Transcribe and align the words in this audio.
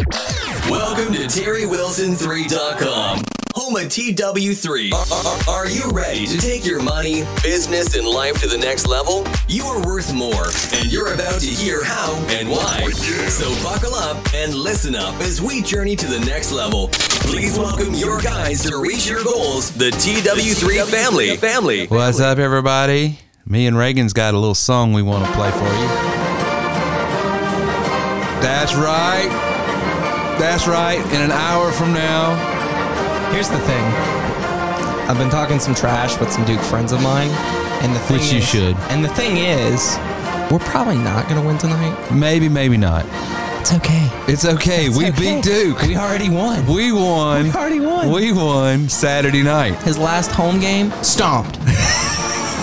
Welcome 0.00 1.12
to 1.12 1.24
TerryWilson3.com, 1.26 3.22
home 3.54 3.76
of 3.76 3.82
TW3. 3.82 4.92
Are, 4.94 5.04
are- 5.12 5.56
are 5.56 5.68
you 5.68 5.90
ready 5.90 6.26
to 6.26 6.38
take 6.38 6.64
your 6.64 6.82
money, 6.82 7.24
business, 7.42 7.94
and 7.96 8.06
life 8.06 8.40
to 8.40 8.46
the 8.48 8.56
next 8.56 8.86
level? 8.86 9.26
You 9.46 9.64
are 9.66 9.84
worth 9.84 10.14
more, 10.14 10.46
and 10.74 10.90
you're 10.90 11.12
about 11.12 11.40
to 11.40 11.46
hear 11.46 11.84
how 11.84 12.14
and 12.30 12.48
why. 12.48 12.80
Oh, 12.82 12.88
so 13.28 13.50
buckle 13.62 13.94
up 13.94 14.16
and 14.34 14.54
listen 14.54 14.94
up 14.94 15.14
as 15.20 15.42
we 15.42 15.60
journey 15.60 15.96
to 15.96 16.06
the 16.06 16.20
next 16.20 16.50
level. 16.50 16.88
Please 16.92 17.58
welcome 17.58 17.92
your 17.92 18.20
guys 18.22 18.62
to 18.70 18.78
reach 18.80 19.06
your 19.06 19.22
goals, 19.22 19.70
the 19.72 19.90
TW3 19.90 20.86
family. 20.90 21.36
Family. 21.36 21.86
What's 21.88 22.20
up, 22.20 22.38
everybody? 22.38 23.18
Me 23.44 23.66
and 23.66 23.76
Reagan's 23.76 24.14
got 24.14 24.32
a 24.32 24.38
little 24.38 24.54
song 24.54 24.94
we 24.94 25.02
want 25.02 25.26
to 25.26 25.32
play 25.32 25.50
for 25.50 25.64
you. 25.66 25.88
That's 28.40 28.74
right. 28.74 29.48
That's 30.40 30.66
right. 30.66 30.98
In 31.14 31.20
an 31.20 31.30
hour 31.30 31.70
from 31.72 31.92
now, 31.92 32.34
Here's 33.32 33.48
the 33.48 33.60
thing. 33.60 33.84
I've 35.08 35.16
been 35.16 35.30
talking 35.30 35.60
some 35.60 35.72
trash 35.74 36.18
with 36.18 36.32
some 36.32 36.44
Duke 36.44 36.60
friends 36.62 36.90
of 36.90 37.00
mine, 37.00 37.28
and 37.82 37.94
the 37.94 38.00
thing 38.00 38.16
Which 38.18 38.32
you 38.32 38.38
is- 38.38 38.48
should. 38.48 38.76
And 38.90 39.04
the 39.04 39.08
thing 39.10 39.36
is, 39.36 39.96
we're 40.50 40.58
probably 40.58 40.96
not 40.98 41.28
going 41.28 41.40
to 41.40 41.46
win 41.46 41.56
tonight. 41.56 41.94
maybe, 42.12 42.48
maybe 42.48 42.76
not. 42.76 43.04
It's 43.60 43.72
okay. 43.74 44.08
It's 44.26 44.44
okay. 44.44 44.86
It's 44.86 44.96
we 44.96 45.06
okay. 45.10 45.36
beat 45.36 45.44
Duke. 45.44 45.80
We 45.82 45.96
already 45.96 46.28
won. 46.28 46.66
We 46.66 46.90
won. 46.90 47.44
We 47.44 47.52
already 47.52 47.78
won. 47.80 48.10
We 48.10 48.32
won 48.32 48.88
Saturday 48.88 49.42
night. 49.44 49.74
His 49.82 49.96
last 49.96 50.32
home 50.32 50.58
game, 50.58 50.90
stomped. 51.02 51.56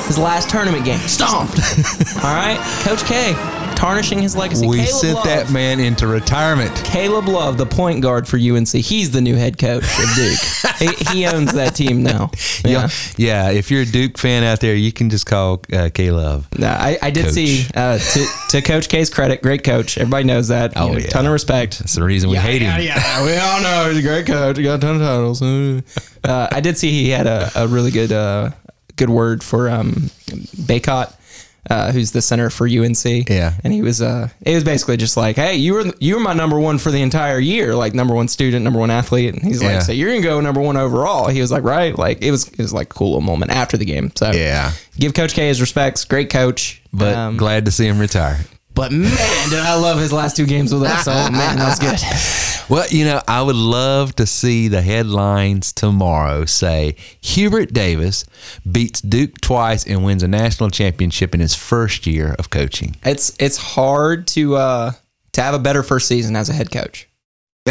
His 0.08 0.18
last 0.18 0.50
tournament 0.50 0.84
game, 0.86 1.00
stomped. 1.00 1.60
All 2.24 2.34
right, 2.36 2.58
Coach 2.84 3.04
K, 3.06 3.34
tarnishing 3.78 4.20
his 4.20 4.36
legacy. 4.36 4.66
We 4.68 4.78
Caleb 4.78 4.90
sent 4.90 5.16
Love. 5.16 5.26
that 5.26 5.52
man 5.52 5.80
into 5.80 6.08
retirement. 6.08 6.76
Caleb 6.84 7.28
Love, 7.28 7.58
the 7.60 7.66
point 7.68 8.02
guard 8.02 8.28
for 8.28 8.38
UNC. 8.38 8.68
He's 8.70 9.12
the 9.12 9.22
new 9.22 9.36
head 9.36 9.60
coach 9.60 9.84
of 9.84 10.16
Duke. 10.16 10.40
he, 10.80 11.14
he 11.14 11.26
owns 11.28 11.54
that 11.54 11.76
team 11.76 12.02
now. 12.02 12.32
Yeah. 12.66 12.90
yeah, 13.18 13.52
if 13.52 13.70
you're 13.70 13.84
a 13.84 13.86
Duke 13.86 14.18
fan 14.18 14.44
out 14.44 14.62
there, 14.62 14.74
you 14.76 14.92
can 14.92 15.12
just 15.12 15.28
call 15.28 15.62
uh, 15.72 15.90
Love. 15.98 16.48
No, 16.58 16.68
I, 16.68 16.98
I 17.02 17.12
did 17.12 17.26
Coach. 17.26 17.34
see 17.36 17.66
uh, 17.76 18.00
to 18.00 18.26
to 18.50 18.62
Coach 18.64 18.90
K's 18.90 19.10
credit, 19.12 19.42
great 19.44 19.64
coach. 19.64 19.98
Everybody 20.00 20.24
knows 20.24 20.48
that. 20.48 20.74
Oh, 20.76 20.88
You 20.88 20.92
know, 20.94 20.98
yeah. 21.00 21.08
ton 21.10 21.26
of 21.28 21.32
respect. 21.32 21.78
That's 21.80 21.94
the 21.94 22.04
reason 22.04 22.30
we 22.32 22.38
hate 22.38 22.64
him. 22.64 22.82
yeah, 22.82 23.24
we 23.24 23.36
all 23.38 23.62
know 23.62 23.90
he's 23.94 24.04
a 24.04 24.08
great 24.08 24.26
coach. 24.26 24.58
He 24.58 24.64
got 24.64 24.76
a 24.76 24.80
ton 24.80 24.96
of 24.96 25.02
titles. 25.02 25.42
Uh, 25.42 26.48
I 26.52 26.60
did 26.62 26.78
see 26.78 26.90
he 26.92 27.10
had 27.10 27.28
a, 27.28 27.52
a 27.56 27.68
really 27.68 27.92
good 27.92 28.12
uh, 28.12 28.52
good 28.96 29.10
word 29.12 29.44
for 29.44 29.70
um, 29.70 30.10
Bacot. 30.66 31.14
Uh, 31.70 31.92
who's 31.92 32.12
the 32.12 32.22
center 32.22 32.50
for 32.50 32.66
UNC? 32.68 33.28
Yeah. 33.30 33.54
and 33.64 33.74
he 33.74 33.82
was 33.82 34.02
uh, 34.02 34.30
it 34.42 34.56
was 34.56 34.64
basically 34.64 34.96
just 34.98 35.18
like, 35.18 35.36
hey, 35.36 35.56
you 35.56 35.74
were 35.74 35.86
you 36.00 36.16
were 36.16 36.22
my 36.22 36.34
number 36.34 36.60
one 36.60 36.78
for 36.78 36.92
the 36.92 37.02
entire 37.02 37.40
year, 37.40 37.76
like 37.76 37.94
number 37.94 38.14
one 38.16 38.28
student, 38.28 38.64
number 38.64 38.80
one 38.80 38.90
athlete, 38.92 39.34
and 39.34 39.44
he's 39.44 39.62
Yeah. 39.62 39.74
like, 39.74 39.82
so 39.82 39.92
you're 39.92 40.10
gonna 40.10 40.22
go 40.22 40.40
number 40.40 40.62
one 40.62 40.78
overall. 40.78 41.28
He 41.28 41.42
was 41.42 41.52
like, 41.52 41.64
right, 41.64 41.98
like 41.98 42.22
it 42.22 42.32
was 42.32 42.48
it 42.48 42.58
was 42.60 42.74
like 42.74 42.88
a 42.92 42.94
cool 42.94 43.10
little 43.10 43.22
moment 43.22 43.52
after 43.52 43.76
the 43.78 43.86
game. 43.86 44.12
So 44.16 44.32
Yeah. 44.32 44.72
give 44.98 45.14
Coach 45.14 45.34
K 45.34 45.48
his 45.48 45.60
respects, 45.62 46.06
great 46.06 46.30
coach, 46.30 46.82
But 46.94 47.14
Um, 47.16 47.38
glad 47.38 47.66
to 47.66 47.72
see 47.72 47.86
him 47.86 48.00
retire. 48.00 48.40
But 48.78 48.92
man, 48.92 49.50
did 49.50 49.60
I 49.60 49.74
love 49.74 50.00
his 50.00 50.14
last 50.14 50.38
two 50.38 50.46
games 50.46 50.72
with 50.72 50.84
us. 50.84 51.08
Oh 51.08 51.12
man, 51.32 51.58
that 51.58 51.68
was 51.68 51.80
good. 51.80 52.70
Well, 52.70 52.88
you 52.90 53.06
know, 53.06 53.22
I 53.28 53.42
would 53.42 53.56
love 53.56 54.16
to 54.18 54.28
see 54.28 54.68
the 54.68 54.84
headlines 54.84 55.74
tomorrow 55.74 56.46
say 56.46 56.96
Hubert 57.22 57.74
Davis 57.74 58.24
beats 58.72 59.02
Duke 59.02 59.42
twice 59.42 59.86
and 59.88 60.06
wins 60.06 60.22
a 60.22 60.28
national 60.28 60.70
championship 60.70 61.34
in 61.34 61.40
his 61.40 61.56
first 61.56 62.06
year 62.06 62.36
of 62.38 62.52
coaching. 62.52 62.96
It's 63.04 63.36
it's 63.40 63.58
hard 63.58 64.28
to 64.28 64.56
uh 64.56 64.92
to 65.34 65.42
have 65.42 65.56
a 65.56 65.60
better 65.60 65.82
first 65.82 66.08
season 66.08 66.36
as 66.36 66.48
a 66.50 66.54
head 66.54 66.72
coach. 66.72 67.10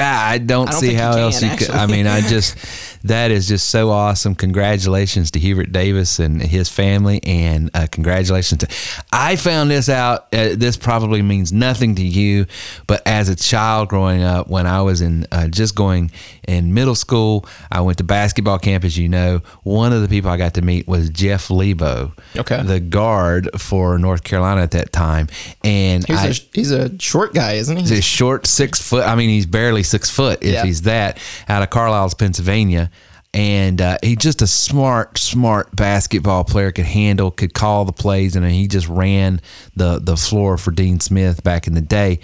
I 0.04 0.38
don't, 0.38 0.68
I 0.68 0.72
don't 0.72 0.80
see 0.80 0.86
think 0.88 0.98
you 0.98 1.04
how 1.04 1.12
can, 1.12 1.20
else 1.20 1.42
you 1.42 1.56
could. 1.56 1.70
I 1.70 1.86
mean, 1.86 2.06
I 2.06 2.20
just 2.20 2.56
that 3.04 3.30
is 3.30 3.46
just 3.48 3.68
so 3.68 3.90
awesome. 3.90 4.34
Congratulations 4.34 5.30
to 5.32 5.38
Hubert 5.38 5.72
Davis 5.72 6.18
and 6.18 6.42
his 6.42 6.68
family, 6.68 7.20
and 7.24 7.70
uh, 7.74 7.86
congratulations 7.90 8.60
to. 8.60 8.68
I 9.12 9.36
found 9.36 9.70
this 9.70 9.88
out. 9.88 10.26
Uh, 10.34 10.54
this 10.56 10.76
probably 10.76 11.22
means 11.22 11.52
nothing 11.52 11.94
to 11.96 12.02
you, 12.02 12.46
but 12.86 13.02
as 13.06 13.28
a 13.28 13.36
child 13.36 13.88
growing 13.88 14.22
up, 14.22 14.48
when 14.48 14.66
I 14.66 14.82
was 14.82 15.00
in 15.00 15.26
uh, 15.32 15.48
just 15.48 15.74
going 15.74 16.10
in 16.48 16.74
middle 16.74 16.94
school, 16.94 17.46
I 17.70 17.80
went 17.80 17.98
to 17.98 18.04
basketball 18.04 18.58
camp. 18.58 18.84
As 18.84 18.96
you 18.98 19.08
know, 19.08 19.40
one 19.62 19.92
of 19.92 20.02
the 20.02 20.08
people 20.08 20.30
I 20.30 20.36
got 20.36 20.54
to 20.54 20.62
meet 20.62 20.86
was 20.88 21.10
Jeff 21.10 21.50
Lebo, 21.50 22.12
Okay. 22.36 22.62
the 22.62 22.80
guard 22.80 23.48
for 23.58 23.98
North 23.98 24.24
Carolina 24.24 24.62
at 24.62 24.72
that 24.72 24.92
time, 24.92 25.28
and 25.64 26.04
He's 26.06 26.18
I, 26.18 26.26
a 26.28 26.32
he's 26.52 26.70
a 26.70 26.98
short 27.00 27.34
guy, 27.34 27.52
isn't 27.54 27.76
he? 27.76 27.82
He's 27.82 27.90
a 27.98 28.02
short 28.02 28.46
six 28.46 28.80
foot. 28.82 29.06
I 29.06 29.14
mean, 29.14 29.28
he's 29.28 29.46
barely 29.46 29.82
six 29.86 30.10
foot 30.10 30.42
if 30.42 30.52
Yeah. 30.52 30.64
he's 30.64 30.82
that 30.82 31.18
out 31.48 31.62
of 31.62 31.70
Carlisle, 31.70 32.10
Pennsylvania. 32.18 32.90
And 33.34 33.80
uh, 33.82 33.98
he's 34.02 34.16
just 34.16 34.40
a 34.40 34.46
smart, 34.46 35.18
smart 35.18 35.74
basketball 35.76 36.44
player. 36.44 36.72
Could 36.72 36.86
handle, 36.86 37.30
could 37.30 37.52
call 37.52 37.84
the 37.84 37.92
plays, 37.92 38.34
and 38.34 38.46
he 38.46 38.66
just 38.66 38.88
ran 38.88 39.42
the 39.74 39.98
the 39.98 40.16
floor 40.16 40.56
for 40.56 40.70
Dean 40.70 41.00
Smith 41.00 41.42
back 41.44 41.66
in 41.66 41.74
the 41.74 41.82
day. 41.82 42.20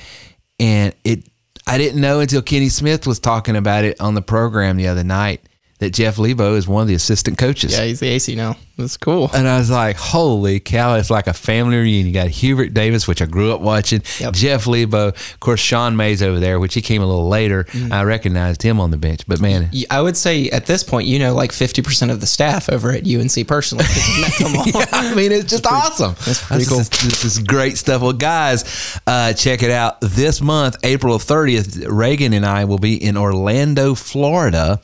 And 0.58 0.94
it, 1.04 1.28
I 1.66 1.76
didn't 1.76 2.00
know 2.00 2.20
until 2.20 2.40
Kenny 2.40 2.70
Smith 2.70 3.06
was 3.06 3.18
talking 3.18 3.56
about 3.56 3.84
it 3.84 4.00
on 4.00 4.14
the 4.14 4.22
program 4.22 4.76
the 4.78 4.88
other 4.88 5.04
night 5.04 5.42
that 5.80 5.90
Jeff 5.90 6.16
Lebo 6.18 6.54
is 6.54 6.66
one 6.66 6.82
of 6.82 6.88
the 6.88 6.94
assistant 6.94 7.36
coaches. 7.36 7.72
yeah, 7.76 7.84
he's 7.84 8.00
the 8.00 8.08
AC 8.08 8.34
now. 8.34 8.56
That's 8.76 8.96
cool. 8.96 9.30
And 9.34 9.46
I 9.46 9.58
was 9.58 9.70
like, 9.70 9.96
holy 9.96 10.58
cow, 10.58 10.94
it's 10.96 11.10
like 11.10 11.26
a 11.26 11.32
family 11.34 11.76
reunion. 11.76 12.06
You 12.06 12.12
got 12.12 12.28
Hubert 12.28 12.72
Davis, 12.72 13.06
which 13.06 13.20
I 13.20 13.26
grew 13.26 13.52
up 13.52 13.60
watching, 13.60 14.02
Yep. 14.18 14.32
Jeff 14.34 14.66
Lebo, 14.66 15.08
of 15.08 15.40
course, 15.40 15.60
Sean 15.60 15.96
Mays 15.96 16.22
over 16.22 16.40
there, 16.40 16.58
which 16.58 16.74
he 16.74 16.80
came 16.80 17.02
a 17.02 17.06
little 17.06 17.28
later. 17.28 17.64
Mm-hmm. 17.64 17.92
I 17.92 18.02
recognized 18.04 18.62
him 18.62 18.80
on 18.80 18.90
the 18.90 18.96
bench. 18.96 19.26
But 19.26 19.40
man, 19.40 19.70
I 19.90 20.00
would 20.00 20.16
say 20.16 20.48
at 20.50 20.66
this 20.66 20.82
point, 20.82 21.06
you 21.06 21.18
know, 21.18 21.34
like 21.34 21.52
fifty 21.52 21.82
percent 21.82 22.10
of 22.10 22.20
the 22.20 22.26
staff 22.26 22.70
over 22.70 22.90
at 22.92 23.06
UNC 23.06 23.46
personally. 23.46 23.84
Them. 24.38 24.52
I 24.92 25.14
mean, 25.14 25.32
it's 25.32 25.50
just 25.50 25.66
awesome. 25.66 26.14
that's 26.24 26.44
pretty 26.44 26.64
cool. 26.64 26.78
This, 26.78 26.88
this 26.88 27.24
is 27.24 27.38
great 27.40 27.76
stuff. 27.76 28.02
Well, 28.02 28.12
guys, 28.12 28.98
uh, 29.06 29.32
check 29.34 29.62
it 29.62 29.70
out. 29.70 30.00
This 30.00 30.40
month, 30.40 30.76
April 30.82 31.18
30th, 31.18 31.86
Reagan 31.88 32.32
and 32.32 32.46
I 32.46 32.64
will 32.64 32.78
be 32.78 32.96
in 33.02 33.16
Orlando, 33.16 33.94
Florida. 33.94 34.80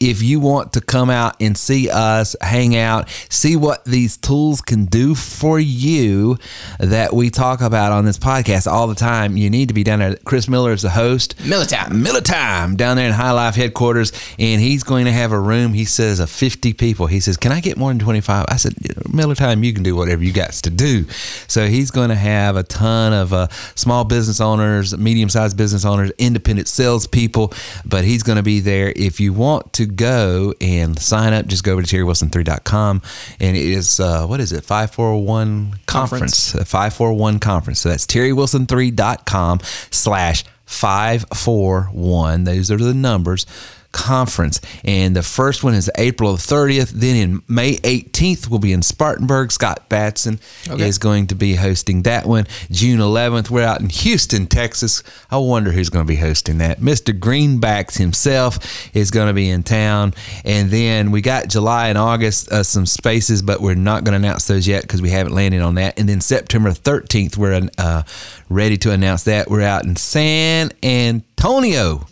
If 0.00 0.22
you 0.22 0.40
want 0.40 0.74
to 0.74 0.80
come 0.80 1.10
out 1.10 1.36
and 1.40 1.56
see 1.58 1.90
us, 1.90 2.36
hang 2.40 2.76
out, 2.76 3.08
see 3.32 3.56
what 3.56 3.84
these 3.84 4.16
tools 4.16 4.60
can 4.60 4.84
do 4.84 5.14
for 5.14 5.58
you 5.58 6.38
that 6.78 7.12
we 7.12 7.30
talk 7.30 7.60
about 7.60 7.92
on 7.92 8.04
this 8.04 8.18
podcast 8.18 8.70
all 8.70 8.86
the 8.86 8.94
time, 8.94 9.36
you 9.36 9.50
need 9.50 9.68
to 9.68 9.74
be 9.74 9.82
down 9.82 9.98
there. 10.00 10.16
Chris 10.24 10.48
Miller 10.48 10.72
is 10.72 10.82
the 10.82 10.90
host. 10.90 11.34
Miller 11.46 11.64
Time. 11.64 12.02
Miller 12.02 12.20
Time 12.20 12.76
down 12.76 12.96
there 12.96 13.06
in 13.06 13.12
High 13.12 13.32
Life 13.32 13.54
headquarters, 13.54 14.12
and 14.38 14.60
he's 14.60 14.82
going 14.82 15.06
to 15.06 15.12
have 15.12 15.32
a 15.32 15.40
room. 15.40 15.72
He 15.72 15.84
says 15.84 16.20
of 16.20 16.30
fifty 16.30 16.72
people. 16.72 17.06
He 17.06 17.20
says, 17.20 17.36
"Can 17.36 17.52
I 17.52 17.60
get 17.60 17.76
more 17.76 17.90
than 17.90 17.98
25? 17.98 18.46
I 18.48 18.56
said, 18.56 18.74
"Miller 19.12 19.34
Time, 19.34 19.64
you 19.64 19.72
can 19.72 19.82
do 19.82 19.96
whatever 19.96 20.22
you 20.22 20.32
got 20.32 20.52
to 20.52 20.70
do." 20.70 21.06
So 21.48 21.66
he's 21.66 21.90
going 21.90 22.10
to 22.10 22.14
have 22.14 22.56
a 22.56 22.62
ton 22.62 23.12
of 23.12 23.32
uh, 23.32 23.48
small 23.74 24.04
business 24.04 24.40
owners, 24.40 24.96
medium 24.96 25.28
sized 25.28 25.56
business 25.56 25.84
owners, 25.84 26.10
independent 26.18 26.68
salespeople. 26.68 27.52
But 27.84 28.04
he's 28.04 28.22
going 28.22 28.36
to 28.36 28.42
be 28.42 28.60
there. 28.60 28.92
If 28.94 29.20
you 29.20 29.32
want 29.32 29.72
to 29.74 29.86
go 29.86 30.54
and 30.60 30.98
sign 30.98 31.32
up, 31.32 31.46
just 31.46 31.64
go 31.64 31.72
over 31.72 31.82
to 31.82 31.96
terrywilson3.com, 31.96 33.02
and 33.40 33.56
it 33.56 33.64
is 33.64 34.00
uh, 34.00 34.26
what 34.26 34.40
is 34.40 34.52
it? 34.52 34.64
Five 34.64 34.90
four 34.90 35.22
one 35.22 35.74
conference. 35.86 36.52
Conference. 36.52 36.70
541 36.70 37.38
conference. 37.38 37.80
So 37.80 37.88
that's 37.88 38.06
terrywilson3.com 38.06 39.60
slash 39.90 40.44
541. 40.66 42.44
Those 42.44 42.70
are 42.70 42.76
the 42.76 42.94
numbers. 42.94 43.46
Conference. 43.92 44.60
And 44.84 45.14
the 45.14 45.22
first 45.22 45.62
one 45.62 45.74
is 45.74 45.90
April 45.96 46.34
30th. 46.34 46.90
Then 46.90 47.16
in 47.16 47.42
May 47.46 47.76
18th, 47.76 48.48
we'll 48.48 48.58
be 48.58 48.72
in 48.72 48.82
Spartanburg. 48.82 49.52
Scott 49.52 49.88
Batson 49.88 50.40
Okay. 50.68 50.86
is 50.88 50.98
going 50.98 51.26
to 51.28 51.34
be 51.34 51.54
hosting 51.54 52.02
that 52.02 52.26
one. 52.26 52.46
June 52.70 52.98
11th, 53.00 53.50
we're 53.50 53.62
out 53.62 53.80
in 53.80 53.88
Houston, 53.90 54.46
Texas. 54.46 55.02
I 55.30 55.36
wonder 55.36 55.70
who's 55.72 55.90
going 55.90 56.04
to 56.06 56.08
be 56.08 56.16
hosting 56.16 56.58
that. 56.58 56.80
Mr. 56.80 57.16
Greenbacks 57.18 57.96
himself 57.98 58.58
is 58.94 59.10
going 59.10 59.28
to 59.28 59.34
be 59.34 59.48
in 59.50 59.62
town. 59.62 60.14
And 60.44 60.70
then 60.70 61.10
we 61.10 61.20
got 61.20 61.48
July 61.48 61.88
and 61.88 61.98
August, 61.98 62.50
uh, 62.50 62.62
some 62.62 62.86
spaces, 62.86 63.42
but 63.42 63.60
we're 63.60 63.74
not 63.74 64.04
going 64.04 64.12
to 64.20 64.26
announce 64.26 64.46
those 64.46 64.66
yet 64.66 64.82
because 64.82 65.02
we 65.02 65.10
haven't 65.10 65.34
landed 65.34 65.60
on 65.62 65.74
that. 65.76 65.98
And 65.98 66.08
then 66.08 66.20
September 66.20 66.70
13th, 66.70 67.36
we're 67.36 67.68
uh, 67.78 68.02
ready 68.48 68.76
to 68.78 68.90
announce 68.90 69.24
that. 69.24 69.50
We're 69.50 69.62
out 69.62 69.84
in 69.84 69.96
San 69.96 70.70
Antonio. 70.82 72.06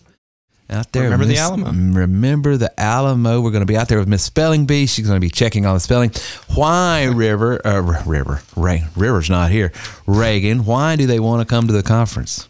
Out 0.71 0.93
there, 0.93 1.05
Remember 1.05 1.25
the 1.25 1.37
Alamo. 1.37 1.73
Remember 1.73 2.57
the 2.57 2.81
Alamo. 2.81 3.41
We're 3.41 3.51
going 3.51 3.63
to 3.63 3.67
be 3.67 3.77
out 3.77 3.89
there 3.89 3.99
with 3.99 4.07
Miss 4.07 4.23
Spelling 4.23 4.67
Bee. 4.67 4.87
She's 4.87 5.05
going 5.05 5.17
to 5.17 5.21
be 5.21 5.31
checking 5.31 5.67
all 5.67 5.75
the 5.75 5.81
spelling. 5.81 6.13
Why 6.55 7.07
River? 7.07 7.67
Uh, 7.67 7.81
River. 8.07 8.41
Ray, 8.57 8.85
River's 8.95 9.29
not 9.29 9.51
here. 9.51 9.73
Reagan. 10.07 10.65
Why 10.65 10.95
do 10.95 11.07
they 11.09 11.19
want 11.19 11.41
to 11.41 11.45
come 11.53 11.67
to 11.67 11.73
the 11.73 11.83
conference? 11.83 12.49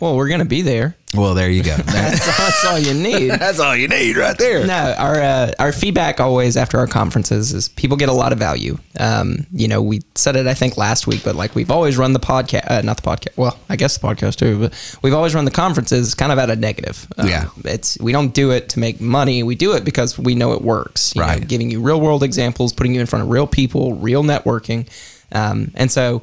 Well, 0.00 0.16
we're 0.16 0.28
gonna 0.28 0.46
be 0.46 0.62
there. 0.62 0.96
Well, 1.12 1.34
there 1.34 1.50
you 1.50 1.64
go. 1.64 1.74
That's, 1.86 2.24
That's 2.24 2.64
all 2.66 2.78
you 2.78 2.94
need. 2.94 3.30
that's 3.40 3.58
all 3.58 3.74
you 3.74 3.88
need 3.88 4.16
right 4.16 4.38
there. 4.38 4.64
No, 4.64 4.94
our 4.96 5.16
uh, 5.20 5.52
our 5.58 5.72
feedback 5.72 6.20
always 6.20 6.56
after 6.56 6.78
our 6.78 6.86
conferences 6.86 7.52
is 7.52 7.68
people 7.68 7.96
get 7.96 8.08
a 8.08 8.12
lot 8.12 8.32
of 8.32 8.38
value. 8.38 8.78
Um, 8.98 9.44
you 9.52 9.66
know, 9.66 9.82
we 9.82 10.02
said 10.14 10.36
it 10.36 10.46
I 10.46 10.54
think 10.54 10.76
last 10.76 11.08
week, 11.08 11.22
but 11.24 11.34
like 11.34 11.56
we've 11.56 11.70
always 11.70 11.98
run 11.98 12.12
the 12.12 12.20
podcast, 12.20 12.70
uh, 12.70 12.82
not 12.82 12.96
the 12.96 13.02
podcast. 13.02 13.36
Well, 13.36 13.58
I 13.68 13.74
guess 13.74 13.98
the 13.98 14.06
podcast 14.06 14.36
too, 14.36 14.60
but 14.60 14.98
we've 15.02 15.14
always 15.14 15.34
run 15.34 15.44
the 15.44 15.50
conferences 15.50 16.14
kind 16.14 16.30
of 16.30 16.38
at 16.38 16.48
a 16.48 16.54
negative. 16.54 17.08
Um, 17.18 17.26
Yeah. 17.26 17.48
it's 17.64 17.98
we 17.98 18.12
don't 18.12 18.32
do 18.32 18.52
it 18.52 18.68
to 18.70 18.78
make 18.78 19.00
money. 19.00 19.42
We 19.42 19.56
do 19.56 19.72
it 19.74 19.84
because 19.84 20.16
we 20.16 20.36
know 20.36 20.52
it 20.52 20.62
works. 20.62 21.12
you 21.16 21.22
know, 21.22 21.26
Right. 21.26 21.48
giving 21.48 21.70
you 21.72 21.80
real 21.80 22.00
world 22.00 22.22
examples, 22.22 22.72
putting 22.72 22.94
you 22.94 23.00
in 23.00 23.06
front 23.08 23.24
of 23.24 23.30
real 23.30 23.48
people, 23.48 23.94
real 23.96 24.22
networking, 24.22 24.86
um, 25.32 25.72
and 25.74 25.90
so 25.90 26.22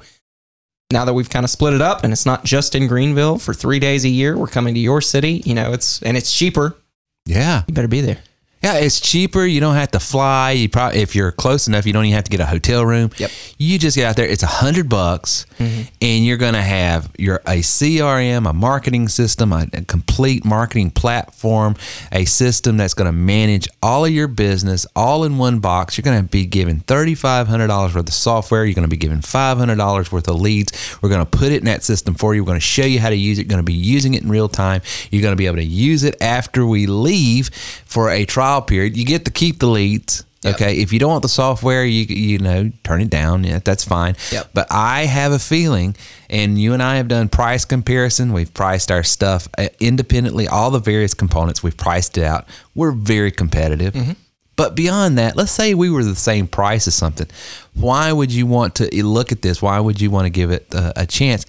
now 0.92 1.06
that 1.06 1.14
we've 1.14 1.30
kind 1.30 1.44
of 1.44 1.50
split 1.50 1.74
it 1.74 1.82
up 1.82 2.04
and 2.04 2.14
it's 2.14 2.26
not 2.26 2.44
just 2.44 2.76
in 2.76 2.88
Greenville 2.88 3.38
for 3.40 3.54
three 3.54 3.80
days 3.80 4.06
a 4.06 4.10
year, 4.10 4.38
we're 4.38 4.48
coming 4.48 4.74
to 4.74 4.80
your 4.80 5.02
city. 5.02 5.42
You 5.46 5.54
know, 5.54 5.74
it's 5.74 6.02
and 6.04 6.16
it's 6.16 6.34
cheaper. 6.34 6.78
Yeah. 7.26 7.64
You 7.68 7.74
better 7.74 7.88
be 7.88 8.02
there. 8.02 8.20
Yeah, 8.64 8.80
it's 8.80 9.00
cheaper. 9.00 9.46
You 9.46 9.60
don't 9.60 9.76
have 9.76 9.92
to 9.92 10.00
fly. 10.00 10.52
You 10.52 10.68
probably, 10.68 11.00
if 11.00 11.16
you're 11.16 11.32
close 11.32 11.68
enough, 11.68 11.86
you 11.86 11.94
don't 11.94 12.06
even 12.06 12.16
have 12.16 12.24
to 12.24 12.32
get 12.32 12.40
a 12.40 12.46
hotel 12.46 12.84
room. 12.84 13.12
Yep. 13.18 13.30
You 13.60 13.78
just 13.78 13.96
get 13.96 14.06
out 14.06 14.16
there. 14.16 14.26
It's 14.26 14.42
a 14.42 14.48
hundred 14.48 14.90
bucks, 14.90 15.46
mm-hmm. 15.60 15.84
and 16.02 16.26
you're 16.26 16.38
going 16.38 16.56
to 16.56 16.62
have 16.62 17.12
your 17.20 17.36
a 17.46 17.60
CRM, 17.60 18.50
a 18.50 18.54
marketing 18.54 19.10
system, 19.10 19.54
a, 19.54 19.68
a 19.74 19.84
complete 19.84 20.44
marketing 20.44 20.90
platform, 20.90 21.76
a 22.12 22.26
system 22.26 22.78
that's 22.78 22.96
going 22.96 23.06
to 23.06 23.12
manage 23.12 23.68
all 23.84 24.06
of 24.06 24.12
your 24.12 24.28
business 24.28 24.88
all 24.96 25.24
in 25.24 25.38
one 25.38 25.60
box. 25.60 25.96
You're 25.96 26.04
going 26.04 26.24
to 26.24 26.28
be 26.28 26.48
given 26.48 26.80
thirty 26.80 27.14
five 27.14 27.48
hundred 27.48 27.68
dollars 27.68 27.94
worth 27.94 28.08
of 28.08 28.14
software. 28.16 28.66
You're 28.66 28.74
going 28.74 28.90
to 28.90 28.90
be 28.90 28.98
given 28.98 29.22
five 29.22 29.60
hundred 29.60 29.76
dollars 29.76 30.12
worth 30.12 30.28
of 30.28 30.42
leads. 30.42 30.98
We're 31.04 31.10
going 31.10 31.24
to 31.24 31.30
put 31.30 31.52
it 31.52 31.60
in 31.60 31.66
that 31.66 31.84
system 31.84 32.16
for 32.16 32.34
you. 32.34 32.44
We're 32.44 32.48
going 32.48 32.60
to 32.60 32.66
show 32.66 32.86
you 32.86 33.00
how 33.00 33.10
to 33.10 33.16
use 33.16 33.38
it. 33.38 33.44
You're 33.44 33.50
going 33.50 33.58
to 33.58 33.64
be 33.64 33.74
using 33.74 34.16
it 34.16 34.24
in 34.24 34.30
real 34.30 34.50
time. 34.50 34.82
You're 35.12 35.22
going 35.22 35.34
to 35.34 35.38
be 35.38 35.46
able 35.46 35.58
to 35.58 35.64
use 35.64 36.04
it 36.04 36.20
after 36.22 36.66
we 36.66 36.88
leave 36.88 37.50
for 37.86 38.10
a 38.10 38.26
trial 38.26 38.47
period. 38.62 38.98
You 38.98 39.06
get 39.06 39.26
to 39.26 39.32
keep 39.32 39.60
the 39.60 39.68
leads. 39.68 40.24
Yep. 40.44 40.56
Okay. 40.56 40.78
If 40.78 40.94
you 40.94 41.00
don't 41.00 41.10
want 41.10 41.24
the 41.24 41.30
software, 41.30 41.84
you 41.84 42.04
you 42.04 42.38
know, 42.38 42.72
turn 42.84 43.02
it 43.02 43.10
down. 43.10 43.44
Yeah, 43.44 43.60
that's 43.64 43.84
fine. 43.84 44.16
Yep. 44.32 44.52
But 44.54 44.68
I 44.70 45.06
have 45.06 45.32
a 45.32 45.40
feeling, 45.40 45.96
and 46.30 46.60
you 46.60 46.74
and 46.74 46.84
I 46.84 46.98
have 46.98 47.08
done 47.08 47.28
price 47.28 47.66
comparison. 47.66 48.34
We've 48.34 48.54
priced 48.54 48.92
our 48.92 49.04
stuff 49.04 49.48
uh, 49.58 49.70
independently, 49.80 50.48
all 50.48 50.70
the 50.72 50.80
various 50.80 51.14
components. 51.14 51.64
We've 51.64 51.76
priced 51.76 52.18
it 52.18 52.24
out. 52.24 52.46
We're 52.76 52.92
very 52.92 53.32
competitive. 53.32 53.94
Mm-hmm. 53.94 54.12
But 54.56 54.76
beyond 54.76 55.18
that, 55.18 55.36
let's 55.36 55.52
say 55.52 55.74
we 55.74 55.90
were 55.90 56.04
the 56.04 56.16
same 56.16 56.48
price 56.48 56.88
as 56.88 56.96
something. 56.96 57.28
Why 57.74 58.12
would 58.12 58.32
you 58.32 58.48
want 58.48 58.76
to 58.76 59.06
look 59.06 59.32
at 59.32 59.42
this? 59.42 59.62
Why 59.62 59.80
would 59.80 60.02
you 60.02 60.10
want 60.10 60.26
to 60.26 60.32
give 60.32 60.52
it 60.52 60.74
a, 60.74 61.02
a 61.02 61.06
chance? 61.06 61.46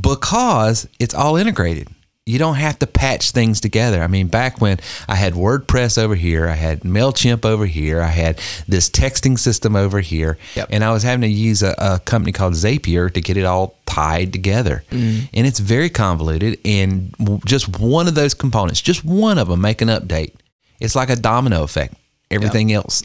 Because 0.00 0.88
it's 0.98 1.14
all 1.14 1.36
integrated. 1.36 1.88
You 2.28 2.38
don't 2.38 2.56
have 2.56 2.78
to 2.80 2.86
patch 2.86 3.30
things 3.32 3.60
together. 3.60 4.02
I 4.02 4.06
mean, 4.06 4.28
back 4.28 4.60
when 4.60 4.78
I 5.08 5.14
had 5.14 5.32
WordPress 5.34 5.98
over 5.98 6.14
here, 6.14 6.48
I 6.48 6.54
had 6.54 6.80
MailChimp 6.82 7.44
over 7.44 7.66
here, 7.66 8.00
I 8.00 8.08
had 8.08 8.40
this 8.66 8.90
texting 8.90 9.38
system 9.38 9.74
over 9.76 10.00
here, 10.00 10.38
Yep. 10.54 10.68
and 10.70 10.84
I 10.84 10.92
was 10.92 11.02
having 11.02 11.22
to 11.22 11.28
use 11.28 11.62
a, 11.62 11.74
a 11.78 11.98
company 12.00 12.32
called 12.32 12.54
Zapier 12.54 13.12
to 13.12 13.20
get 13.20 13.36
it 13.36 13.44
all 13.44 13.76
tied 13.86 14.32
together. 14.32 14.84
Mm-hmm. 14.90 15.26
And 15.34 15.46
it's 15.46 15.58
very 15.58 15.90
convoluted. 15.90 16.58
And 16.64 17.14
just 17.44 17.78
one 17.78 18.08
of 18.08 18.14
those 18.14 18.34
components, 18.34 18.80
just 18.80 19.04
one 19.04 19.38
of 19.38 19.48
them, 19.48 19.60
make 19.60 19.80
an 19.80 19.88
update. 19.88 20.34
It's 20.80 20.94
like 20.94 21.10
a 21.10 21.16
domino 21.16 21.62
effect. 21.62 21.94
Everything 22.30 22.72
else 22.72 23.02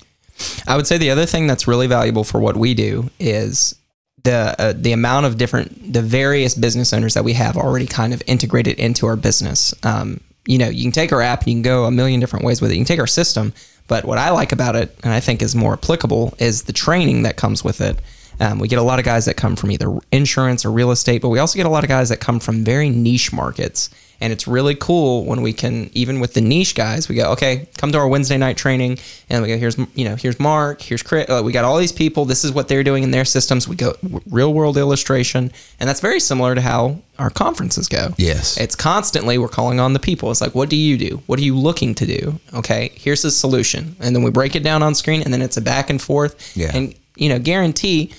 I 0.68 0.76
would 0.76 0.88
say 0.88 0.98
the 0.98 1.12
other 1.12 1.26
thing 1.26 1.48
that's 1.48 1.68
really 1.68 1.88
valuable 1.88 2.24
for 2.24 2.40
what 2.40 2.58
we 2.58 2.74
do 2.74 3.10
is 3.20 3.76
the 4.24 4.56
uh, 4.58 4.74
the 4.76 4.94
amount 4.94 5.26
of 5.26 5.38
different 5.38 5.94
the 5.94 6.02
various 6.02 6.56
business 6.56 6.94
owners 6.94 7.14
that 7.14 7.24
we 7.24 7.34
have 7.34 7.58
already 7.58 7.86
kind 7.86 8.14
of 8.14 8.24
integrated 8.26 8.80
into 8.80 9.06
our 9.06 9.16
business. 9.16 9.74
Um, 9.84 10.22
you 10.46 10.58
know, 10.58 10.70
you 10.70 10.84
can 10.84 10.92
take 10.92 11.12
our 11.12 11.22
app 11.22 11.48
you 11.48 11.54
can 11.54 11.62
go 11.62 11.86
a 11.86 11.92
million 11.92 12.20
different 12.20 12.46
ways 12.46 12.62
with 12.62 12.72
it. 12.72 12.76
You 12.76 12.80
can 12.80 12.88
take 12.88 13.00
our 13.00 13.08
system, 13.08 13.54
but 13.88 14.06
what 14.06 14.18
I 14.18 14.32
like 14.32 14.52
about 14.52 14.76
it 14.76 14.98
and 15.04 15.14
I 15.14 15.20
think 15.20 15.42
is 15.42 15.56
more 15.56 15.74
applicable 15.74 16.34
is 16.40 16.64
the 16.64 16.74
training 16.74 17.24
that 17.24 17.38
comes 17.38 17.64
with 17.64 17.82
it. 17.82 17.98
Um, 18.40 18.60
we 18.60 18.68
get 18.68 18.80
a 18.80 18.84
lot 18.84 19.00
of 19.00 19.06
guys 19.06 19.26
that 19.26 19.38
come 19.38 19.56
from 19.56 19.72
either 19.72 19.96
insurance 20.12 20.66
or 20.66 20.72
real 20.72 20.92
estate, 20.92 21.22
but 21.22 21.30
we 21.30 21.40
also 21.40 21.58
get 21.58 21.66
a 21.66 21.70
lot 21.70 21.84
of 21.84 21.88
guys 21.88 22.10
that 22.10 22.20
come 22.20 22.40
from 22.40 22.64
very 22.64 22.90
niche 22.90 23.32
markets. 23.32 23.90
And 24.22 24.32
it's 24.32 24.48
really 24.48 24.76
cool 24.76 25.26
when 25.26 25.42
we 25.42 25.54
can, 25.54 25.90
even 25.94 26.20
with 26.20 26.34
the 26.34 26.42
niche 26.42 26.76
guys, 26.76 27.10
we 27.10 27.16
go, 27.16 27.32
okay, 27.32 27.68
come 27.78 27.92
to 27.92 27.98
our 27.98 28.08
Wednesday 28.08 28.38
night 28.38 28.56
training, 28.58 29.00
and 29.30 29.42
we 29.42 29.50
go, 29.50 29.58
here's, 29.58 29.78
you 29.96 30.06
know, 30.06 30.16
here's 30.16 30.40
Mark, 30.40 30.82
here's 30.82 31.04
Chris. 31.04 31.30
Uh, 31.30 31.42
we 31.44 31.52
got 31.52 31.66
all 31.66 31.78
these 31.78 31.92
people. 31.92 32.26
This 32.26 32.46
is 32.46 32.52
what 32.52 32.68
they're 32.68 32.84
doing 32.84 33.04
in 33.04 33.12
their 33.12 33.26
systems. 33.26 33.68
We 33.68 33.76
go 33.76 33.96
real 34.30 34.54
world 34.54 34.78
illustration, 34.78 35.52
and 35.80 35.90
that's 35.90 36.00
very 36.00 36.20
similar 36.20 36.56
to 36.56 36.62
how 36.62 37.02
our 37.20 37.30
conferences 37.30 37.88
go. 37.88 38.14
Yes. 38.18 38.58
it's 38.58 38.76
constantly 38.76 39.38
we're 39.38 39.48
calling 39.48 39.80
on 39.80 39.94
the 39.94 40.00
people. 40.00 40.32
It's 40.32 40.42
like, 40.42 40.56
what 40.56 40.70
do 40.70 40.76
you 40.76 40.98
do? 40.98 41.22
What 41.26 41.40
are 41.40 41.44
you 41.44 41.58
looking 41.58 41.94
to 41.96 42.06
do? 42.06 42.40
Okay, 42.54 42.92
here's 42.96 43.22
the 43.22 43.32
solution, 43.32 43.96
and 44.00 44.16
then 44.16 44.24
we 44.24 44.32
break 44.32 44.56
it 44.56 44.64
down 44.64 44.84
on 44.84 44.96
screen, 44.96 45.22
and 45.22 45.34
then 45.34 45.42
it's 45.42 45.58
a 45.58 45.62
back 45.62 45.90
and 45.90 46.02
forth. 46.02 46.56
Yeah. 46.56 46.72
and 46.74 46.96
you 47.16 47.30
know, 47.30 47.40
guarantee 47.40 48.14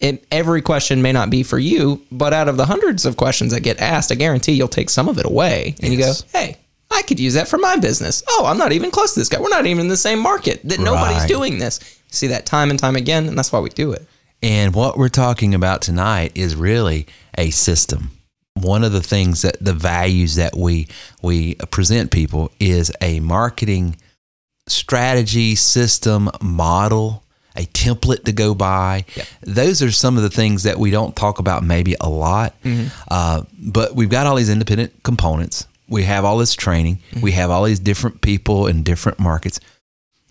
it, 0.00 0.24
every 0.32 0.62
question 0.62 1.02
may 1.02 1.12
not 1.12 1.30
be 1.30 1.42
for 1.42 1.58
you, 1.58 2.02
but 2.10 2.32
out 2.32 2.48
of 2.48 2.56
the 2.56 2.66
hundreds 2.66 3.04
of 3.06 3.16
questions 3.16 3.52
that 3.52 3.60
get 3.60 3.80
asked, 3.80 4.10
I 4.10 4.14
guarantee 4.14 4.52
you'll 4.52 4.68
take 4.68 4.90
some 4.90 5.08
of 5.08 5.18
it 5.18 5.26
away 5.26 5.74
and 5.82 5.92
Yes. 5.92 6.24
you 6.24 6.32
go, 6.32 6.38
hey, 6.38 6.56
I 6.90 7.02
could 7.02 7.20
use 7.20 7.34
that 7.34 7.46
for 7.48 7.58
my 7.58 7.76
business. 7.76 8.22
Oh, 8.28 8.46
I'm 8.46 8.58
not 8.58 8.72
even 8.72 8.90
close 8.90 9.14
to 9.14 9.20
this 9.20 9.28
guy. 9.28 9.40
We're 9.40 9.48
not 9.48 9.66
even 9.66 9.82
in 9.82 9.88
the 9.88 9.96
same 9.96 10.18
market. 10.18 10.60
That 10.64 10.80
nobody's 10.80 11.24
doing 11.26 11.58
this. 11.58 11.78
See 12.08 12.26
that 12.28 12.46
time 12.46 12.70
and 12.70 12.78
time 12.78 12.96
again, 12.96 13.28
and 13.28 13.38
that's 13.38 13.52
why 13.52 13.60
we 13.60 13.68
do 13.70 13.92
it. 13.92 14.06
And 14.42 14.74
what 14.74 14.96
we're 14.98 15.08
talking 15.10 15.54
about 15.54 15.82
tonight 15.82 16.32
is 16.34 16.56
really 16.56 17.06
a 17.38 17.50
system. 17.50 18.10
One 18.54 18.82
of 18.82 18.90
the 18.92 19.02
things 19.02 19.42
that 19.42 19.56
the 19.64 19.72
values 19.74 20.34
that 20.34 20.56
we 20.56 20.88
we 21.22 21.54
present 21.70 22.10
people 22.10 22.50
is 22.58 22.90
a 23.00 23.20
marketing 23.20 23.96
strategy, 24.66 25.54
system, 25.54 26.30
model, 26.42 27.24
a 27.56 27.66
template 27.66 28.24
to 28.24 28.32
go 28.32 28.54
by. 28.54 29.04
Yep. 29.14 29.26
Those 29.42 29.82
are 29.82 29.90
some 29.90 30.16
of 30.16 30.22
the 30.22 30.30
things 30.30 30.62
that 30.62 30.78
we 30.78 30.90
don't 30.90 31.16
talk 31.16 31.38
about 31.38 31.62
maybe 31.62 31.96
a 32.00 32.08
lot. 32.08 32.60
Mm-hmm. 32.62 32.88
Uh, 33.10 33.42
but 33.58 33.94
we've 33.94 34.08
got 34.08 34.26
all 34.26 34.36
these 34.36 34.50
independent 34.50 35.02
components. 35.02 35.66
We 35.88 36.04
have 36.04 36.24
all 36.24 36.38
this 36.38 36.54
training. 36.54 36.96
Mm-hmm. 37.10 37.20
We 37.20 37.32
have 37.32 37.50
all 37.50 37.64
these 37.64 37.80
different 37.80 38.20
people 38.20 38.66
in 38.66 38.82
different 38.82 39.18
markets. 39.18 39.60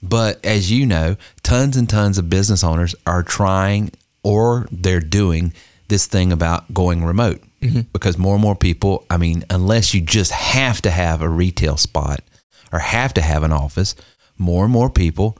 But 0.01 0.43
as 0.45 0.71
you 0.71 0.85
know, 0.85 1.17
tons 1.43 1.75
and 1.75 1.89
tons 1.89 2.17
of 2.17 2.29
business 2.29 2.63
owners 2.63 2.95
are 3.05 3.23
trying 3.23 3.91
or 4.23 4.67
they're 4.71 5.01
doing 5.01 5.53
this 5.89 6.05
thing 6.05 6.31
about 6.31 6.73
going 6.73 7.03
remote 7.03 7.41
mm-hmm. 7.61 7.81
because 7.91 8.17
more 8.17 8.35
and 8.35 8.41
more 8.41 8.55
people, 8.55 9.05
I 9.09 9.17
mean, 9.17 9.43
unless 9.49 9.93
you 9.93 10.01
just 10.01 10.31
have 10.31 10.81
to 10.83 10.91
have 10.91 11.21
a 11.21 11.29
retail 11.29 11.77
spot 11.77 12.21
or 12.71 12.79
have 12.79 13.13
to 13.15 13.21
have 13.21 13.43
an 13.43 13.51
office, 13.51 13.95
more 14.37 14.63
and 14.63 14.73
more 14.73 14.89
people 14.89 15.37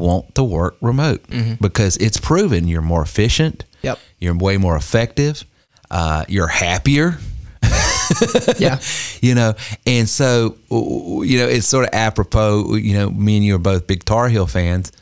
want 0.00 0.34
to 0.34 0.42
work 0.42 0.76
remote 0.80 1.22
because 1.60 1.96
it's 1.98 2.18
proven 2.18 2.66
you're 2.68 2.82
more 2.82 3.02
efficient. 3.02 3.64
Yep. 3.82 3.98
You're 4.18 4.36
way 4.36 4.56
more 4.56 4.76
effective. 4.76 5.44
Uh, 5.90 6.24
you're 6.28 6.46
happier 6.48 7.18
Yeah. 8.58 8.78
you 9.20 9.34
know 9.34 9.54
and 9.86 10.08
so 10.08 10.56
you 10.70 11.38
know 11.38 11.46
it's 11.48 11.66
sort 11.66 11.84
of 11.84 11.90
apropos 11.92 12.74
you 12.76 12.94
know 12.94 13.10
me 13.10 13.36
and 13.36 13.44
you 13.44 13.54
are 13.56 13.58
both 13.58 13.86
big 13.86 14.04
tar 14.04 14.28
heel 14.28 14.46
fans 14.46 14.92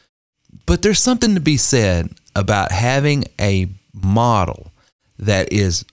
but 0.66 0.80
there's 0.82 1.00
something 1.00 1.34
to 1.34 1.40
be 1.40 1.56
said 1.58 2.11
about 2.34 2.72
having 2.72 3.25
a 3.40 3.68
model 3.94 4.72
that 5.18 5.52
is 5.52 5.84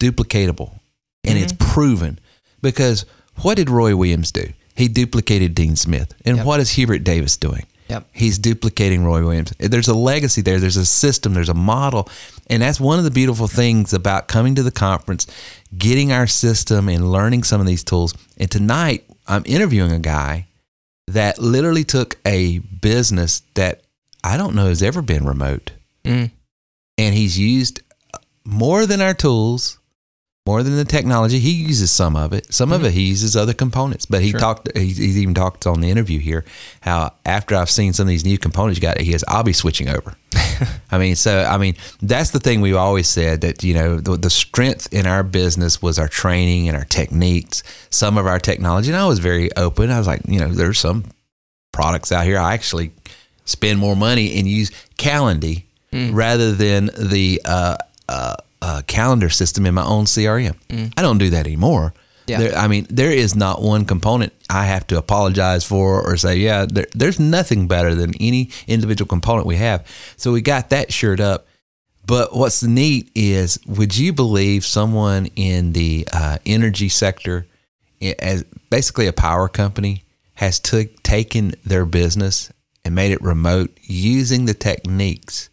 duplicatable 0.00 0.78
and 1.24 1.38
it's 1.38 1.52
proven 1.58 2.18
because 2.62 3.04
what 3.42 3.56
did 3.56 3.70
roy 3.70 3.94
williams 3.96 4.30
do 4.32 4.44
he 4.76 4.88
duplicated 4.88 5.54
dean 5.54 5.76
smith 5.76 6.14
and 6.24 6.38
Yep. 6.38 6.46
what 6.46 6.60
is 6.60 6.70
hubert 6.70 7.04
davis 7.04 7.36
doing 7.36 7.64
Yep. 7.94 8.08
He's 8.12 8.38
duplicating 8.38 9.04
Roy 9.04 9.22
Williams. 9.22 9.52
There's 9.58 9.86
a 9.86 9.94
legacy 9.94 10.42
there. 10.42 10.58
There's 10.58 10.76
a 10.76 10.84
system. 10.84 11.32
There's 11.32 11.48
a 11.48 11.54
model. 11.54 12.08
And 12.50 12.60
that's 12.60 12.80
one 12.80 12.98
of 12.98 13.04
the 13.04 13.10
beautiful 13.12 13.46
things 13.46 13.92
about 13.92 14.26
coming 14.26 14.56
to 14.56 14.64
the 14.64 14.72
conference, 14.72 15.28
getting 15.78 16.10
our 16.10 16.26
system 16.26 16.88
and 16.88 17.12
learning 17.12 17.44
some 17.44 17.60
of 17.60 17.68
these 17.68 17.84
tools. 17.84 18.12
And 18.36 18.50
tonight, 18.50 19.04
I'm 19.28 19.44
interviewing 19.46 19.92
a 19.92 20.00
guy 20.00 20.48
that 21.06 21.38
literally 21.38 21.84
took 21.84 22.18
a 22.26 22.58
business 22.58 23.42
that 23.54 23.82
I 24.24 24.36
don't 24.36 24.56
know 24.56 24.66
has 24.66 24.82
ever 24.82 25.00
been 25.00 25.24
remote. 25.24 25.70
Mm. 26.04 26.32
And 26.98 27.14
he's 27.14 27.38
used 27.38 27.80
more 28.44 28.86
than 28.86 29.00
our 29.00 29.14
tools, 29.14 29.78
more 30.46 30.62
than 30.62 30.76
the 30.76 30.84
technology. 30.84 31.38
He 31.38 31.52
uses 31.52 31.90
some 31.90 32.16
of 32.16 32.34
it. 32.34 32.52
Some 32.52 32.70
of 32.70 32.84
it 32.84 32.92
he 32.92 33.02
uses 33.04 33.34
other 33.34 33.54
components. 33.54 34.04
But 34.04 34.20
he 34.20 34.30
Sure. 34.30 34.40
talked. 34.40 34.76
He, 34.76 34.88
he 34.92 35.20
even 35.22 35.32
talked 35.34 35.66
on 35.66 35.80
the 35.80 35.88
interview 35.90 36.18
here 36.18 36.44
how 36.82 37.14
after 37.24 37.54
I've 37.56 37.70
seen 37.70 37.94
some 37.94 38.04
of 38.04 38.08
these 38.08 38.26
new 38.26 38.36
components, 38.36 38.78
you 38.78 38.82
got 38.82 39.00
he 39.00 39.12
has. 39.12 39.24
I'll 39.26 39.42
be 39.42 39.54
switching 39.54 39.88
over. 39.88 40.14
I 40.92 40.98
mean, 40.98 41.16
so 41.16 41.44
I 41.44 41.56
mean 41.56 41.76
that's 42.02 42.30
the 42.30 42.40
thing 42.40 42.60
we've 42.60 42.76
always 42.76 43.08
said 43.08 43.40
that 43.40 43.62
you 43.64 43.72
know 43.72 43.96
the, 43.98 44.18
the 44.18 44.28
strength 44.30 44.92
in 44.92 45.06
our 45.06 45.22
business 45.22 45.80
was 45.80 45.98
our 45.98 46.08
training 46.08 46.68
and 46.68 46.76
our 46.76 46.84
techniques, 46.84 47.62
some 47.88 48.18
of 48.18 48.26
our 48.26 48.38
technology. 48.38 48.90
And 48.90 48.98
I 48.98 49.06
was 49.06 49.20
very 49.20 49.54
open. 49.56 49.90
I 49.90 49.96
was 49.98 50.06
like, 50.06 50.20
you 50.28 50.40
know, 50.40 50.48
there's 50.48 50.78
some 50.78 51.04
products 51.72 52.12
out 52.12 52.26
here. 52.26 52.38
I 52.38 52.52
actually 52.52 52.90
spend 53.46 53.78
more 53.78 53.96
money 53.96 54.38
and 54.38 54.46
use 54.46 54.70
Calendly 54.98 55.64
rather 56.12 56.52
than 56.52 56.90
the 56.98 57.40
uh, 57.44 57.76
uh, 58.08 58.34
uh, 58.64 58.80
calendar 58.86 59.28
system 59.28 59.66
in 59.66 59.74
my 59.74 59.84
own 59.84 60.06
CRM. 60.06 60.56
I 60.96 61.02
don't 61.02 61.18
do 61.18 61.28
that 61.30 61.46
anymore. 61.46 61.92
Yeah. 62.26 62.38
There, 62.38 62.56
I 62.56 62.66
mean, 62.66 62.86
there 62.88 63.12
is 63.12 63.34
not 63.34 63.60
one 63.60 63.84
component 63.84 64.32
I 64.48 64.64
have 64.64 64.86
to 64.86 64.96
apologize 64.96 65.64
for 65.64 66.02
or 66.02 66.16
say, 66.16 66.36
yeah, 66.36 66.64
there, 66.64 66.86
there's 66.94 67.20
nothing 67.20 67.68
better 67.68 67.94
than 67.94 68.14
any 68.18 68.48
individual 68.66 69.06
component 69.06 69.46
we 69.46 69.56
have. 69.56 69.86
So 70.16 70.32
we 70.32 70.40
got 70.40 70.70
that 70.70 70.90
shirt 70.90 71.20
up. 71.20 71.46
But 72.06 72.34
what's 72.34 72.62
neat 72.62 73.10
is, 73.14 73.58
would 73.66 73.94
you 73.96 74.14
believe 74.14 74.64
someone 74.64 75.26
in 75.36 75.72
the 75.72 76.08
uh, 76.10 76.38
energy 76.46 76.88
sector, 76.88 77.46
as 78.18 78.44
basically 78.70 79.06
a 79.08 79.12
power 79.12 79.48
company, 79.48 80.04
has 80.34 80.58
took 80.58 81.02
taken 81.02 81.54
their 81.64 81.84
business 81.84 82.50
and 82.82 82.94
made 82.94 83.12
it 83.12 83.20
remote 83.20 83.76
using 83.82 84.46
the 84.46 84.54
techniques 84.54 85.50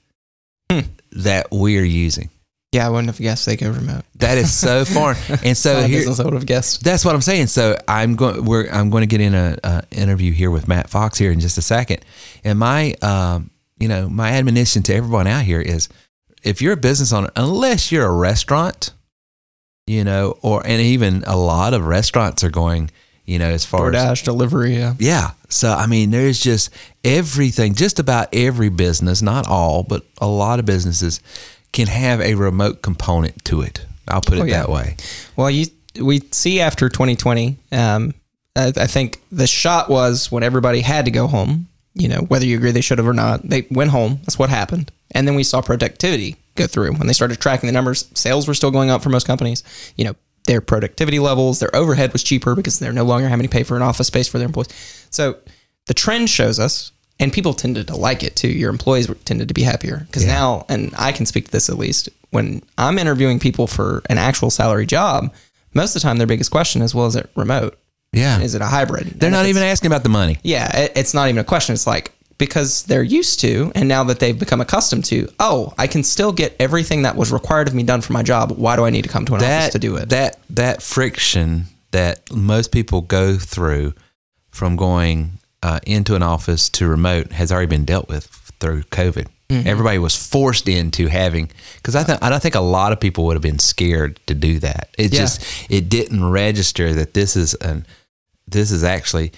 that 1.12 1.48
we're 1.52 1.86
using? 1.86 2.30
Yeah, 2.72 2.88
I 2.88 2.90
wouldn't 2.90 3.10
have 3.10 3.18
guessed 3.18 3.46
they 3.46 3.58
go 3.58 3.70
remote. 3.70 4.04
That 4.16 4.38
is 4.38 4.54
so 4.54 4.86
foreign. 4.86 5.18
And 5.44 5.58
so 5.58 5.82
here, 5.84 6.06
I 6.08 6.24
would 6.24 6.34
have 6.34 6.46
guessed. 6.46 6.84
that's 6.84 7.04
what 7.04 7.14
I'm 7.14 7.22
saying. 7.22 7.48
So 7.48 7.78
I'm 7.86 8.16
going. 8.16 8.46
We're 8.46 8.70
I'm 8.70 8.90
going 8.90 9.02
to 9.02 9.08
get 9.08 9.20
in 9.20 9.34
a, 9.34 9.58
a 9.62 9.84
interview 9.92 10.32
here 10.32 10.50
with 10.50 10.70
Matt 10.70 10.90
Fox 10.90 11.18
here 11.18 11.32
in 11.32 11.42
just 11.42 11.58
a 11.58 11.62
second. 11.62 12.06
And 12.46 12.58
my 12.58 12.94
um, 13.02 13.52
you 13.78 13.90
know, 13.90 14.08
my 14.08 14.32
admonition 14.32 14.84
to 14.84 14.96
everyone 14.96 15.28
out 15.28 15.44
here 15.44 15.60
is, 15.60 15.90
if 16.44 16.62
you're 16.62 16.74
a 16.74 16.78
business 16.78 17.12
owner, 17.12 17.30
unless 17.36 17.92
you're 17.92 18.06
a 18.06 18.16
restaurant, 18.16 18.94
you 19.86 20.06
know, 20.06 20.38
or 20.42 20.66
and 20.66 20.82
even 20.82 21.26
a 21.28 21.36
lot 21.36 21.74
of 21.74 21.86
restaurants 21.86 22.42
are 22.42 22.50
going, 22.50 22.90
you 23.26 23.38
know, 23.38 23.50
as 23.50 23.66
far 23.66 23.94
as 23.94 23.96
DoorDash 23.96 24.24
delivery. 24.24 24.78
Yeah. 24.78 24.94
yeah. 24.98 25.32
So 25.50 25.74
I 25.74 25.88
mean, 25.88 26.12
there's 26.12 26.40
just 26.40 26.70
everything. 27.04 27.74
Just 27.74 28.00
about 28.00 28.30
every 28.32 28.70
business, 28.70 29.22
not 29.22 29.46
all, 29.50 29.84
but 29.84 30.06
a 30.22 30.28
lot 30.28 30.60
of 30.60 30.66
businesses 30.66 31.20
can 31.72 31.88
have 31.88 32.22
a 32.22 32.36
remote 32.36 32.82
component 32.82 33.44
to 33.46 33.62
it. 33.62 33.86
I'll 34.08 34.22
put 34.22 34.38
it 34.38 34.42
Oh, 34.42 34.46
yeah. 34.46 34.60
that 34.62 34.70
way. 34.70 34.98
Well, 35.36 35.50
you 35.50 35.68
we 36.02 36.20
see 36.32 36.60
after 36.62 36.90
2020. 36.90 37.58
Um, 37.72 38.14
I, 38.56 38.68
I 38.76 38.88
think 38.88 39.22
the 39.32 39.48
shot 39.48 39.90
was 39.90 40.32
when 40.32 40.44
everybody 40.44 40.82
had 40.82 41.06
to 41.06 41.12
go 41.12 41.28
home. 41.28 41.68
You 41.94 42.08
know, 42.08 42.20
whether 42.22 42.46
you 42.46 42.56
agree 42.58 42.72
they 42.72 42.80
should 42.82 42.98
have 43.00 43.08
or 43.08 43.14
not, 43.14 43.42
they 43.44 43.68
went 43.70 43.92
home. 43.92 44.20
That's 44.22 44.40
what 44.40 44.50
happened. 44.50 44.92
And 45.14 45.28
then 45.28 45.36
we 45.36 45.44
saw 45.44 45.62
productivity 45.62 46.38
go 46.56 46.66
through 46.68 46.94
when 46.94 47.08
they 47.08 47.14
started 47.14 47.40
tracking 47.42 47.68
the 47.68 47.74
numbers. 47.74 48.10
Sales 48.14 48.48
were 48.48 48.54
still 48.54 48.72
going 48.72 48.90
up 48.90 49.02
for 49.04 49.10
most 49.10 49.28
companies. 49.28 49.64
You 49.98 50.06
know, 50.06 50.16
their 50.46 50.62
productivity 50.62 51.20
levels, 51.20 51.60
their 51.60 51.74
overhead 51.76 52.14
was 52.14 52.24
cheaper 52.24 52.56
because 52.56 52.80
they're 52.80 52.94
no 52.94 53.04
longer 53.04 53.28
having 53.28 53.46
to 53.46 53.50
pay 53.52 53.64
for 53.64 53.76
an 53.76 53.82
office 53.82 54.08
space 54.08 54.28
for 54.30 54.38
their 54.38 54.48
employees. 54.48 54.70
So 55.10 55.36
the 55.88 55.94
trend 55.94 56.30
shows 56.30 56.60
us, 56.60 56.94
and 57.22 57.32
people 57.32 57.54
tended 57.54 57.88
to 57.88 57.96
like 57.96 58.24
it 58.24 58.36
too. 58.36 58.50
Your 58.50 58.70
employees 58.70 59.10
tended 59.24 59.48
to 59.48 59.54
be 59.54 59.62
happier 59.64 60.04
because 60.08 60.26
now, 60.26 60.66
and 60.68 60.94
I 60.98 61.14
can 61.14 61.26
speak 61.26 61.46
to 61.46 61.52
this 61.52 61.70
at 61.70 61.78
least, 61.78 62.10
when 62.32 62.62
I'm 62.78 63.00
interviewing 63.00 63.40
people 63.40 63.68
for 63.68 64.02
an 64.10 64.18
actual 64.18 64.50
salary 64.50 64.86
job, 64.86 65.34
most 65.74 65.96
of 65.96 66.02
the 66.02 66.06
time 66.08 66.18
their 66.18 66.28
biggest 66.28 66.52
question 66.52 66.82
is, 66.82 66.94
well, 66.94 67.06
is 67.08 67.16
it 67.16 67.30
remote? 67.36 67.78
Yeah. 68.14 68.42
Is 68.42 68.56
it 68.56 68.62
a 68.62 68.66
hybrid? 68.66 69.08
They're 69.20 69.28
And 69.28 69.34
not 69.36 69.46
even 69.46 69.64
asking 69.64 69.88
about 69.88 70.04
the 70.04 70.10
money. 70.10 70.38
yeah, 70.44 70.76
it, 70.78 70.92
it's 70.98 71.14
not 71.14 71.30
even 71.30 71.40
a 71.40 71.44
question. 71.46 71.74
It's 71.74 71.88
like 71.88 72.12
because 72.38 72.84
they're 72.84 73.04
used 73.04 73.40
to, 73.42 73.72
and 73.76 73.88
now 73.88 74.04
that 74.06 74.20
they've 74.20 74.38
become 74.38 74.60
accustomed 74.60 75.06
to, 75.06 75.30
oh, 75.40 75.74
I 75.78 75.86
can 75.88 76.04
still 76.04 76.32
get 76.34 76.56
everything 76.60 77.04
that 77.04 77.16
was 77.16 77.32
required 77.32 77.68
of 77.68 77.76
me 77.76 77.84
done 77.84 78.02
for 78.02 78.14
my 78.14 78.24
job. 78.24 78.52
Why 78.58 78.76
do 78.76 78.84
I 78.84 78.90
need 78.90 79.04
to 79.04 79.10
come 79.10 79.26
to 79.28 79.36
an 79.36 79.44
office 79.44 79.72
to 79.74 79.80
do 79.80 79.96
it? 79.98 80.10
That 80.10 80.40
that 80.50 80.82
friction 80.82 81.66
that 81.92 82.32
most 82.34 82.72
people 82.72 83.02
go 83.02 83.38
through 83.38 83.94
from 84.50 84.76
going 84.76 85.38
uh, 85.64 85.80
into 85.86 86.16
an 86.16 86.24
office 86.24 86.70
to 86.70 86.88
remote 86.88 87.32
has 87.32 87.52
already 87.52 87.68
been 87.68 87.86
dealt 87.86 88.08
with 88.10 88.26
through 88.60 88.84
COVID. 88.84 89.28
Mm-hmm. 89.50 89.68
Everybody 89.68 89.98
was 90.00 90.16
forced 90.16 90.68
into 90.70 91.08
having 91.08 91.50
because 91.76 91.96
I 91.96 92.04
think 92.04 92.24
I 92.24 92.30
don't 92.30 92.42
think 92.42 92.56
a 92.56 92.62
lot 92.62 92.92
of 92.94 93.00
people 93.00 93.26
would 93.26 93.36
have 93.36 93.42
been 93.44 93.60
scared 93.60 94.20
to 94.28 94.34
do 94.34 94.60
that. 94.60 94.90
It 94.98 95.12
Yeah. 95.14 95.20
just 95.22 95.44
it 95.70 95.90
didn't 95.90 96.24
register 96.30 96.94
that 96.94 97.14
this 97.14 97.36
is 97.36 97.54
an 97.56 97.86
this 98.48 98.72
is 98.72 98.84
actually 98.84 99.32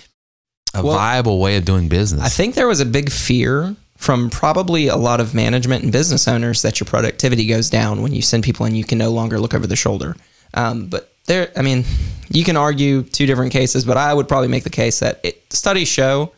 a 0.73 0.83
Well, 0.83 0.95
viable 0.95 1.39
way 1.39 1.57
of 1.57 1.65
doing 1.65 1.87
business. 1.87 2.21
I 2.21 2.29
think 2.29 2.55
there 2.55 2.67
was 2.67 2.79
a 2.79 2.85
big 2.85 3.11
fear 3.11 3.75
from 3.97 4.29
probably 4.29 4.87
a 4.87 4.97
lot 4.97 5.19
of 5.19 5.33
management 5.33 5.83
and 5.83 5.91
business 5.91 6.27
owners 6.27 6.61
that 6.63 6.79
your 6.79 6.85
productivity 6.85 7.45
goes 7.47 7.69
down 7.69 8.01
when 8.01 8.13
you 8.13 8.21
send 8.21 8.43
people 8.43 8.65
and 8.65 8.75
you 8.75 8.83
can 8.83 8.97
no 8.97 9.09
longer 9.11 9.39
look 9.39 9.53
over 9.53 9.65
the 9.67 9.75
shoulder. 9.75 10.15
Um, 10.55 10.87
but 10.87 11.12
there, 11.25 11.51
I 11.55 11.61
mean, 11.61 11.85
you 12.29 12.43
can 12.43 12.57
argue 12.57 13.03
two 13.03 13.25
different 13.25 13.51
cases, 13.51 13.85
but 13.85 13.97
I 13.97 14.13
would 14.13 14.27
probably 14.27 14.49
make 14.49 14.63
the 14.63 14.69
case 14.69 14.99
that 14.99 15.19
it, 15.23 15.41
studies 15.51 15.87
show 15.87 16.31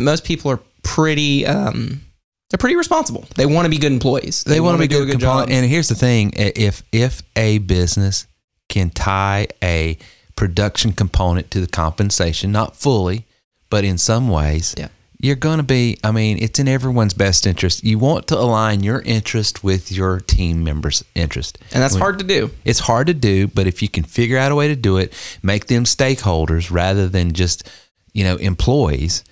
most 0.00 0.24
people 0.24 0.50
are 0.50 0.60
pretty, 0.82 1.46
um, 1.46 2.00
they're 2.48 2.58
pretty 2.58 2.76
responsible. 2.76 3.26
They 3.36 3.46
want 3.46 3.66
to 3.66 3.70
be 3.70 3.78
good 3.78 3.92
employees. 3.92 4.42
they, 4.44 4.60
want 4.60 4.76
to 4.76 4.80
be 4.80 4.88
do 4.88 5.04
good, 5.04 5.12
component. 5.12 5.50
And 5.50 5.66
here's 5.66 5.88
the 5.88 5.94
thing: 5.94 6.32
if 6.34 6.82
if 6.90 7.22
a 7.36 7.58
business 7.58 8.26
can 8.68 8.90
tie 8.90 9.46
a 9.62 9.96
production 10.34 10.92
component 10.92 11.50
to 11.52 11.60
the 11.60 11.68
compensation, 11.68 12.50
not 12.50 12.74
fully, 12.76 13.26
but 13.68 13.84
in 13.84 13.98
some 13.98 14.28
ways, 14.28 14.74
Yeah. 14.76 14.88
You're 15.22 15.36
going 15.36 15.58
to 15.58 15.62
be. 15.62 15.98
I 16.02 16.10
mean, 16.12 16.38
it's 16.40 16.58
in 16.58 16.66
everyone's 16.68 17.14
best 17.14 17.46
interest. 17.46 17.84
You 17.84 17.98
want 17.98 18.26
to 18.28 18.38
align 18.38 18.82
your 18.82 19.00
interest 19.02 19.62
with 19.62 19.92
your 19.92 20.20
team 20.20 20.64
members' 20.64 21.04
interest, 21.14 21.58
and 21.72 21.82
that's 21.82 21.94
When- 21.94 22.00
hard 22.02 22.18
to 22.20 22.24
do. 22.24 22.50
It's 22.64 22.80
hard 22.80 23.06
to 23.08 23.14
do, 23.14 23.46
but 23.48 23.66
if 23.66 23.82
you 23.82 23.88
can 23.88 24.04
figure 24.04 24.38
out 24.38 24.50
a 24.50 24.54
way 24.54 24.68
to 24.68 24.76
do 24.76 24.96
it, 24.96 25.12
make 25.42 25.66
them 25.66 25.84
stakeholders 25.84 26.70
rather 26.70 27.08
than 27.08 27.32
just 27.32 27.68
you 28.12 28.24
know 28.24 28.36
employees. 28.36 29.22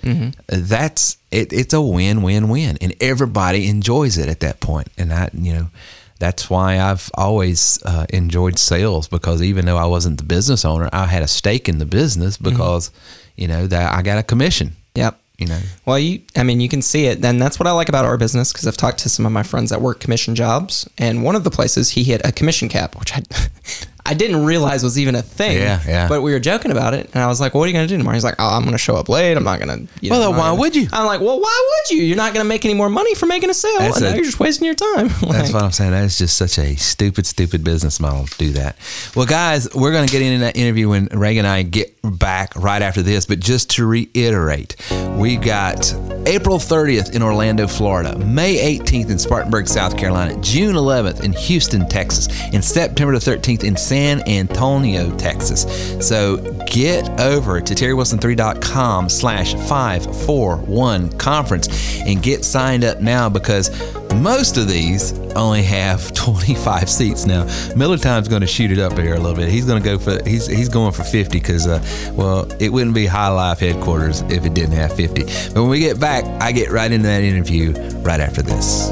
That's 0.47 1.17
it, 1.31 1.53
it's 1.53 1.75
a 1.75 1.81
win-win-win, 1.81 2.79
and 2.81 2.95
everybody 3.01 3.69
enjoys 3.69 4.17
it 4.19 4.29
at 4.29 4.41
that 4.41 4.61
point. 4.61 4.89
And 4.97 5.13
I, 5.13 5.31
you 5.35 5.53
know, 5.53 5.71
that's 6.19 6.49
why 6.51 6.81
I've 6.81 7.11
always 7.15 7.79
uh, 7.85 8.07
enjoyed 8.11 8.59
sales 8.59 9.09
because 9.09 9.43
even 9.43 9.67
though 9.67 9.77
I 9.77 9.87
wasn't 9.87 10.19
the 10.19 10.25
business 10.25 10.65
owner, 10.65 10.89
I 10.93 11.07
had 11.07 11.23
a 11.23 11.29
stake 11.29 11.69
in 11.69 11.79
the 11.79 11.87
business 11.87 12.37
because 12.37 12.91
you 13.37 13.49
know 13.49 13.67
that 13.67 13.95
I 13.95 14.03
got 14.03 14.19
a 14.19 14.23
commission. 14.23 14.77
Yep. 14.95 15.21
You 15.39 15.47
know, 15.47 15.61
Well, 15.87 16.01
you, 16.01 16.21
I 16.37 16.43
mean, 16.43 16.61
you 16.61 16.69
can 16.69 16.83
see 16.83 17.07
it. 17.07 17.23
Then 17.23 17.39
that's 17.39 17.61
what 17.61 17.69
I 17.69 17.71
like 17.71 17.89
about 17.89 18.05
our 18.05 18.17
business 18.19 18.53
because 18.53 18.67
I've 18.67 18.77
talked 18.77 18.99
to 19.01 19.09
some 19.09 19.25
of 19.25 19.31
my 19.31 19.45
friends 19.45 19.71
that 19.71 19.81
work 19.81 20.01
commission 20.01 20.35
jobs, 20.35 20.89
and 20.99 21.23
one 21.23 21.37
of 21.37 21.45
the 21.45 21.51
places 21.51 21.91
he 21.91 22.03
hit 22.03 22.21
a 22.27 22.33
commission 22.33 22.69
cap, 22.69 22.99
which 22.99 23.13
I, 23.17 23.23
I 24.07 24.15
didn't 24.15 24.45
realize 24.45 24.83
was 24.83 24.99
even 24.99 25.15
a 25.15 25.23
thing. 25.23 25.59
Yeah, 25.59 25.81
yeah. 25.87 26.09
But 26.09 26.23
we 26.23 26.33
were 26.33 26.41
joking 26.41 26.73
about 26.73 26.93
it, 26.95 27.09
and 27.15 27.23
I 27.23 27.29
was 27.29 27.41
like, 27.41 27.55
"What 27.55 27.63
are 27.63 27.67
you 27.69 27.73
going 27.73 27.87
to 27.87 27.93
do 27.95 27.99
tomorrow?" 27.99 28.15
He's 28.15 28.25
like, 28.25 28.35
"Oh, 28.41 28.49
I'm 28.49 28.63
going 28.63 28.73
to 28.73 28.79
show 28.79 28.97
up 28.97 29.09
late. 29.09 29.37
I'm 29.37 29.45
not 29.45 29.61
going 29.61 29.87
to." 29.87 29.93
You 30.01 30.11
Well, 30.11 30.21
know, 30.23 30.31
then 30.31 30.39
why 30.41 30.49
gonna-" 30.49 30.61
would 30.61 30.75
you? 30.75 30.89
I'm 30.93 31.07
like, 31.07 31.21
"Well, 31.21 31.39
why 31.39 31.69
would 31.87 31.97
you? 31.97 32.03
You're 32.03 32.17
not 32.17 32.33
going 32.35 32.43
to 32.45 32.49
make 32.49 32.65
any 32.65 32.75
more 32.75 32.89
money 32.91 33.15
for 33.15 33.27
making 33.27 33.51
a 33.51 33.55
sale, 33.55 33.79
That's 33.79 33.99
and 33.99 34.07
a- 34.07 34.09
now 34.09 34.15
you're 34.17 34.25
just 34.25 34.41
wasting 34.41 34.65
your 34.67 34.75
time." 34.75 35.09
That's 35.31 35.53
what 35.53 35.63
I'm 35.63 35.71
saying. 35.71 35.93
That 35.93 36.03
is 36.05 36.19
just 36.19 36.37
such 36.37 36.59
a 36.59 36.75
stupid, 36.77 37.27
stupid 37.27 37.63
business 37.63 38.01
model 38.01 38.27
to 38.27 38.39
do 38.39 38.51
that. 38.55 38.77
Well, 39.15 39.27
guys, 39.27 39.73
we're 39.73 39.93
going 39.93 40.07
to 40.09 40.11
get 40.13 40.23
into 40.23 40.41
that 40.41 40.57
interview 40.57 40.89
when 40.89 41.07
Ray 41.13 41.39
and 41.39 41.47
I 41.47 41.63
get 41.63 41.97
back 42.11 42.55
right 42.57 42.83
after 42.83 43.03
this. 43.03 43.27
But 43.27 43.41
just 43.41 43.71
to 43.71 43.87
reiterate, 43.87 44.77
we 45.17 45.37
got 45.37 45.93
April 46.27 46.59
30th 46.59 47.15
in 47.15 47.23
Orlando, 47.23 47.67
Florida, 47.67 48.19
May 48.19 48.79
18th 48.79 49.11
in 49.11 49.19
Spartanburg, 49.19 49.67
South 49.67 49.97
Carolina, 49.97 50.41
June 50.41 50.75
11th 50.75 51.25
in 51.25 51.33
Houston, 51.33 51.89
Texas, 51.89 52.29
and 52.53 52.65
September 52.65 53.19
the 53.19 53.31
13th 53.31 53.65
in 53.65 53.77
San 53.77 54.27
Antonio, 54.29 55.15
Texas. 55.17 55.67
So 56.07 56.37
get 56.67 57.09
over 57.21 57.61
to 57.61 57.75
terrywilson3.com 57.75 59.09
slash 59.09 59.55
541 59.55 61.13
conference 61.19 61.99
and 62.01 62.23
get 62.23 62.45
signed 62.45 62.85
up 62.85 63.01
now 63.01 63.29
because 63.29 63.71
most 64.17 64.57
of 64.57 64.69
these 64.69 65.19
only 65.37 65.63
have 65.63 66.13
25 66.19 66.89
seats 66.89 67.27
now. 67.27 67.45
Miller 67.77 67.97
Time's 67.99 68.29
going 68.29 68.41
to 68.41 68.47
shoot 68.47 68.71
it 68.71 68.79
up 68.79 68.97
here 68.99 69.15
a 69.15 69.19
little 69.19 69.37
bit. 69.37 69.49
He's 69.49 69.65
going 69.65 69.83
to 69.83 69.89
go 69.89 69.99
for 69.99 70.23
he's 70.29 70.47
he's 70.47 70.69
going 70.69 70.93
for 70.93 71.05
50 71.05 71.39
because 71.39 71.67
uh, 71.67 71.83
well 72.15 72.51
it 72.61 72.73
wouldn't 72.73 72.95
be 72.95 73.07
High 73.07 73.29
Life 73.29 73.61
headquarters 73.61 74.23
if 74.23 74.45
it 74.45 74.55
didn't 74.55 74.75
have 74.75 74.95
50. 74.95 75.25
But 75.53 75.63
when 75.63 75.69
we 75.69 75.81
get 75.81 76.01
back, 76.01 76.25
I 76.43 76.53
get 76.53 76.71
right 76.71 76.91
into 76.91 77.07
that 77.07 77.23
interview 77.23 77.73
right 78.01 78.21
after 78.21 78.43
this. 78.43 78.89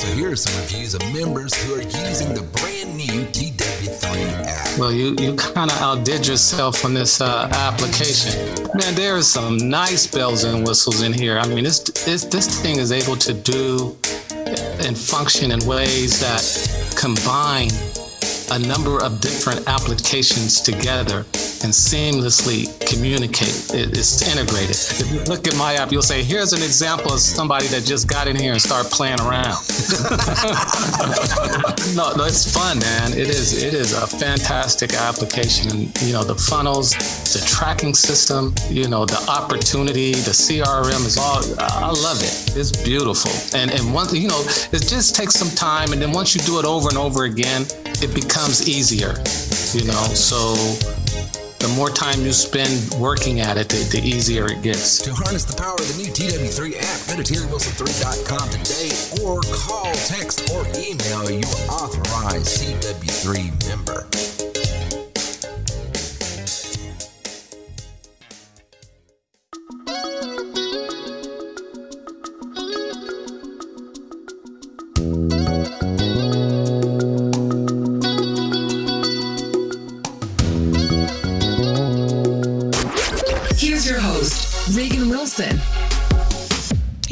So 0.00 0.06
here 0.14 0.30
are 0.30 0.36
some 0.36 0.60
reviews 0.60 0.94
of 0.94 1.00
members 1.12 1.54
who 1.62 1.74
are 1.74 1.82
using 1.82 2.34
the 2.34 2.42
brand 2.42 2.77
new 2.77 2.77
TW3 2.77 2.77
app. 2.77 2.77
Well, 4.78 4.92
you, 4.92 5.16
you 5.18 5.34
kind 5.34 5.72
of 5.72 5.76
outdid 5.78 6.24
yourself 6.24 6.84
on 6.84 6.94
this 6.94 7.20
uh, 7.20 7.48
application. 7.52 8.64
Man, 8.78 8.94
there 8.94 9.16
are 9.16 9.22
some 9.22 9.56
nice 9.56 10.06
bells 10.06 10.44
and 10.44 10.64
whistles 10.64 11.02
in 11.02 11.12
here. 11.12 11.36
I 11.36 11.48
mean, 11.48 11.64
this, 11.64 11.80
this, 11.80 12.24
this 12.24 12.62
thing 12.62 12.78
is 12.78 12.92
able 12.92 13.16
to 13.16 13.34
do 13.34 13.96
and 14.80 14.96
function 14.96 15.50
in 15.50 15.58
ways 15.66 16.20
that 16.20 16.44
combine 16.96 17.70
a 18.52 18.58
number 18.68 19.02
of 19.02 19.20
different 19.20 19.66
applications 19.68 20.60
together 20.60 21.26
and 21.64 21.72
seamlessly 21.72 22.68
communicate. 22.86 23.74
It, 23.74 23.96
it's 23.96 24.26
integrated. 24.28 24.70
If 24.70 25.12
you 25.12 25.20
look 25.24 25.46
at 25.46 25.56
my 25.56 25.74
app, 25.74 25.92
you'll 25.92 26.02
say, 26.02 26.22
here's 26.22 26.52
an 26.52 26.62
example 26.62 27.12
of 27.12 27.20
somebody 27.20 27.66
that 27.68 27.84
just 27.84 28.08
got 28.08 28.28
in 28.28 28.36
here 28.36 28.52
and 28.52 28.62
started 28.62 28.90
playing 28.90 29.20
around. 29.20 29.44
no, 31.96 32.12
no, 32.16 32.24
it's 32.24 32.52
fun, 32.52 32.78
man. 32.78 33.12
It 33.12 33.28
is. 33.28 33.62
It 33.62 33.74
is 33.74 33.92
a 33.92 34.06
fantastic 34.06 34.94
application. 34.94 35.70
And, 35.70 36.02
you 36.02 36.12
know, 36.12 36.24
the 36.24 36.34
funnels, 36.34 36.92
the 37.32 37.44
tracking 37.46 37.94
system, 37.94 38.54
you 38.70 38.88
know, 38.88 39.04
the 39.04 39.22
opportunity, 39.28 40.12
the 40.12 40.32
CRM 40.32 41.06
is 41.06 41.18
all. 41.18 41.42
I 41.58 41.90
love 41.90 42.22
it. 42.22 42.56
It's 42.56 42.72
beautiful. 42.72 43.30
And 43.58 43.70
and 43.70 43.92
one, 43.92 44.14
you 44.14 44.28
know, 44.28 44.40
it 44.72 44.86
just 44.86 45.14
takes 45.14 45.34
some 45.34 45.50
time, 45.50 45.92
and 45.92 46.00
then 46.00 46.12
once 46.12 46.34
you 46.34 46.40
do 46.42 46.58
it 46.58 46.64
over 46.64 46.88
and 46.88 46.98
over 46.98 47.24
again, 47.24 47.66
it 48.02 48.14
becomes 48.14 48.68
easier. 48.68 49.14
You 49.74 49.84
know, 49.84 50.02
so 50.14 50.54
the 51.68 51.76
more 51.76 51.90
time 51.90 52.20
you 52.22 52.32
spend 52.32 52.94
working 53.00 53.40
at 53.40 53.56
it, 53.56 53.68
the, 53.68 53.76
the, 53.90 54.06
easier 54.06 54.46
it 54.46 54.62
gets. 54.62 54.98
To 55.02 55.12
harness 55.12 55.44
the 55.44 55.56
power 55.56 55.74
of 55.74 55.88
the 55.88 56.02
new 56.02 56.10
TW3 56.10 56.76
app, 56.80 57.06
go 57.08 57.22
to 57.22 57.32
TerryWilson3.com 57.32 58.50
today 58.50 59.24
or 59.24 59.40
call, 59.52 59.92
text, 60.06 60.50
or 60.52 60.64
email 60.78 61.30
your 61.30 61.54
authorized 61.68 62.62
TW3 62.62 63.68
member. 63.68 64.47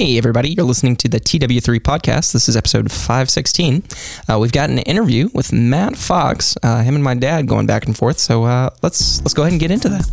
Hey, 0.06 0.18
everybody, 0.18 0.50
you're 0.50 0.64
listening 0.64 0.94
to 0.98 1.08
the 1.08 1.18
TW3 1.18 1.80
podcast. 1.80 2.32
This 2.32 2.48
is 2.48 2.56
episode 2.56 2.92
516. 2.92 3.82
Uh, 4.28 4.38
we've 4.38 4.52
got 4.52 4.70
an 4.70 4.78
interview 4.78 5.28
with 5.34 5.52
Matt 5.52 5.96
Fox, 5.96 6.56
uh, 6.62 6.80
him 6.84 6.94
and 6.94 7.02
my 7.02 7.14
dad 7.16 7.48
going 7.48 7.66
back 7.66 7.86
and 7.86 7.96
forth. 7.98 8.20
So 8.20 8.44
uh, 8.44 8.70
let's, 8.84 9.20
let's 9.22 9.34
go 9.34 9.42
ahead 9.42 9.54
and 9.54 9.60
get 9.60 9.72
into 9.72 9.88
that. 9.88 10.08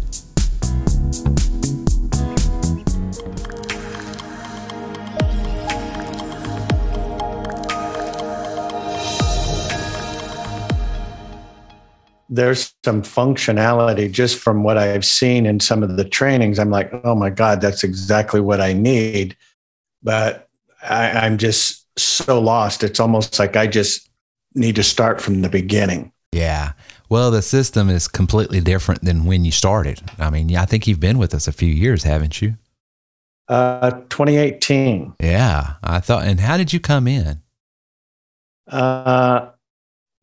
there's 12.30 12.74
some 12.84 13.04
functionality 13.04 14.12
just 14.12 14.40
from 14.40 14.64
what 14.64 14.76
I've 14.76 15.06
seen 15.06 15.46
in 15.46 15.60
some 15.60 15.84
of 15.84 15.98
the 15.98 16.04
trainings. 16.04 16.58
I'm 16.58 16.72
like, 16.72 16.90
oh 17.04 17.14
my 17.14 17.30
God, 17.30 17.62
that's 17.62 17.84
exactly 17.84 18.42
what 18.42 18.60
I 18.60 18.74
need. 18.74 19.38
But 20.04 20.50
I, 20.82 21.26
am 21.26 21.38
just 21.38 21.88
so 21.98 22.40
lost. 22.40 22.84
It's 22.84 23.00
almost 23.00 23.40
like 23.40 23.56
I 23.56 23.68
just 23.68 24.10
need 24.54 24.76
to 24.76 24.84
start 24.84 25.22
from 25.22 25.42
the 25.42 25.50
beginning. 25.50 26.12
Yeah. 26.32 26.74
Well, 27.10 27.32
the 27.32 27.42
system 27.42 27.90
is 27.90 28.08
completely 28.08 28.60
different 28.60 29.04
than 29.04 29.26
when 29.26 29.46
you 29.46 29.52
started. 29.52 30.02
I 30.20 30.30
mean, 30.30 30.56
I 30.56 30.66
think 30.66 30.88
you've 30.88 31.00
been 31.00 31.18
with 31.18 31.34
us 31.34 31.48
a 31.48 31.52
few 31.52 31.70
years, 31.70 32.04
haven't 32.04 32.42
you? 32.42 32.56
Uh, 33.48 33.92
2018. 34.10 35.16
Yeah. 35.20 35.74
I 35.84 36.00
thought, 36.00 36.26
and 36.26 36.40
how 36.40 36.58
did 36.58 36.74
you 36.74 36.80
come 36.80 37.08
in? 37.08 37.42
Uh, 38.68 39.50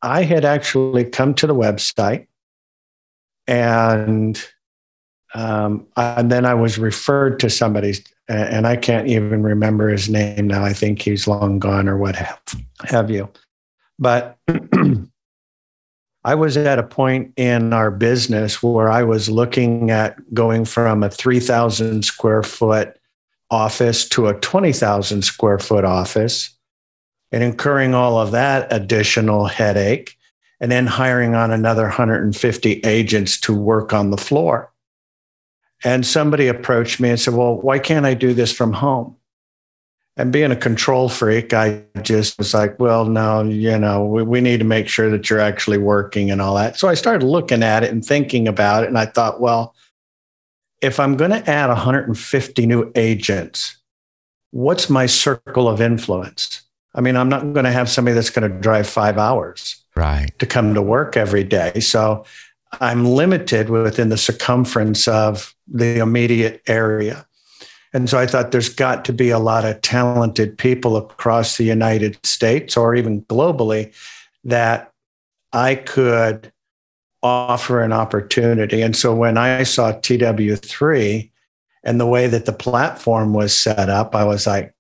I 0.03 0.23
had 0.23 0.45
actually 0.45 1.05
come 1.05 1.35
to 1.35 1.47
the 1.47 1.55
website 1.55 2.27
and 3.47 4.43
um, 5.35 5.87
and 5.97 6.31
then 6.31 6.45
I 6.45 6.55
was 6.55 6.79
referred 6.79 7.39
to 7.41 7.51
somebody, 7.51 7.95
and 8.31 8.67
I 8.67 8.77
can't 8.77 9.09
even 9.09 9.43
remember 9.43 9.89
his 9.89 10.09
name 10.09 10.47
now. 10.47 10.65
I 10.65 10.73
think 10.73 11.03
he's 11.03 11.27
long 11.27 11.59
gone 11.59 11.89
or 11.89 11.97
what 11.97 12.17
have, 12.17 12.41
have 12.85 13.11
you. 13.11 13.29
But 13.99 14.39
I 16.25 16.35
was 16.35 16.57
at 16.57 16.79
a 16.79 16.85
point 16.85 17.33
in 17.37 17.73
our 17.73 17.91
business 17.91 18.63
where 18.63 18.91
I 18.91 19.03
was 19.03 19.29
looking 19.29 19.91
at 19.91 20.17
going 20.33 20.65
from 20.65 21.03
a 21.03 21.11
3,000 21.11 22.05
square 22.05 22.43
foot 22.43 22.97
office 23.51 24.09
to 24.11 24.29
a 24.29 24.35
20,000 24.35 25.23
square 25.23 25.59
foot 25.59 25.85
office 25.85 26.57
and 27.33 27.43
incurring 27.43 27.95
all 27.95 28.19
of 28.19 28.31
that 28.31 28.73
additional 28.73 29.47
headache 29.47 30.17
and 30.61 30.71
then 30.71 30.87
hiring 30.87 31.35
on 31.35 31.51
another 31.51 31.85
150 31.85 32.73
agents 32.85 33.41
to 33.41 33.55
work 33.55 33.93
on 33.93 34.11
the 34.11 34.17
floor. 34.17 34.71
And 35.83 36.05
somebody 36.05 36.49
approached 36.49 37.01
me 37.01 37.11
and 37.11 37.19
said, 37.19 37.35
Well, 37.35 37.57
why 37.57 37.79
can't 37.79 38.07
I 38.07 38.15
do 38.15 38.35
this 38.35 38.53
from 38.53 38.73
home? 38.73 39.17
And 40.17 40.33
being 40.33 40.51
a 40.51 40.57
control 40.57 41.09
freak, 41.09 41.55
I 41.55 41.83
just 42.03 42.37
was 42.39 42.53
like, 42.53 42.79
Well, 42.79 43.07
no, 43.07 43.43
you 43.43 43.79
know, 43.79 44.05
we, 44.05 44.23
we 44.23 44.41
need 44.41 44.59
to 44.59 44.65
make 44.65 44.89
sure 44.89 45.11
that 45.11 45.31
you're 45.31 45.41
actually 45.41 45.79
working 45.79 46.31
and 46.31 46.43
all 46.43 46.55
that. 46.57 46.79
So 46.79 46.89
I 46.89 46.95
started 46.95 47.25
looking 47.25 47.63
at 47.63 47.83
it 47.83 47.91
and 47.91 48.05
thinking 48.05 48.47
about 48.47 48.85
it. 48.85 48.89
And 48.89 48.99
I 48.99 49.07
thought, 49.07 49.41
Well, 49.41 49.75
if 50.81 51.01
I'm 51.01 51.17
going 51.17 51.31
to 51.31 51.51
add 51.51 51.69
150 51.69 52.67
new 52.67 52.93
agents, 52.95 53.77
what's 54.51 54.91
my 54.91 55.07
circle 55.07 55.69
of 55.69 55.81
influence? 55.81 56.63
I 56.95 57.01
mean, 57.01 57.17
I'm 57.17 57.29
not 57.29 57.53
going 57.53 57.65
to 57.65 57.73
have 57.73 57.89
somebody 57.89 58.15
that's 58.15 58.31
going 58.31 58.51
to 58.51 58.59
drive 58.61 58.89
five 58.89 59.17
hours 59.17 59.83
right. 59.95 60.31
to 60.39 60.47
come 60.47 60.75
to 60.75 60.83
work 60.83 61.17
every 61.17 61.45
day. 61.45 61.79
So 61.81 62.25
I'm 62.81 63.05
limited 63.05 63.71
within 63.71 64.09
the 64.09 64.17
circumference 64.17 65.07
of 65.09 65.55
the 65.71 65.99
immediate 65.99 66.63
area. 66.67 67.27
And 67.93 68.09
so 68.09 68.19
I 68.19 68.27
thought 68.27 68.53
there's 68.53 68.69
got 68.69 69.05
to 69.07 69.13
be 69.13 69.31
a 69.31 69.39
lot 69.39 69.65
of 69.65 69.83
talented 69.83 70.57
people 70.57 70.97
across 70.97 71.57
the 71.57 71.65
United 71.65 72.25
States 72.25 72.77
or 72.77 72.95
even 72.95 73.23
globally 73.23 73.93
that 74.45 74.93
I 75.53 75.75
could 75.75 76.53
offer 77.23 77.83
an 77.83 77.93
opportunity. 77.93 78.81
And 78.83 78.97
so 78.97 79.15
when 79.15 79.37
I 79.37 79.65
saw 79.65 79.93
TW3 79.93 81.31
and 81.83 82.01
the 82.01 82.07
way 82.07 82.27
that 82.29 82.47
the 82.47 82.53
platform 82.53 83.35
was 83.35 83.55
set 83.55 83.89
up, 83.89 84.15
I 84.15 84.25
was 84.25 84.47
like, 84.47 84.75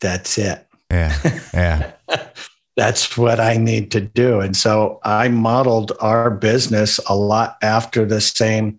that's 0.00 0.38
it. 0.38 0.66
Yeah. 0.90 1.40
Yeah. 1.52 1.92
that's 2.76 3.18
what 3.18 3.40
I 3.40 3.56
need 3.56 3.90
to 3.90 4.00
do. 4.00 4.38
And 4.40 4.56
so 4.56 5.00
I 5.02 5.28
modeled 5.28 5.92
our 6.00 6.30
business 6.30 7.00
a 7.08 7.16
lot 7.16 7.56
after 7.60 8.06
the 8.06 8.20
same 8.20 8.78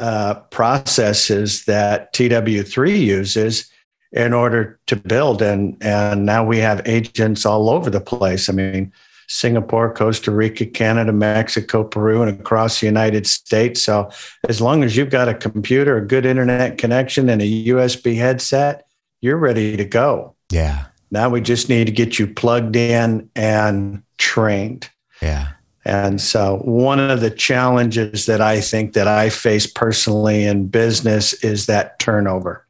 uh, 0.00 0.34
processes 0.50 1.64
that 1.66 2.12
TW3 2.14 2.98
uses 2.98 3.70
in 4.12 4.32
order 4.32 4.80
to 4.86 4.96
build. 4.96 5.42
And, 5.42 5.76
and 5.80 6.26
now 6.26 6.44
we 6.44 6.58
have 6.58 6.86
agents 6.86 7.46
all 7.46 7.70
over 7.70 7.90
the 7.90 8.00
place. 8.00 8.48
I 8.48 8.52
mean, 8.52 8.92
Singapore, 9.28 9.94
Costa 9.94 10.32
Rica, 10.32 10.66
Canada, 10.66 11.12
Mexico, 11.12 11.84
Peru, 11.84 12.22
and 12.22 12.40
across 12.40 12.80
the 12.80 12.86
United 12.86 13.28
States. 13.28 13.80
So 13.80 14.10
as 14.48 14.60
long 14.60 14.82
as 14.82 14.96
you've 14.96 15.10
got 15.10 15.28
a 15.28 15.34
computer, 15.34 15.98
a 15.98 16.06
good 16.06 16.26
internet 16.26 16.78
connection, 16.78 17.28
and 17.28 17.40
a 17.40 17.66
USB 17.66 18.16
headset, 18.16 18.86
you're 19.20 19.36
ready 19.36 19.76
to 19.76 19.84
go. 19.84 20.34
Yeah. 20.50 20.86
Now 21.12 21.28
we 21.28 21.40
just 21.40 21.68
need 21.68 21.84
to 21.86 21.92
get 21.92 22.18
you 22.18 22.26
plugged 22.26 22.74
in 22.74 23.30
and 23.36 24.02
trained. 24.18 24.90
Yeah. 25.22 25.50
And 25.84 26.20
so 26.20 26.58
one 26.58 27.00
of 27.00 27.20
the 27.20 27.30
challenges 27.30 28.26
that 28.26 28.40
I 28.40 28.60
think 28.60 28.92
that 28.92 29.08
I 29.08 29.30
face 29.30 29.66
personally 29.66 30.44
in 30.44 30.68
business 30.68 31.32
is 31.44 31.66
that 31.66 31.98
turnover 31.98 32.66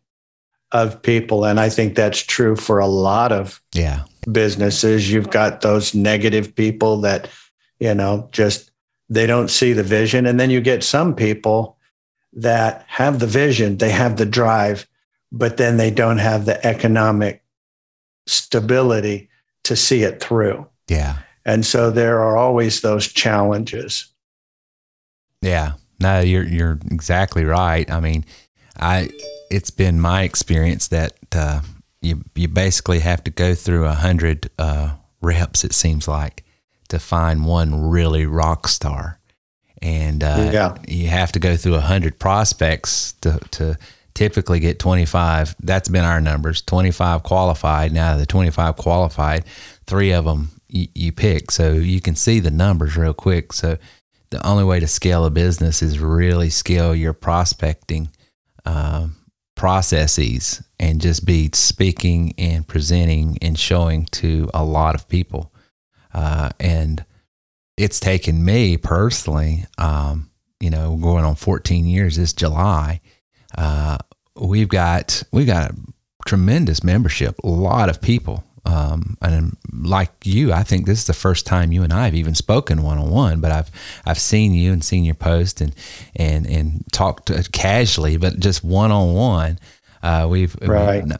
of 0.73 1.03
people 1.03 1.45
and 1.45 1.59
I 1.59 1.69
think 1.69 1.97
that's 1.97 2.23
true 2.23 2.55
for 2.55 2.79
a 2.79 2.87
lot 2.87 3.33
of 3.33 3.61
yeah 3.75 4.05
businesses 4.31 5.11
you've 5.11 5.31
got 5.31 5.63
those 5.63 5.97
negative 5.97 6.55
people 6.55 7.01
that 7.01 7.29
you 7.81 7.93
know 7.93 8.29
just 8.31 8.71
they 9.09 9.27
don't 9.27 9.51
see 9.51 9.73
the 9.73 9.83
vision 9.83 10.27
and 10.27 10.39
then 10.39 10.49
you 10.49 10.61
get 10.61 10.85
some 10.85 11.17
people 11.17 11.77
that 12.35 12.85
have 12.87 13.19
the 13.19 13.27
vision 13.27 13.79
they 13.79 13.91
have 13.91 14.17
the 14.17 14.25
drive 14.25 14.87
but 15.33 15.57
then 15.57 15.77
they 15.77 15.91
don't 15.91 16.19
have 16.19 16.45
the 16.45 16.65
economic 16.65 17.43
stability 18.27 19.29
to 19.65 19.77
see 19.77 20.03
it 20.03 20.21
through. 20.21 20.67
Yeah. 20.89 21.19
And 21.45 21.65
so 21.65 21.91
there 21.91 22.21
are 22.21 22.37
always 22.37 22.81
those 22.81 23.07
challenges. 23.07 24.07
Yeah. 25.41 25.73
No, 26.01 26.21
you're 26.21 26.45
you're 26.45 26.79
exactly 26.91 27.45
right. 27.45 27.91
I 27.91 28.01
mean, 28.01 28.25
I 28.79 29.11
it's 29.51 29.71
been 29.71 30.01
my 30.01 30.23
experience 30.23 30.89
that 30.89 31.13
uh, 31.33 31.61
you 32.01 32.25
you 32.35 32.49
basically 32.49 33.01
have 33.01 33.23
to 33.25 33.31
go 33.31 33.55
through 33.55 33.85
a 33.85 33.93
hundred 33.93 34.51
uh, 34.59 34.95
reps. 35.21 35.63
It 35.63 35.75
seems 35.75 36.09
like 36.09 36.45
to 36.89 36.99
find 36.99 37.45
one 37.45 37.89
really 37.91 38.25
rock 38.25 38.67
star, 38.67 39.19
and 39.83 40.25
uh, 40.25 40.51
yeah. 40.53 40.77
you 40.89 41.09
have 41.09 41.33
to 41.33 41.39
go 41.39 41.57
through 41.57 41.75
a 41.75 41.81
hundred 41.81 42.19
prospects 42.19 43.13
to 43.21 43.39
to 43.53 43.77
typically 44.15 44.61
get 44.61 44.79
25. 44.79 45.57
That's 45.63 45.89
been 45.89 46.05
our 46.05 46.21
numbers 46.21 46.63
25 46.63 47.23
qualified. 47.23 47.93
Now, 47.93 48.17
the 48.17 48.27
25 48.27 48.77
qualified, 48.77 49.45
three 49.87 50.13
of 50.13 50.25
them 50.25 50.51
you, 50.73 51.13
pick. 51.13 51.51
So 51.51 51.73
you 51.73 52.01
can 52.01 52.17
see 52.17 52.41
the 52.41 52.51
numbers 52.51 52.97
real 52.97 53.15
quick. 53.15 53.53
So 53.53 53.79
the 54.31 54.47
only 54.47 54.65
way 54.65 54.81
to 54.81 54.87
scale 54.87 55.25
a 55.25 55.31
business 55.31 55.83
is 55.83 55.99
really 55.99 56.51
scale 56.51 56.95
your 56.95 57.13
prospecting 57.13 58.11
um, 58.65 59.17
processes 59.57 60.63
and 60.79 61.01
just 61.01 61.27
be 61.27 61.51
speaking 61.53 62.35
and 62.39 62.67
presenting 62.67 63.39
and 63.43 63.59
showing 63.59 64.07
to 64.07 64.49
a 64.55 64.65
lot 64.65 64.95
of 64.95 65.09
people. 65.09 65.53
Uh, 66.15 66.51
and 66.59 67.05
it's 67.77 68.01
taken 68.01 68.45
me 68.45 68.77
personally, 68.77 69.67
um, 69.79 70.31
you 70.61 70.71
know, 70.71 70.97
going 70.97 71.25
on 71.25 71.35
14 71.35 71.87
years 71.87 72.17
this 72.17 72.33
July. 72.33 73.01
Uh, 73.57 73.99
we've 74.37 74.69
got 74.69 75.23
we've 75.33 75.47
got 75.47 75.71
a 75.71 75.77
tremendous 76.27 76.85
membership, 76.85 77.39
a 77.43 77.49
lot 77.49 77.89
of 77.89 78.01
people 78.01 78.45
um, 78.65 79.17
and 79.23 79.57
like 79.73 80.13
you, 80.25 80.53
I 80.53 80.63
think 80.63 80.87
this 80.87 80.99
is 80.99 81.07
the 81.07 81.13
first 81.13 81.47
time 81.47 81.73
you 81.73 81.83
and 81.83 81.93
I 81.93 82.05
have 82.05 82.15
even 82.15 82.35
spoken 82.35 82.83
one 82.83 82.99
on 82.99 83.11
one. 83.11 83.41
But 83.41 83.53
I've 83.53 83.71
I've 84.05 84.19
seen 84.19 84.55
you 84.55 84.73
and 84.73 84.85
seen 84.85 85.05
your 85.05 85.15
post 85.15 85.61
and 85.61 85.75
and 86.17 86.47
and 86.47 86.85
talked 86.93 87.31
casually, 87.53 88.17
but 88.17 88.39
just 88.39 88.63
one 88.65 88.91
on 88.91 89.15
one. 89.15 89.59
We've 90.29 90.57
right. 90.63 91.05
We've, 91.05 91.17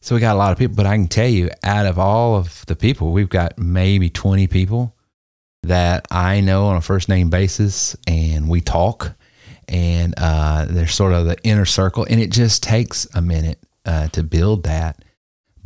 so 0.00 0.14
we 0.14 0.20
got 0.20 0.36
a 0.36 0.38
lot 0.38 0.52
of 0.52 0.58
people, 0.58 0.76
but 0.76 0.86
I 0.86 0.94
can 0.94 1.08
tell 1.08 1.28
you, 1.28 1.50
out 1.64 1.84
of 1.84 1.98
all 1.98 2.36
of 2.36 2.64
the 2.66 2.76
people, 2.76 3.10
we've 3.10 3.28
got 3.28 3.58
maybe 3.58 4.08
twenty 4.08 4.46
people 4.46 4.94
that 5.64 6.06
I 6.12 6.40
know 6.40 6.66
on 6.66 6.76
a 6.76 6.80
first 6.80 7.08
name 7.08 7.28
basis, 7.28 7.96
and 8.06 8.48
we 8.48 8.60
talk, 8.60 9.12
and 9.66 10.14
uh, 10.16 10.66
they're 10.70 10.86
sort 10.86 11.12
of 11.12 11.26
the 11.26 11.36
inner 11.42 11.64
circle, 11.64 12.06
and 12.08 12.20
it 12.20 12.30
just 12.30 12.62
takes 12.62 13.08
a 13.14 13.20
minute 13.20 13.58
uh, 13.84 14.06
to 14.08 14.22
build 14.22 14.62
that 14.62 15.02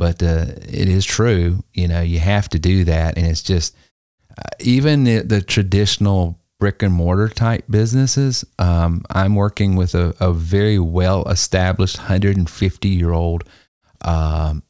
but 0.00 0.22
uh, 0.22 0.46
it 0.62 0.88
is 0.88 1.04
true. 1.04 1.62
You 1.74 1.86
know, 1.86 2.00
you 2.00 2.20
have 2.20 2.48
to 2.48 2.58
do 2.58 2.84
that, 2.84 3.18
and 3.18 3.26
it's 3.26 3.42
just 3.42 3.76
uh, 4.30 4.48
even 4.58 5.04
the, 5.04 5.18
the, 5.18 5.42
traditional 5.42 6.40
brick 6.58 6.82
and 6.82 6.94
mortar 6.94 7.28
type 7.28 7.66
businesses. 7.68 8.42
Um, 8.58 9.04
I'm 9.10 9.34
working 9.34 9.76
with 9.76 9.94
a, 9.94 10.14
a 10.18 10.32
very 10.32 10.78
well 10.78 11.28
established 11.28 11.98
150 11.98 12.88
year 12.88 13.12
old 13.12 13.44
um, 14.00 14.62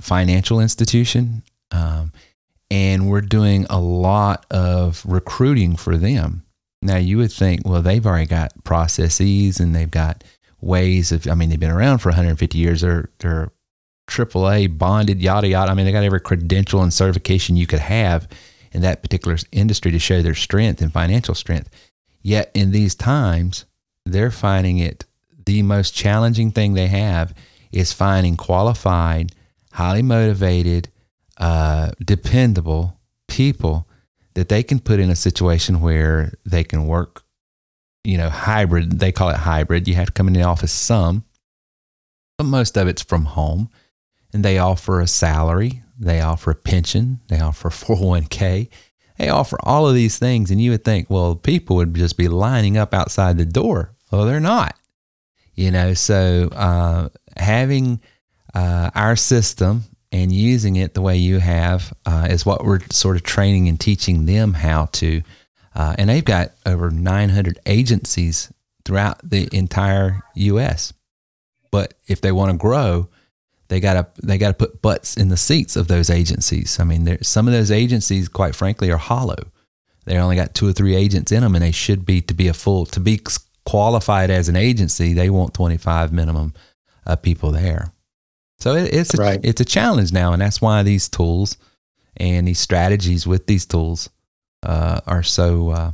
financial 0.00 0.60
institution, 0.60 1.42
um, 1.72 2.10
and 2.70 3.10
we're 3.10 3.20
doing 3.20 3.66
a 3.68 3.78
lot 3.78 4.46
of 4.50 5.04
recruiting 5.04 5.76
for 5.76 5.98
them. 5.98 6.42
Now, 6.80 6.96
you 6.96 7.18
would 7.18 7.32
think, 7.32 7.68
well, 7.68 7.82
they've 7.82 8.06
already 8.06 8.24
got 8.24 8.64
processes 8.64 9.60
and 9.60 9.74
they've 9.74 9.90
got 9.90 10.24
ways 10.62 11.12
of. 11.12 11.28
I 11.28 11.34
mean, 11.34 11.50
they've 11.50 11.60
been 11.60 11.70
around 11.70 11.98
for 11.98 12.08
150 12.08 12.56
years. 12.56 12.80
They're 12.80 13.10
they're 13.18 13.52
AAA 14.10 14.76
bonded, 14.76 15.20
yada 15.20 15.48
yada. 15.48 15.70
I 15.70 15.74
mean, 15.74 15.86
they 15.86 15.92
got 15.92 16.04
every 16.04 16.20
credential 16.20 16.82
and 16.82 16.92
certification 16.92 17.56
you 17.56 17.66
could 17.66 17.78
have 17.78 18.28
in 18.72 18.82
that 18.82 19.02
particular 19.02 19.38
industry 19.52 19.90
to 19.92 19.98
show 19.98 20.22
their 20.22 20.34
strength 20.34 20.82
and 20.82 20.92
financial 20.92 21.34
strength. 21.34 21.70
Yet 22.22 22.50
in 22.54 22.72
these 22.72 22.94
times, 22.94 23.64
they're 24.04 24.30
finding 24.30 24.78
it 24.78 25.04
the 25.46 25.62
most 25.62 25.94
challenging 25.94 26.50
thing 26.50 26.74
they 26.74 26.88
have 26.88 27.34
is 27.72 27.92
finding 27.92 28.36
qualified, 28.36 29.32
highly 29.72 30.02
motivated, 30.02 30.88
uh, 31.38 31.92
dependable 32.04 32.98
people 33.28 33.88
that 34.34 34.48
they 34.48 34.62
can 34.62 34.78
put 34.78 35.00
in 35.00 35.10
a 35.10 35.16
situation 35.16 35.80
where 35.80 36.34
they 36.44 36.62
can 36.62 36.86
work, 36.86 37.22
you 38.04 38.18
know, 38.18 38.28
hybrid. 38.28 38.98
They 38.98 39.12
call 39.12 39.30
it 39.30 39.36
hybrid. 39.36 39.88
You 39.88 39.94
have 39.94 40.06
to 40.06 40.12
come 40.12 40.28
in 40.28 40.34
the 40.34 40.42
office 40.42 40.72
some, 40.72 41.24
but 42.38 42.44
most 42.44 42.76
of 42.76 42.88
it's 42.88 43.02
from 43.02 43.24
home 43.24 43.70
and 44.32 44.44
they 44.44 44.58
offer 44.58 45.00
a 45.00 45.06
salary, 45.06 45.82
they 45.98 46.20
offer 46.20 46.52
a 46.52 46.54
pension, 46.54 47.20
they 47.28 47.40
offer 47.40 47.68
401k, 47.68 48.68
they 49.18 49.28
offer 49.28 49.58
all 49.62 49.88
of 49.88 49.94
these 49.94 50.18
things. 50.18 50.50
And 50.50 50.60
you 50.60 50.70
would 50.70 50.84
think, 50.84 51.10
well, 51.10 51.34
people 51.34 51.76
would 51.76 51.94
just 51.94 52.16
be 52.16 52.28
lining 52.28 52.76
up 52.78 52.94
outside 52.94 53.38
the 53.38 53.44
door. 53.44 53.92
Well, 54.10 54.24
they're 54.24 54.40
not. 54.40 54.76
You 55.54 55.70
know, 55.70 55.94
so 55.94 56.48
uh, 56.52 57.08
having 57.36 58.00
uh, 58.54 58.90
our 58.94 59.16
system 59.16 59.84
and 60.12 60.32
using 60.32 60.76
it 60.76 60.94
the 60.94 61.02
way 61.02 61.16
you 61.16 61.38
have 61.38 61.92
uh, 62.06 62.28
is 62.30 62.44
what 62.44 62.64
we're 62.64 62.80
sort 62.90 63.16
of 63.16 63.22
training 63.22 63.68
and 63.68 63.78
teaching 63.78 64.26
them 64.26 64.54
how 64.54 64.86
to. 64.86 65.22
Uh, 65.74 65.94
and 65.98 66.10
they've 66.10 66.24
got 66.24 66.52
over 66.66 66.90
900 66.90 67.58
agencies 67.66 68.52
throughout 68.84 69.18
the 69.22 69.48
entire 69.52 70.22
U.S. 70.34 70.92
But 71.70 71.94
if 72.06 72.20
they 72.20 72.32
want 72.32 72.50
to 72.50 72.56
grow, 72.56 73.08
they 73.70 73.78
got 73.78 73.94
to 73.94 74.26
they 74.26 74.36
got 74.36 74.48
to 74.48 74.54
put 74.54 74.82
butts 74.82 75.16
in 75.16 75.28
the 75.28 75.36
seats 75.36 75.76
of 75.76 75.86
those 75.86 76.10
agencies. 76.10 76.80
I 76.80 76.84
mean, 76.84 77.18
some 77.22 77.46
of 77.46 77.54
those 77.54 77.70
agencies, 77.70 78.28
quite 78.28 78.56
frankly, 78.56 78.90
are 78.90 78.96
hollow. 78.96 79.46
They 80.06 80.18
only 80.18 80.34
got 80.34 80.54
two 80.54 80.68
or 80.68 80.72
three 80.72 80.96
agents 80.96 81.30
in 81.30 81.42
them, 81.42 81.54
and 81.54 81.62
they 81.62 81.70
should 81.70 82.04
be 82.04 82.20
to 82.22 82.34
be 82.34 82.48
a 82.48 82.52
full 82.52 82.84
to 82.86 83.00
be 83.00 83.20
qualified 83.64 84.28
as 84.28 84.48
an 84.48 84.56
agency. 84.56 85.14
They 85.14 85.30
want 85.30 85.54
twenty 85.54 85.76
five 85.76 86.12
minimum 86.12 86.52
uh, 87.06 87.14
people 87.14 87.52
there. 87.52 87.92
So 88.58 88.74
it, 88.74 88.92
it's 88.92 89.14
a, 89.14 89.18
right. 89.18 89.40
it's 89.44 89.60
a 89.60 89.64
challenge 89.64 90.12
now, 90.12 90.32
and 90.32 90.42
that's 90.42 90.60
why 90.60 90.82
these 90.82 91.08
tools 91.08 91.56
and 92.16 92.48
these 92.48 92.58
strategies 92.58 93.24
with 93.24 93.46
these 93.46 93.66
tools 93.66 94.10
uh, 94.64 95.00
are 95.06 95.22
so 95.22 95.70
uh, 95.70 95.92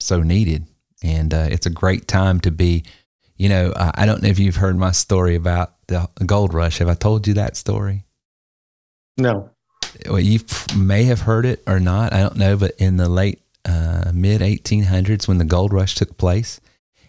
so 0.00 0.22
needed. 0.22 0.66
And 1.02 1.34
uh, 1.34 1.48
it's 1.50 1.66
a 1.66 1.70
great 1.70 2.08
time 2.08 2.40
to 2.40 2.50
be. 2.50 2.84
You 3.38 3.48
know, 3.48 3.72
I 3.76 4.04
don't 4.04 4.20
know 4.20 4.28
if 4.28 4.40
you've 4.40 4.56
heard 4.56 4.76
my 4.76 4.90
story 4.90 5.36
about 5.36 5.74
the 5.86 6.08
gold 6.26 6.52
rush. 6.52 6.78
Have 6.78 6.88
I 6.88 6.94
told 6.94 7.26
you 7.28 7.34
that 7.34 7.56
story? 7.56 8.04
No. 9.16 9.50
Well, 10.06 10.20
you 10.20 10.40
may 10.76 11.04
have 11.04 11.20
heard 11.20 11.46
it 11.46 11.62
or 11.66 11.78
not. 11.78 12.12
I 12.12 12.20
don't 12.20 12.36
know. 12.36 12.56
But 12.56 12.74
in 12.78 12.96
the 12.96 13.08
late 13.08 13.40
uh, 13.64 14.10
mid 14.12 14.40
1800s, 14.40 15.28
when 15.28 15.38
the 15.38 15.44
gold 15.44 15.72
rush 15.72 15.94
took 15.94 16.18
place, 16.18 16.60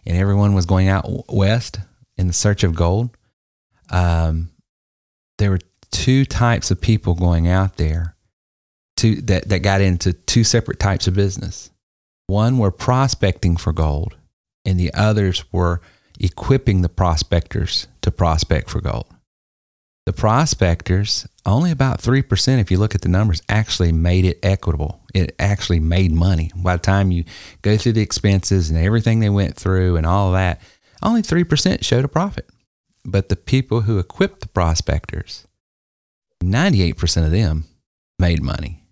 and 0.05 0.15
everyone 0.15 0.53
was 0.53 0.67
going 0.67 0.87
out 0.87 1.33
west 1.33 1.79
in 2.15 2.27
the 2.27 2.33
search 2.33 2.63
of 2.63 2.75
gold, 2.75 3.09
um, 3.89 4.49
there 5.39 5.49
were 5.49 5.59
two 5.91 6.25
types 6.25 6.69
of 6.69 6.79
people 6.79 7.15
going 7.15 7.47
out 7.47 7.77
there. 7.77 8.15
Two 8.95 9.15
that 9.21 9.49
that 9.49 9.59
got 9.59 9.81
into 9.81 10.13
two 10.13 10.43
separate 10.43 10.79
types 10.79 11.07
of 11.07 11.15
business. 11.15 11.71
One 12.27 12.59
were 12.59 12.71
prospecting 12.71 13.57
for 13.57 13.73
gold, 13.73 14.15
and 14.63 14.79
the 14.79 14.93
others 14.93 15.43
were 15.51 15.81
equipping 16.19 16.81
the 16.81 16.89
prospectors 16.89 17.87
to 18.01 18.11
prospect 18.11 18.69
for 18.69 18.81
gold. 18.81 19.07
The 20.05 20.13
prospectors, 20.13 21.27
only 21.45 21.69
about 21.69 22.01
3%, 22.01 22.59
if 22.59 22.71
you 22.71 22.79
look 22.79 22.95
at 22.95 23.01
the 23.01 23.09
numbers, 23.09 23.43
actually 23.47 23.91
made 23.91 24.25
it 24.25 24.39
equitable. 24.41 25.01
It 25.13 25.35
actually 25.37 25.79
made 25.79 26.11
money. 26.11 26.51
By 26.55 26.77
the 26.77 26.81
time 26.81 27.11
you 27.11 27.25
go 27.61 27.77
through 27.77 27.91
the 27.91 28.01
expenses 28.01 28.69
and 28.69 28.79
everything 28.79 29.19
they 29.19 29.29
went 29.29 29.55
through 29.55 29.97
and 29.97 30.07
all 30.07 30.31
that, 30.31 30.61
only 31.03 31.21
3% 31.21 31.83
showed 31.83 32.05
a 32.05 32.09
profit. 32.09 32.49
But 33.05 33.29
the 33.29 33.35
people 33.35 33.81
who 33.81 33.99
equipped 33.99 34.41
the 34.41 34.47
prospectors, 34.47 35.45
98% 36.43 37.25
of 37.25 37.31
them 37.31 37.65
made 38.17 38.41
money. 38.41 38.83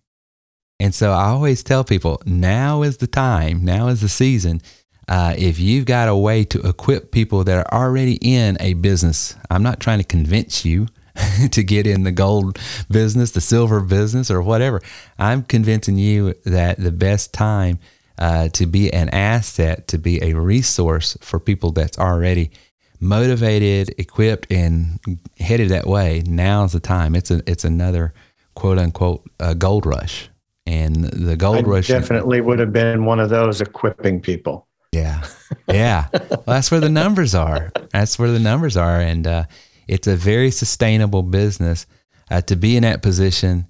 And 0.79 0.93
so 0.93 1.11
I 1.11 1.29
always 1.29 1.63
tell 1.63 1.83
people 1.83 2.21
now 2.25 2.83
is 2.83 2.97
the 2.97 3.07
time, 3.07 3.65
now 3.65 3.87
is 3.87 4.01
the 4.01 4.09
season 4.09 4.61
uh, 5.07 5.33
if 5.37 5.59
you've 5.59 5.85
got 5.85 6.09
a 6.09 6.15
way 6.15 6.43
to 6.43 6.59
equip 6.61 7.11
people 7.11 7.43
that 7.45 7.65
are 7.65 7.81
already 7.81 8.17
in 8.21 8.57
a 8.59 8.73
business, 8.73 9.35
I'm 9.49 9.63
not 9.63 9.79
trying 9.79 9.99
to 9.99 10.03
convince 10.03 10.65
you 10.65 10.87
to 11.51 11.63
get 11.63 11.87
in 11.87 12.03
the 12.03 12.11
gold 12.11 12.59
business, 12.89 13.31
the 13.31 13.41
silver 13.41 13.79
business, 13.81 14.29
or 14.29 14.41
whatever. 14.41 14.81
I'm 15.17 15.43
convincing 15.43 15.97
you 15.97 16.33
that 16.45 16.77
the 16.77 16.91
best 16.91 17.33
time 17.33 17.79
uh, 18.17 18.49
to 18.49 18.65
be 18.65 18.91
an 18.91 19.09
asset, 19.09 19.87
to 19.89 19.97
be 19.97 20.21
a 20.21 20.33
resource 20.33 21.17
for 21.21 21.39
people 21.39 21.71
that's 21.71 21.97
already 21.97 22.51
motivated, 22.99 23.93
equipped, 23.97 24.51
and 24.51 24.99
headed 25.39 25.69
that 25.69 25.85
way. 25.85 26.23
Now's 26.25 26.73
the 26.73 26.79
time. 26.79 27.15
It's 27.15 27.31
a 27.31 27.41
it's 27.47 27.63
another 27.63 28.13
quote 28.55 28.79
unquote 28.79 29.29
uh, 29.39 29.53
gold 29.53 29.85
rush, 29.85 30.29
and 30.65 31.05
the 31.05 31.37
gold 31.37 31.65
I 31.65 31.69
rush 31.69 31.87
definitely 31.87 32.41
would 32.41 32.59
have 32.59 32.73
been 32.73 33.05
one 33.05 33.19
of 33.19 33.29
those 33.29 33.61
equipping 33.61 34.19
people. 34.19 34.66
Yeah. 34.91 35.23
Yeah. 35.67 36.07
well, 36.13 36.43
that's 36.45 36.71
where 36.71 36.79
the 36.79 36.89
numbers 36.89 37.35
are. 37.35 37.71
That's 37.91 38.17
where 38.17 38.31
the 38.31 38.39
numbers 38.39 38.77
are. 38.77 38.99
And 38.99 39.27
uh, 39.27 39.43
it's 39.87 40.07
a 40.07 40.15
very 40.15 40.51
sustainable 40.51 41.23
business 41.23 41.85
uh, 42.29 42.41
to 42.41 42.55
be 42.55 42.77
in 42.77 42.83
that 42.83 43.01
position. 43.01 43.67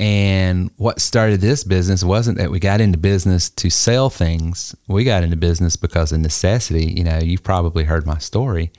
And 0.00 0.70
what 0.76 1.00
started 1.00 1.40
this 1.40 1.64
business 1.64 2.04
wasn't 2.04 2.38
that 2.38 2.50
we 2.50 2.60
got 2.60 2.80
into 2.80 2.98
business 2.98 3.50
to 3.50 3.68
sell 3.70 4.10
things. 4.10 4.74
We 4.86 5.04
got 5.04 5.24
into 5.24 5.36
business 5.36 5.76
because 5.76 6.12
of 6.12 6.20
necessity. 6.20 6.92
You 6.96 7.04
know, 7.04 7.18
you've 7.18 7.42
probably 7.42 7.84
heard 7.84 8.06
my 8.06 8.18
story. 8.18 8.70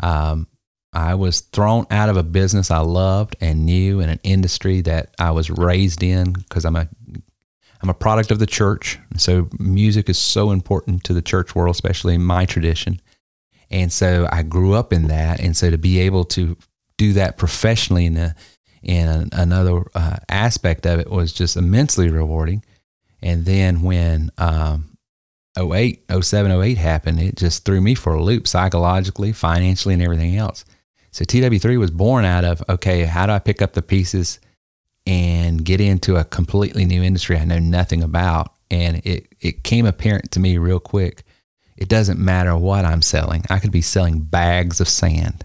Um, 0.00 0.48
I 0.92 1.14
was 1.14 1.40
thrown 1.40 1.86
out 1.90 2.08
of 2.08 2.16
a 2.16 2.22
business 2.22 2.70
I 2.70 2.78
loved 2.78 3.36
and 3.40 3.66
knew 3.66 4.00
in 4.00 4.08
an 4.08 4.20
industry 4.22 4.80
that 4.82 5.14
I 5.18 5.30
was 5.30 5.50
raised 5.50 6.02
in 6.02 6.32
because 6.32 6.64
I'm 6.64 6.76
a 6.76 6.88
I'm 7.82 7.90
a 7.90 7.94
product 7.94 8.30
of 8.30 8.38
the 8.38 8.46
church. 8.46 8.98
So 9.16 9.48
music 9.58 10.08
is 10.08 10.18
so 10.18 10.50
important 10.50 11.04
to 11.04 11.14
the 11.14 11.22
church 11.22 11.54
world, 11.54 11.74
especially 11.74 12.14
in 12.14 12.24
my 12.24 12.44
tradition. 12.44 13.00
And 13.70 13.92
so 13.92 14.28
I 14.30 14.42
grew 14.42 14.74
up 14.74 14.92
in 14.92 15.08
that. 15.08 15.40
And 15.40 15.56
so 15.56 15.70
to 15.70 15.78
be 15.78 16.00
able 16.00 16.24
to 16.26 16.56
do 16.98 17.12
that 17.14 17.36
professionally 17.36 18.06
in, 18.06 18.16
a, 18.16 18.34
in 18.82 19.28
another 19.32 19.84
uh, 19.94 20.16
aspect 20.28 20.86
of 20.86 21.00
it 21.00 21.10
was 21.10 21.32
just 21.32 21.56
immensely 21.56 22.08
rewarding. 22.08 22.64
And 23.20 23.44
then 23.44 23.82
when 23.82 24.30
um, 24.38 24.96
08, 25.58 26.04
07, 26.20 26.52
08 26.52 26.78
happened, 26.78 27.20
it 27.20 27.36
just 27.36 27.64
threw 27.64 27.80
me 27.80 27.94
for 27.94 28.14
a 28.14 28.22
loop 28.22 28.46
psychologically, 28.46 29.32
financially, 29.32 29.94
and 29.94 30.02
everything 30.02 30.36
else. 30.36 30.64
So 31.10 31.24
TW3 31.24 31.78
was 31.78 31.90
born 31.90 32.24
out 32.24 32.44
of 32.44 32.62
okay, 32.68 33.04
how 33.04 33.26
do 33.26 33.32
I 33.32 33.38
pick 33.38 33.62
up 33.62 33.72
the 33.72 33.82
pieces 33.82 34.38
and 35.06 35.64
get 35.64 35.80
into 35.80 36.16
a 36.16 36.24
completely 36.24 36.84
new 36.84 37.02
industry 37.02 37.36
I 37.36 37.44
know 37.44 37.58
nothing 37.58 38.02
about? 38.02 38.52
And 38.70 38.96
it, 39.06 39.28
it 39.40 39.62
came 39.62 39.86
apparent 39.86 40.32
to 40.32 40.40
me 40.40 40.58
real 40.58 40.80
quick. 40.80 41.22
It 41.76 41.88
doesn't 41.88 42.18
matter 42.18 42.56
what 42.56 42.84
I'm 42.84 43.02
selling. 43.02 43.44
I 43.50 43.58
could 43.58 43.70
be 43.70 43.82
selling 43.82 44.20
bags 44.20 44.80
of 44.80 44.88
sand 44.88 45.44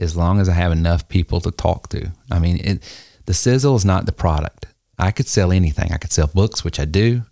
as 0.00 0.16
long 0.16 0.40
as 0.40 0.48
I 0.48 0.54
have 0.54 0.72
enough 0.72 1.08
people 1.08 1.40
to 1.42 1.50
talk 1.50 1.88
to. 1.90 2.10
I 2.30 2.38
mean, 2.38 2.60
it, 2.62 2.98
the 3.26 3.34
sizzle 3.34 3.76
is 3.76 3.84
not 3.84 4.06
the 4.06 4.12
product. 4.12 4.66
I 4.98 5.10
could 5.10 5.28
sell 5.28 5.52
anything. 5.52 5.92
I 5.92 5.98
could 5.98 6.12
sell 6.12 6.26
books, 6.26 6.64
which 6.64 6.80
I 6.80 6.84
do. 6.84 7.22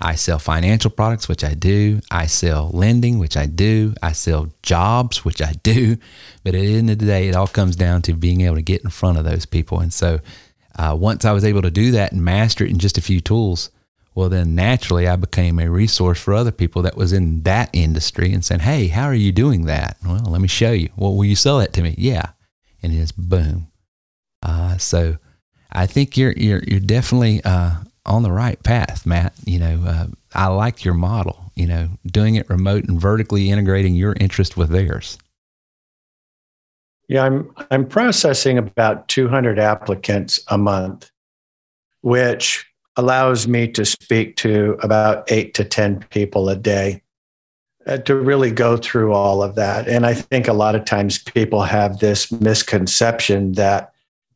I 0.00 0.16
sell 0.16 0.38
financial 0.38 0.90
products, 0.90 1.28
which 1.28 1.44
I 1.44 1.54
do. 1.54 2.00
I 2.10 2.26
sell 2.26 2.70
lending, 2.72 3.18
which 3.18 3.36
I 3.36 3.46
do. 3.46 3.94
I 4.02 4.12
sell 4.12 4.48
jobs, 4.62 5.24
which 5.24 5.40
I 5.40 5.52
do. 5.62 5.96
But 6.42 6.54
at 6.54 6.60
the 6.60 6.76
end 6.76 6.90
of 6.90 6.98
the 6.98 7.06
day, 7.06 7.28
it 7.28 7.36
all 7.36 7.46
comes 7.46 7.76
down 7.76 8.02
to 8.02 8.14
being 8.14 8.40
able 8.40 8.56
to 8.56 8.62
get 8.62 8.82
in 8.82 8.90
front 8.90 9.18
of 9.18 9.24
those 9.24 9.46
people. 9.46 9.80
And 9.80 9.92
so 9.92 10.20
uh, 10.76 10.96
once 10.98 11.24
I 11.24 11.32
was 11.32 11.44
able 11.44 11.62
to 11.62 11.70
do 11.70 11.92
that 11.92 12.12
and 12.12 12.24
master 12.24 12.64
it 12.64 12.70
in 12.70 12.78
just 12.78 12.98
a 12.98 13.02
few 13.02 13.20
tools, 13.20 13.70
well, 14.14 14.28
then 14.28 14.54
naturally 14.54 15.08
I 15.08 15.16
became 15.16 15.58
a 15.58 15.70
resource 15.70 16.20
for 16.20 16.34
other 16.34 16.52
people 16.52 16.82
that 16.82 16.96
was 16.96 17.12
in 17.12 17.42
that 17.42 17.70
industry 17.72 18.32
and 18.32 18.44
saying, 18.44 18.60
Hey, 18.60 18.88
how 18.88 19.04
are 19.04 19.14
you 19.14 19.32
doing 19.32 19.66
that? 19.66 19.96
Well, 20.04 20.22
let 20.28 20.40
me 20.40 20.48
show 20.48 20.72
you. 20.72 20.90
Well, 20.96 21.14
will 21.14 21.24
you 21.24 21.36
sell 21.36 21.58
that 21.58 21.72
to 21.74 21.82
me? 21.82 21.94
Yeah. 21.98 22.30
And 22.82 22.92
it's 22.92 23.12
boom. 23.12 23.68
Uh, 24.42 24.76
so 24.78 25.16
I 25.72 25.86
think 25.86 26.16
you're, 26.16 26.32
you're, 26.32 26.62
you're 26.64 26.80
definitely, 26.80 27.42
uh, 27.44 27.76
on 28.06 28.22
the 28.22 28.30
right 28.30 28.62
path, 28.62 29.06
Matt. 29.06 29.32
You 29.44 29.58
know, 29.58 29.82
uh, 29.86 30.06
I 30.34 30.46
like 30.48 30.84
your 30.84 30.94
model, 30.94 31.52
you 31.54 31.66
know, 31.66 31.88
doing 32.06 32.34
it 32.34 32.48
remote 32.50 32.84
and 32.84 33.00
vertically 33.00 33.50
integrating 33.50 33.94
your 33.94 34.14
interest 34.20 34.56
with 34.56 34.70
theirs. 34.70 35.18
Yeah, 37.14 37.22
I'm 37.22 37.48
I'm 37.70 37.86
processing 37.86 38.58
about 38.58 39.06
200 39.06 39.56
applicants 39.60 40.40
a 40.48 40.58
month, 40.58 41.12
which 42.00 42.66
allows 42.96 43.46
me 43.46 43.68
to 43.68 43.84
speak 43.84 44.34
to 44.38 44.76
about 44.82 45.30
8 45.30 45.54
to 45.54 45.64
10 45.64 46.06
people 46.10 46.48
a 46.48 46.56
day 46.56 47.02
uh, 47.86 47.98
to 47.98 48.16
really 48.16 48.50
go 48.50 48.76
through 48.76 49.12
all 49.12 49.44
of 49.44 49.54
that. 49.54 49.86
And 49.86 50.04
I 50.04 50.12
think 50.12 50.48
a 50.48 50.52
lot 50.52 50.74
of 50.74 50.86
times 50.86 51.22
people 51.22 51.62
have 51.62 52.00
this 52.00 52.32
misconception 52.32 53.52
that 53.52 53.92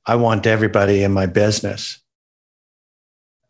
I 0.06 0.14
want 0.14 0.46
everybody 0.46 1.02
in 1.02 1.10
my 1.10 1.26
business 1.26 1.98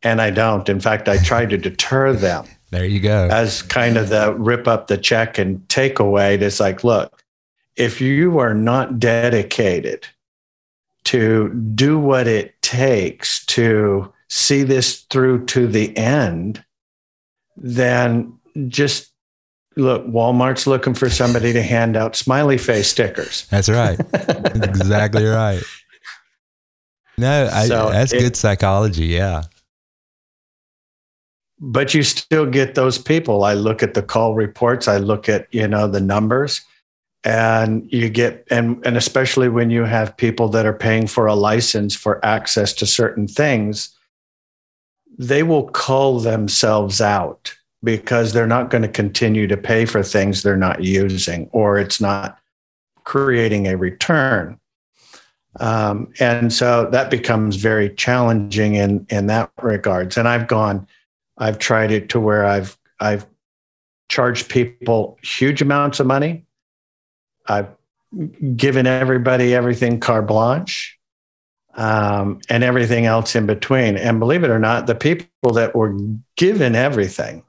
and 0.02 0.22
I 0.22 0.30
don't. 0.30 0.66
In 0.70 0.80
fact, 0.80 1.06
I 1.06 1.18
try 1.18 1.44
to 1.44 1.58
deter 1.58 2.14
them. 2.14 2.46
There 2.70 2.86
you 2.86 3.00
go. 3.00 3.28
As 3.30 3.60
kind 3.60 3.98
of 3.98 4.08
the 4.08 4.32
rip 4.38 4.66
up 4.66 4.86
the 4.86 4.96
check 4.96 5.36
and 5.36 5.68
take 5.68 5.98
away. 5.98 6.36
It's 6.36 6.60
like, 6.60 6.82
look, 6.82 7.17
if 7.78 8.00
you 8.00 8.38
are 8.38 8.54
not 8.54 8.98
dedicated 8.98 10.06
to 11.04 11.48
do 11.74 11.98
what 11.98 12.26
it 12.26 12.60
takes 12.60 13.46
to 13.46 14.12
see 14.28 14.64
this 14.64 15.02
through 15.10 15.46
to 15.46 15.66
the 15.66 15.96
end, 15.96 16.62
then 17.56 18.36
just 18.66 19.12
look, 19.76 20.04
Walmart's 20.06 20.66
looking 20.66 20.92
for 20.92 21.08
somebody 21.08 21.52
to 21.52 21.62
hand 21.62 21.96
out 21.96 22.16
smiley 22.16 22.58
face 22.58 22.88
stickers. 22.88 23.46
That's 23.48 23.68
right. 23.68 23.98
exactly 24.12 25.24
right. 25.24 25.62
No, 27.16 27.48
I, 27.52 27.66
so 27.66 27.90
that's 27.90 28.12
it, 28.12 28.20
good 28.20 28.36
psychology. 28.36 29.06
Yeah 29.06 29.44
but 31.60 31.92
you 31.92 32.04
still 32.04 32.46
get 32.46 32.76
those 32.76 32.98
people. 32.98 33.42
I 33.42 33.54
look 33.54 33.82
at 33.82 33.94
the 33.94 34.02
call 34.02 34.36
reports, 34.36 34.86
I 34.86 34.98
look 34.98 35.28
at, 35.28 35.52
you 35.52 35.66
know, 35.66 35.88
the 35.88 36.00
numbers 36.00 36.60
and 37.24 37.88
you 37.92 38.08
get 38.08 38.46
and 38.50 38.84
and 38.86 38.96
especially 38.96 39.48
when 39.48 39.70
you 39.70 39.84
have 39.84 40.16
people 40.16 40.48
that 40.48 40.66
are 40.66 40.72
paying 40.72 41.06
for 41.06 41.26
a 41.26 41.34
license 41.34 41.94
for 41.94 42.24
access 42.24 42.72
to 42.74 42.86
certain 42.86 43.26
things, 43.26 43.94
they 45.18 45.42
will 45.42 45.68
call 45.68 46.20
themselves 46.20 47.00
out 47.00 47.54
because 47.82 48.32
they're 48.32 48.46
not 48.46 48.70
going 48.70 48.82
to 48.82 48.88
continue 48.88 49.46
to 49.46 49.56
pay 49.56 49.84
for 49.84 50.02
things 50.02 50.42
they're 50.42 50.56
not 50.56 50.82
using 50.82 51.48
or 51.52 51.78
it's 51.78 52.00
not 52.00 52.38
creating 53.04 53.66
a 53.66 53.76
return. 53.76 54.58
Um, 55.60 56.12
and 56.20 56.52
so 56.52 56.88
that 56.90 57.10
becomes 57.10 57.56
very 57.56 57.90
challenging 57.94 58.74
in 58.74 59.06
in 59.08 59.26
that 59.26 59.50
regards. 59.60 60.16
And 60.16 60.28
I've 60.28 60.46
gone, 60.46 60.86
I've 61.36 61.58
tried 61.58 61.90
it 61.90 62.08
to 62.10 62.20
where 62.20 62.44
I've 62.44 62.78
I've 63.00 63.26
charged 64.08 64.48
people 64.48 65.18
huge 65.22 65.60
amounts 65.62 66.00
of 66.00 66.06
money. 66.06 66.44
I've 67.48 67.68
given 68.56 68.86
everybody 68.86 69.54
everything 69.54 70.00
carte 70.00 70.26
blanche 70.26 70.98
um, 71.74 72.40
and 72.48 72.64
everything 72.64 73.06
else 73.06 73.34
in 73.34 73.46
between. 73.46 73.96
And 73.96 74.18
believe 74.18 74.44
it 74.44 74.50
or 74.50 74.58
not, 74.58 74.86
the 74.86 74.94
people 74.94 75.52
that 75.52 75.74
were 75.74 75.96
given 76.36 76.74
everything 76.74 77.44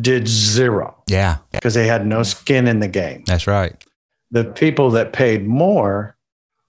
did 0.00 0.28
zero. 0.28 1.02
Yeah. 1.08 1.38
Because 1.52 1.74
they 1.74 1.86
had 1.86 2.06
no 2.06 2.22
skin 2.22 2.68
in 2.68 2.80
the 2.80 2.88
game. 2.88 3.24
That's 3.26 3.46
right. 3.46 3.82
The 4.30 4.44
people 4.44 4.90
that 4.90 5.12
paid 5.12 5.46
more 5.46 6.16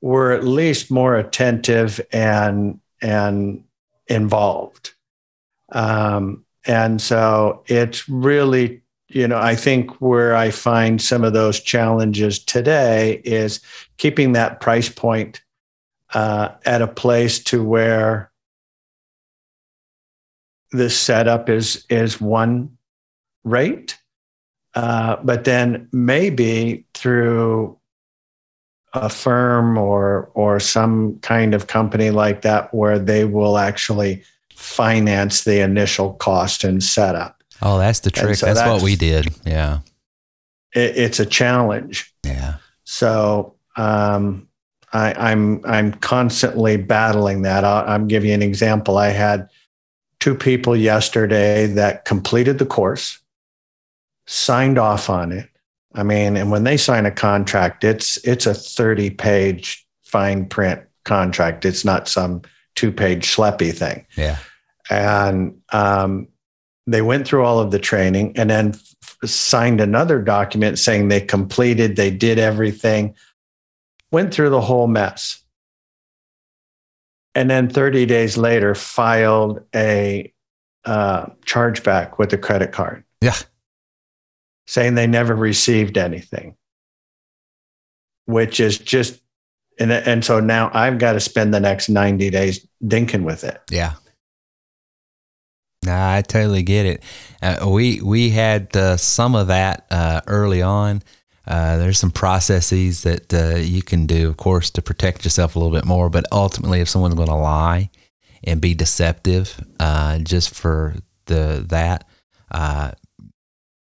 were 0.02 0.32
at 0.32 0.46
least 0.46 0.90
more 0.90 1.16
attentive 1.18 2.00
and 2.14 2.80
and 3.02 3.64
involved. 4.08 4.94
Um, 5.72 6.46
and 6.66 7.02
so 7.02 7.64
it's 7.68 8.08
really, 8.10 8.82
you 9.10 9.28
know, 9.28 9.40
I 9.40 9.56
think 9.56 10.00
where 10.00 10.36
I 10.36 10.52
find 10.52 11.02
some 11.02 11.24
of 11.24 11.34
those 11.34 11.60
challenges 11.60 12.38
today 12.38 13.22
is 13.26 13.60
keeping 13.98 14.34
that 14.34 14.62
price 14.62 14.88
point 14.88 15.42
uh, 16.14 16.50
at 16.66 16.82
a 16.82 16.88
place 16.88 17.44
to 17.46 17.64
where 17.64 18.32
the 20.72 20.90
setup 20.90 21.50
is 21.50 21.86
is 21.90 22.22
one 22.22 22.78
rate, 23.44 23.98
uh, 24.76 25.18
but 25.24 25.44
then 25.44 25.90
maybe 25.92 26.86
through 26.94 27.78
a 28.94 29.10
firm 29.10 29.78
or 29.78 30.30
or 30.36 30.60
some 30.60 31.18
kind 31.22 31.56
of 31.56 31.66
company 31.66 32.12
like 32.12 32.44
that 32.44 32.72
where 32.74 33.00
they 33.00 33.26
will 33.26 33.58
actually 33.58 34.24
finance 34.54 35.44
the 35.44 35.62
initial 35.62 36.14
cost 36.14 36.64
and 36.64 36.84
setup. 36.84 37.39
Oh, 37.62 37.78
that's 37.78 38.00
the 38.02 38.12
trick. 38.12 38.36
So 38.36 38.46
that's, 38.46 38.60
that's, 38.60 38.72
what 38.72 38.82
we 38.82 38.96
did. 38.96 39.28
Yeah. 39.46 39.80
It, 40.74 40.98
it's 40.98 41.20
a 41.20 41.26
challenge. 41.26 42.14
Yeah. 42.24 42.56
So 42.84 43.56
um, 43.76 44.48
I, 44.94 45.12
am 45.32 45.62
I'm, 45.66 45.66
I'm 45.66 45.94
constantly 45.94 46.78
battling 46.78 47.44
that. 47.44 47.64
I'll, 47.64 47.88
I'm 47.88 48.08
giving 48.08 48.30
you 48.30 48.36
an 48.36 48.42
example. 48.42 48.98
I 48.98 49.10
had 49.10 49.50
two 50.20 50.36
people 50.36 50.76
yesterday 50.76 51.68
that 51.68 52.06
completed 52.06 52.60
the 52.60 52.66
course, 52.66 53.20
signed 54.28 54.78
off 54.78 55.10
on 55.10 55.32
it. 55.32 55.50
I 55.96 56.04
mean, 56.04 56.38
and 56.38 56.52
when 56.52 56.64
they 56.64 56.78
sign 56.78 57.06
a 57.08 57.12
contract, 57.12 57.84
it's 57.84 58.18
it's 58.18 58.46
a 58.46 58.54
30 58.54 59.10
page 59.10 59.88
fine 60.04 60.46
print 60.46 60.82
contract. 61.04 61.66
It's 61.66 61.84
not 61.84 62.08
some 62.08 62.44
two 62.76 62.92
page 62.92 63.26
schleppy 63.26 63.74
thing. 63.74 64.06
Yeah 64.16 64.38
and 64.90 65.62
um, 65.72 66.28
they 66.92 67.02
went 67.02 67.28
through 67.28 67.46
all 67.46 67.60
of 67.60 67.72
the 67.72 67.80
training 67.80 68.34
and 68.36 68.50
then 68.50 68.70
f- 68.70 69.30
signed 69.30 69.80
another 69.80 70.22
document 70.22 70.80
saying 70.80 71.08
they 71.08 71.22
completed, 71.22 71.96
they 71.96 72.10
did 72.10 72.40
everything, 72.40 73.16
went 74.12 74.34
through 74.34 74.50
the 74.50 74.62
whole 74.62 74.88
mess. 74.88 75.44
And 77.36 77.50
then 77.50 77.70
30 77.70 78.08
days 78.08 78.38
later, 78.38 78.74
filed 78.74 79.64
a 79.76 80.34
uh, 80.84 81.28
chargeback 81.46 82.18
with 82.18 82.34
a 82.34 82.38
credit 82.38 82.72
card. 82.72 83.04
Yeah. 83.22 83.36
Saying 84.66 84.96
they 84.96 85.08
never 85.08 85.36
received 85.36 85.98
anything, 85.98 86.56
which 88.26 88.60
is 88.60 88.78
just, 88.80 89.22
and, 89.80 89.92
and 89.92 90.26
so 90.26 90.40
now 90.40 90.72
I've 90.74 90.98
got 90.98 91.14
to 91.14 91.20
spend 91.20 91.54
the 91.54 91.60
next 91.60 91.88
90 91.88 92.30
days 92.32 92.68
dinking 92.84 93.24
with 93.24 93.44
it. 93.44 93.62
Yeah. 93.70 93.94
Nah, 95.86 96.16
I 96.16 96.22
totally 96.22 96.64
get 96.64 96.86
it. 96.86 97.04
Uh, 97.42 97.70
we 97.70 98.02
we 98.02 98.30
had 98.32 98.76
uh, 98.76 98.98
some 98.98 99.36
of 99.36 99.48
that 99.48 99.86
uh, 99.90 100.22
early 100.28 100.62
on. 100.62 101.02
Uh, 101.48 101.78
there's 101.78 101.98
some 101.98 102.12
processes 102.12 103.04
that 103.04 103.34
uh, 103.34 103.56
you 103.58 103.82
can 103.82 104.06
do, 104.06 104.28
of 104.30 104.38
course, 104.38 104.70
to 104.72 104.82
protect 104.82 105.24
yourself 105.24 105.56
a 105.56 105.60
little 105.60 105.74
bit 105.74 105.86
more. 105.86 106.10
But 106.10 106.26
ultimately, 106.32 106.82
if 106.82 106.90
someone's 106.90 107.16
going 107.16 107.30
to 107.30 107.36
lie 107.36 107.90
and 108.44 108.62
be 108.62 108.74
deceptive 108.76 109.60
uh, 109.80 110.20
just 110.20 110.54
for 110.54 110.96
the 111.26 111.66
that, 111.70 112.08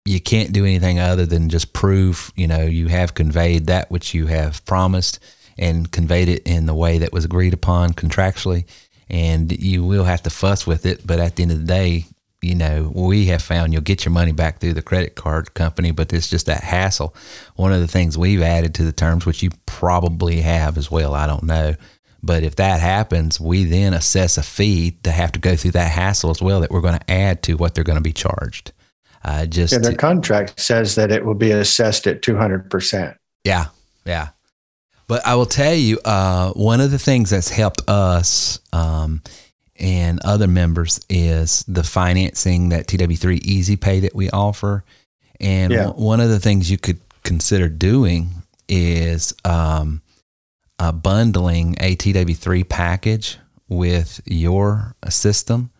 you 0.04 0.20
can't 0.20 0.52
do 0.52 0.64
anything 0.64 0.98
other 0.98 1.26
than 1.26 1.50
just 1.50 1.72
prove 1.72 2.32
you 2.34 2.46
know 2.46 2.62
you 2.62 2.88
have 2.88 3.14
conveyed 3.14 3.66
that 3.66 3.90
which 3.90 4.14
you 4.14 4.26
have 4.26 4.64
promised 4.64 5.18
and 5.58 5.92
conveyed 5.92 6.28
it 6.28 6.42
in 6.46 6.66
the 6.66 6.74
way 6.74 6.98
that 6.98 7.12
was 7.12 7.24
agreed 7.24 7.52
upon 7.52 7.92
contractually 7.92 8.64
and 9.10 9.50
you 9.52 9.84
will 9.84 10.04
have 10.04 10.22
to 10.22 10.30
fuss 10.30 10.66
with 10.66 10.86
it. 10.86 11.06
But 11.06 11.18
at 11.18 11.36
the 11.36 11.42
end 11.42 11.52
of 11.52 11.60
the 11.60 11.66
day, 11.66 12.04
you 12.40 12.54
know, 12.54 12.92
we 12.94 13.26
have 13.26 13.42
found 13.42 13.72
you'll 13.72 13.82
get 13.82 14.04
your 14.04 14.12
money 14.12 14.32
back 14.32 14.58
through 14.60 14.74
the 14.74 14.82
credit 14.82 15.16
card 15.16 15.54
company, 15.54 15.90
but 15.90 16.12
it's 16.12 16.30
just 16.30 16.46
that 16.46 16.62
hassle. 16.62 17.14
One 17.56 17.72
of 17.72 17.80
the 17.80 17.88
things 17.88 18.16
we've 18.16 18.42
added 18.42 18.74
to 18.76 18.84
the 18.84 18.92
terms, 18.92 19.26
which 19.26 19.42
you 19.42 19.50
probably 19.66 20.40
have 20.42 20.78
as 20.78 20.90
well, 20.90 21.14
I 21.14 21.26
don't 21.26 21.44
know. 21.44 21.74
But 22.22 22.42
if 22.42 22.56
that 22.56 22.80
happens, 22.80 23.40
we 23.40 23.64
then 23.64 23.94
assess 23.94 24.38
a 24.38 24.42
fee 24.42 24.92
to 25.02 25.10
have 25.10 25.32
to 25.32 25.38
go 25.38 25.56
through 25.56 25.72
that 25.72 25.90
hassle 25.90 26.30
as 26.30 26.42
well 26.42 26.60
that 26.60 26.70
we're 26.70 26.80
going 26.80 26.98
to 26.98 27.10
add 27.10 27.42
to 27.44 27.54
what 27.54 27.74
they're 27.74 27.84
going 27.84 27.96
to 27.98 28.02
be 28.02 28.12
charged. 28.12 28.72
Uh, 29.24 29.46
just 29.46 29.72
yeah, 29.72 29.78
the 29.78 29.96
contract 29.96 30.58
says 30.60 30.94
that 30.94 31.10
it 31.10 31.24
will 31.24 31.34
be 31.34 31.50
assessed 31.50 32.06
at 32.06 32.22
200%. 32.22 33.16
Yeah, 33.44 33.66
yeah. 34.04 34.28
But 35.08 35.26
I 35.26 35.34
will 35.34 35.46
tell 35.46 35.74
you, 35.74 35.98
uh, 36.04 36.52
one 36.52 36.80
of 36.80 36.90
the 36.90 36.98
things 36.98 37.30
that's 37.30 37.48
helped 37.48 37.82
us 37.88 38.60
um, 38.72 39.22
and 39.78 40.20
other 40.22 40.46
members 40.46 41.00
is 41.08 41.64
the 41.66 41.82
financing 41.82 42.68
that 42.68 42.86
TW3 42.86 43.40
Easy 43.42 43.76
Pay 43.76 44.00
that 44.00 44.14
we 44.14 44.28
offer. 44.30 44.84
And 45.40 45.72
yeah. 45.72 45.84
w- 45.84 46.04
one 46.04 46.20
of 46.20 46.28
the 46.28 46.38
things 46.38 46.70
you 46.70 46.76
could 46.76 47.00
consider 47.22 47.70
doing 47.70 48.30
is 48.68 49.34
um, 49.46 50.02
uh, 50.78 50.92
bundling 50.92 51.76
a 51.80 51.96
TW3 51.96 52.68
package 52.68 53.38
with 53.66 54.20
your 54.26 54.94
system. 55.08 55.70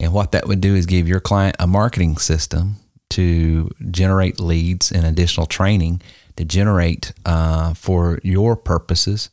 And 0.00 0.14
what 0.14 0.32
that 0.32 0.48
would 0.48 0.62
do 0.62 0.74
is 0.74 0.86
give 0.86 1.06
your 1.06 1.20
client 1.20 1.56
a 1.58 1.66
marketing 1.66 2.16
system 2.16 2.76
to 3.10 3.70
generate 3.90 4.40
leads 4.40 4.90
and 4.90 5.04
additional 5.04 5.46
training 5.46 6.00
to 6.40 6.44
generate 6.44 7.12
uh, 7.24 7.74
for 7.74 8.18
your 8.22 8.56
purposes 8.56 9.30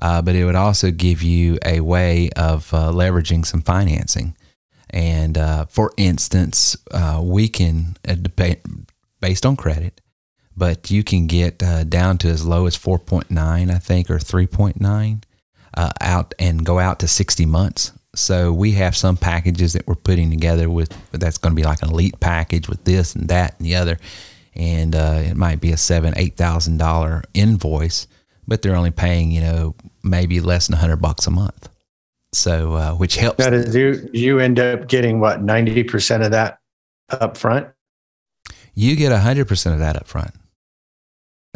uh, 0.00 0.22
but 0.22 0.34
it 0.34 0.44
would 0.44 0.54
also 0.54 0.90
give 0.90 1.22
you 1.22 1.58
a 1.64 1.80
way 1.80 2.30
of 2.36 2.72
uh, 2.72 2.90
leveraging 2.90 3.44
some 3.44 3.62
financing. 3.62 4.36
And 4.90 5.36
uh, 5.36 5.66
for 5.66 5.92
instance, 5.96 6.76
uh, 6.92 7.20
we 7.22 7.48
can, 7.48 7.96
uh, 8.06 8.16
based 9.20 9.44
on 9.44 9.56
credit, 9.56 10.00
but 10.56 10.90
you 10.90 11.04
can 11.04 11.26
get 11.26 11.58
down 11.88 12.18
to 12.18 12.28
as 12.28 12.46
low 12.46 12.66
as 12.66 12.76
4.9, 12.76 13.30
I 13.70 13.78
think, 13.78 14.10
or 14.10 14.18
3.9 14.18 15.22
out 16.00 16.34
and 16.38 16.66
go 16.66 16.78
out 16.78 16.98
to 17.00 17.08
60 17.08 17.46
months. 17.46 17.92
So 18.14 18.52
we 18.52 18.72
have 18.72 18.96
some 18.96 19.16
packages 19.16 19.74
that 19.74 19.86
we're 19.86 19.94
putting 19.94 20.30
together 20.30 20.68
with 20.68 20.92
that's 21.12 21.38
going 21.38 21.54
to 21.54 21.60
be 21.60 21.66
like 21.66 21.82
an 21.82 21.90
elite 21.90 22.18
package 22.18 22.68
with 22.68 22.82
this 22.84 23.14
and 23.14 23.28
that 23.28 23.56
and 23.58 23.66
the 23.66 23.76
other, 23.76 23.98
and 24.58 24.94
it 24.94 25.36
might 25.36 25.60
be 25.60 25.72
a 25.72 25.76
seven 25.76 26.12
eight 26.16 26.36
thousand 26.36 26.78
dollar 26.78 27.22
invoice, 27.34 28.06
but 28.46 28.62
they're 28.62 28.76
only 28.76 28.90
paying 28.90 29.30
you 29.30 29.40
know 29.40 29.74
maybe 30.02 30.40
less 30.40 30.66
than 30.66 30.74
a 30.74 30.78
100 30.78 30.96
bucks 30.96 31.26
a 31.26 31.30
month. 31.30 31.68
So, 32.32 32.74
uh, 32.74 32.92
which 32.92 33.16
helps. 33.16 33.38
Now, 33.38 33.54
you, 33.54 34.08
you 34.12 34.38
end 34.38 34.58
up 34.58 34.86
getting 34.88 35.20
what, 35.20 35.44
90% 35.44 36.24
of 36.24 36.32
that 36.32 36.58
up 37.08 37.36
front? 37.36 37.68
You 38.74 38.96
get 38.96 39.12
100% 39.12 39.72
of 39.72 39.78
that 39.78 39.96
up 39.96 40.06
front. 40.06 40.32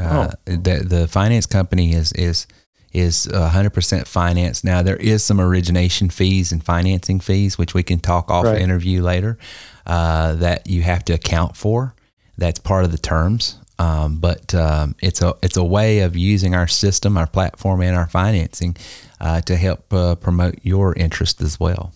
Uh, 0.00 0.30
oh. 0.32 0.52
the, 0.56 0.82
the 0.84 1.08
finance 1.08 1.46
company 1.46 1.92
is, 1.92 2.12
is, 2.12 2.46
is 2.92 3.26
100% 3.26 4.06
finance. 4.06 4.64
Now, 4.64 4.82
there 4.82 4.96
is 4.96 5.22
some 5.22 5.40
origination 5.40 6.08
fees 6.08 6.52
and 6.52 6.64
financing 6.64 7.20
fees, 7.20 7.58
which 7.58 7.74
we 7.74 7.82
can 7.82 8.00
talk 8.00 8.30
off 8.30 8.46
right. 8.46 8.60
interview 8.60 9.02
later, 9.02 9.38
uh, 9.86 10.34
that 10.36 10.66
you 10.66 10.82
have 10.82 11.04
to 11.04 11.12
account 11.12 11.56
for. 11.56 11.94
That's 12.42 12.58
part 12.58 12.84
of 12.84 12.90
the 12.90 12.98
terms. 12.98 13.56
Um, 13.78 14.18
but 14.18 14.52
um, 14.52 14.96
it's 15.00 15.22
a 15.22 15.36
it's 15.44 15.56
a 15.56 15.62
way 15.62 16.00
of 16.00 16.16
using 16.16 16.56
our 16.56 16.66
system, 16.66 17.16
our 17.16 17.28
platform, 17.28 17.80
and 17.82 17.96
our 17.96 18.08
financing 18.08 18.76
uh, 19.20 19.42
to 19.42 19.54
help 19.54 19.92
uh, 19.92 20.16
promote 20.16 20.56
your 20.64 20.92
interest 20.94 21.40
as 21.40 21.60
well. 21.60 21.92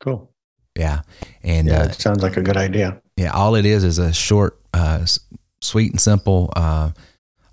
Cool. 0.00 0.28
Yeah, 0.76 1.02
and 1.44 1.68
yeah, 1.68 1.82
uh, 1.82 1.84
it 1.84 1.94
sounds 1.94 2.20
like 2.24 2.36
a 2.36 2.42
good 2.42 2.56
idea. 2.56 3.00
Yeah, 3.16 3.30
all 3.30 3.54
it 3.54 3.64
is 3.64 3.84
is 3.84 4.00
a 4.00 4.12
short, 4.12 4.60
uh, 4.72 5.06
sweet 5.60 5.92
and 5.92 6.00
simple 6.00 6.52
uh, 6.56 6.90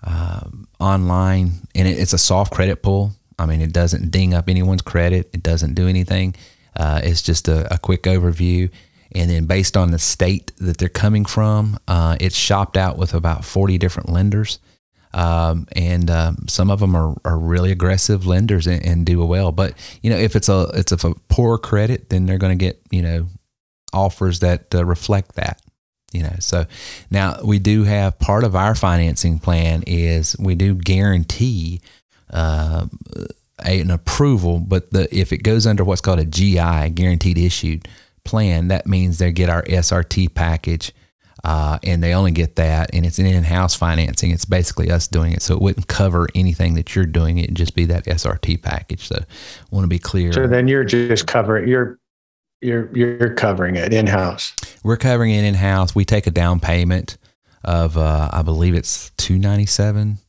uh, 0.03 0.49
online, 0.79 1.51
and 1.75 1.87
it, 1.87 1.99
it's 1.99 2.13
a 2.13 2.17
soft 2.17 2.51
credit 2.51 2.81
pull. 2.81 3.11
I 3.37 3.45
mean, 3.45 3.61
it 3.61 3.73
doesn't 3.73 4.09
ding 4.09 4.33
up 4.33 4.49
anyone's 4.49 4.81
credit. 4.81 5.29
It 5.33 5.43
doesn't 5.43 5.75
do 5.75 5.87
anything. 5.87 6.33
it's 6.75 7.21
just 7.21 7.47
a, 7.47 7.71
a 7.71 7.77
quick 7.77 8.03
overview 8.03 8.71
and 9.13 9.29
then 9.29 9.45
based 9.45 9.75
on 9.75 9.91
the 9.91 9.99
state 9.99 10.51
that 10.57 10.77
they're 10.77 10.89
coming 10.89 11.25
from, 11.25 11.77
uh, 11.87 12.17
it's 12.19 12.35
shopped 12.35 12.77
out 12.77 12.97
with 12.97 13.13
about 13.13 13.43
40 13.43 13.77
different 13.77 14.09
lenders. 14.09 14.59
Um, 15.13 15.67
and 15.75 16.09
um, 16.09 16.47
some 16.47 16.71
of 16.71 16.79
them 16.79 16.95
are, 16.95 17.15
are 17.25 17.37
really 17.37 17.71
aggressive 17.71 18.25
lenders 18.25 18.65
and, 18.65 18.85
and, 18.85 19.05
do 19.05 19.23
well. 19.25 19.51
But 19.51 19.73
you 20.01 20.09
know, 20.09 20.15
if 20.15 20.37
it's 20.37 20.47
a 20.47 20.71
it's 20.73 20.93
a 20.93 20.97
poor 21.27 21.57
credit, 21.57 22.09
then 22.09 22.25
they're 22.25 22.37
going 22.37 22.57
to 22.57 22.65
get 22.65 22.81
you 22.91 23.01
know 23.01 23.27
offers 23.91 24.39
that 24.39 24.73
uh, 24.73 24.85
reflect 24.85 25.35
that. 25.35 25.61
You 26.13 26.23
know, 26.23 26.35
so 26.39 26.65
now 27.09 27.41
we 27.43 27.59
do 27.59 27.83
have 27.83 28.19
part 28.19 28.45
of 28.45 28.55
our 28.55 28.73
financing 28.73 29.37
plan 29.37 29.83
is 29.85 30.33
we 30.39 30.55
do 30.55 30.75
guarantee 30.75 31.81
uh, 32.31 32.85
a, 33.65 33.81
an 33.81 33.91
approval, 33.91 34.59
but 34.59 34.91
the 34.91 35.13
if 35.13 35.33
it 35.33 35.43
goes 35.43 35.67
under 35.67 35.83
what's 35.83 36.01
called 36.01 36.19
a 36.19 36.25
GI, 36.25 36.91
guaranteed 36.91 37.37
issued 37.37 37.85
plan, 38.23 38.67
that 38.69 38.87
means 38.87 39.17
they 39.17 39.31
get 39.31 39.49
our 39.49 39.63
SRT 39.63 40.33
package. 40.33 40.93
Uh, 41.43 41.79
and 41.83 42.03
they 42.03 42.13
only 42.13 42.31
get 42.31 42.55
that, 42.57 42.91
and 42.93 43.03
it's 43.03 43.17
an 43.17 43.25
in-house 43.25 43.73
financing. 43.73 44.29
It's 44.29 44.45
basically 44.45 44.91
us 44.91 45.07
doing 45.07 45.31
it, 45.31 45.41
so 45.41 45.55
it 45.55 45.61
wouldn't 45.61 45.87
cover 45.87 46.27
anything 46.35 46.75
that 46.75 46.95
you're 46.95 47.07
doing. 47.07 47.39
It'd 47.39 47.55
just 47.55 47.73
be 47.73 47.85
that 47.85 48.05
SRT 48.05 48.61
package. 48.61 49.07
So, 49.07 49.15
I 49.15 49.25
want 49.71 49.83
to 49.83 49.87
be 49.87 49.97
clear. 49.97 50.31
So 50.33 50.45
then 50.45 50.67
you're 50.67 50.83
just 50.83 51.25
covering 51.25 51.67
you're 51.67 51.97
you're 52.61 52.95
you're 52.95 53.33
covering 53.33 53.75
it 53.75 53.91
in-house. 53.91 54.53
We're 54.83 54.97
covering 54.97 55.31
it 55.31 55.43
in-house. 55.43 55.95
We 55.95 56.05
take 56.05 56.27
a 56.27 56.31
down 56.31 56.59
payment 56.59 57.17
of 57.63 57.97
uh, 57.97 58.29
I 58.31 58.43
believe 58.43 58.75
it's 58.75 59.09
two 59.17 59.39
ninety 59.39 59.65
seven. 59.65 60.19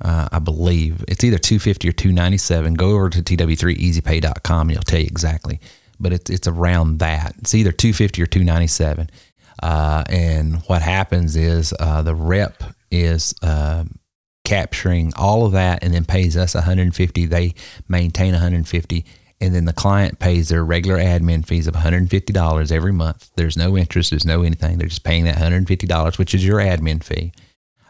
Uh, 0.00 0.28
I 0.30 0.38
believe 0.38 1.04
it's 1.08 1.24
either 1.24 1.38
250 1.38 1.88
or 1.88 1.92
297. 1.92 2.74
Go 2.74 2.90
over 2.90 3.10
to 3.10 3.20
tw3easypay.com 3.20 4.60
and 4.68 4.70
it'll 4.70 4.84
tell 4.84 5.00
you 5.00 5.06
exactly 5.06 5.58
but 6.00 6.12
it's 6.12 6.30
it's 6.30 6.48
around 6.48 6.98
that. 6.98 7.34
It's 7.38 7.54
either 7.54 7.72
250 7.72 8.22
or 8.22 8.26
297. 8.26 9.10
Uh, 9.62 10.04
and 10.08 10.56
what 10.66 10.82
happens 10.82 11.36
is 11.36 11.74
uh, 11.80 12.02
the 12.02 12.14
rep 12.14 12.62
is 12.90 13.34
uh, 13.42 13.84
capturing 14.44 15.12
all 15.16 15.44
of 15.44 15.52
that 15.52 15.82
and 15.82 15.92
then 15.92 16.04
pays 16.04 16.36
us 16.36 16.54
150. 16.54 17.26
They 17.26 17.54
maintain 17.88 18.32
150, 18.32 19.04
and 19.40 19.54
then 19.54 19.64
the 19.64 19.72
client 19.72 20.18
pays 20.18 20.48
their 20.48 20.64
regular 20.64 20.98
admin 20.98 21.44
fees 21.44 21.66
of 21.66 21.74
$150 21.74 22.72
every 22.72 22.92
month. 22.92 23.30
There's 23.36 23.56
no 23.56 23.76
interest. 23.76 24.10
There's 24.10 24.24
no 24.24 24.42
anything. 24.42 24.78
They're 24.78 24.88
just 24.88 25.04
paying 25.04 25.24
that 25.24 25.36
$150, 25.36 26.18
which 26.18 26.34
is 26.34 26.46
your 26.46 26.58
admin 26.58 27.02
fee. 27.02 27.32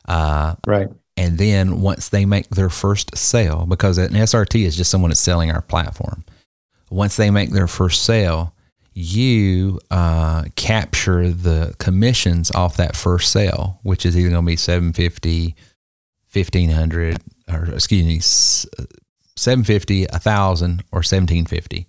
Uh, 0.06 0.54
right. 0.66 0.88
And 1.16 1.36
then 1.36 1.80
once 1.80 2.08
they 2.08 2.24
make 2.24 2.48
their 2.50 2.70
first 2.70 3.16
sale, 3.16 3.66
because 3.66 3.98
an 3.98 4.12
SRT 4.12 4.64
is 4.64 4.76
just 4.76 4.90
someone 4.90 5.10
that's 5.10 5.20
selling 5.20 5.50
our 5.50 5.62
platform 5.62 6.24
once 6.90 7.16
they 7.16 7.30
make 7.30 7.50
their 7.50 7.66
first 7.66 8.02
sale, 8.02 8.54
you 8.94 9.78
uh, 9.90 10.44
capture 10.56 11.30
the 11.30 11.74
commissions 11.78 12.50
off 12.50 12.76
that 12.78 12.96
first 12.96 13.30
sale, 13.30 13.78
which 13.82 14.04
is 14.04 14.16
either 14.16 14.30
going 14.30 14.44
to 14.44 14.46
be 14.46 14.56
750, 14.56 15.54
1500, 16.32 17.18
or 17.48 17.66
excuse 17.74 18.04
me, 18.04 18.18
750, 18.18 20.06
1000, 20.06 20.70
or 20.90 20.98
1750. 20.98 21.86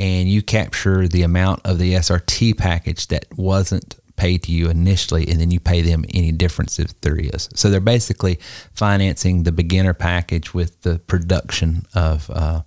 And 0.00 0.28
you 0.28 0.42
capture 0.42 1.06
the 1.06 1.22
amount 1.22 1.60
of 1.64 1.78
the 1.78 1.94
SRT 1.94 2.58
package 2.58 3.06
that 3.08 3.26
wasn't 3.36 3.96
paid 4.16 4.42
to 4.42 4.52
you 4.52 4.68
initially, 4.68 5.28
and 5.28 5.40
then 5.40 5.50
you 5.50 5.60
pay 5.60 5.82
them 5.82 6.04
any 6.12 6.32
difference 6.32 6.78
if 6.78 7.00
there 7.00 7.16
is. 7.16 7.48
So 7.54 7.70
they're 7.70 7.80
basically 7.80 8.38
financing 8.74 9.44
the 9.44 9.52
beginner 9.52 9.94
package 9.94 10.52
with 10.52 10.82
the 10.82 10.98
production 10.98 11.86
of 11.94 12.28
uh, 12.30 12.62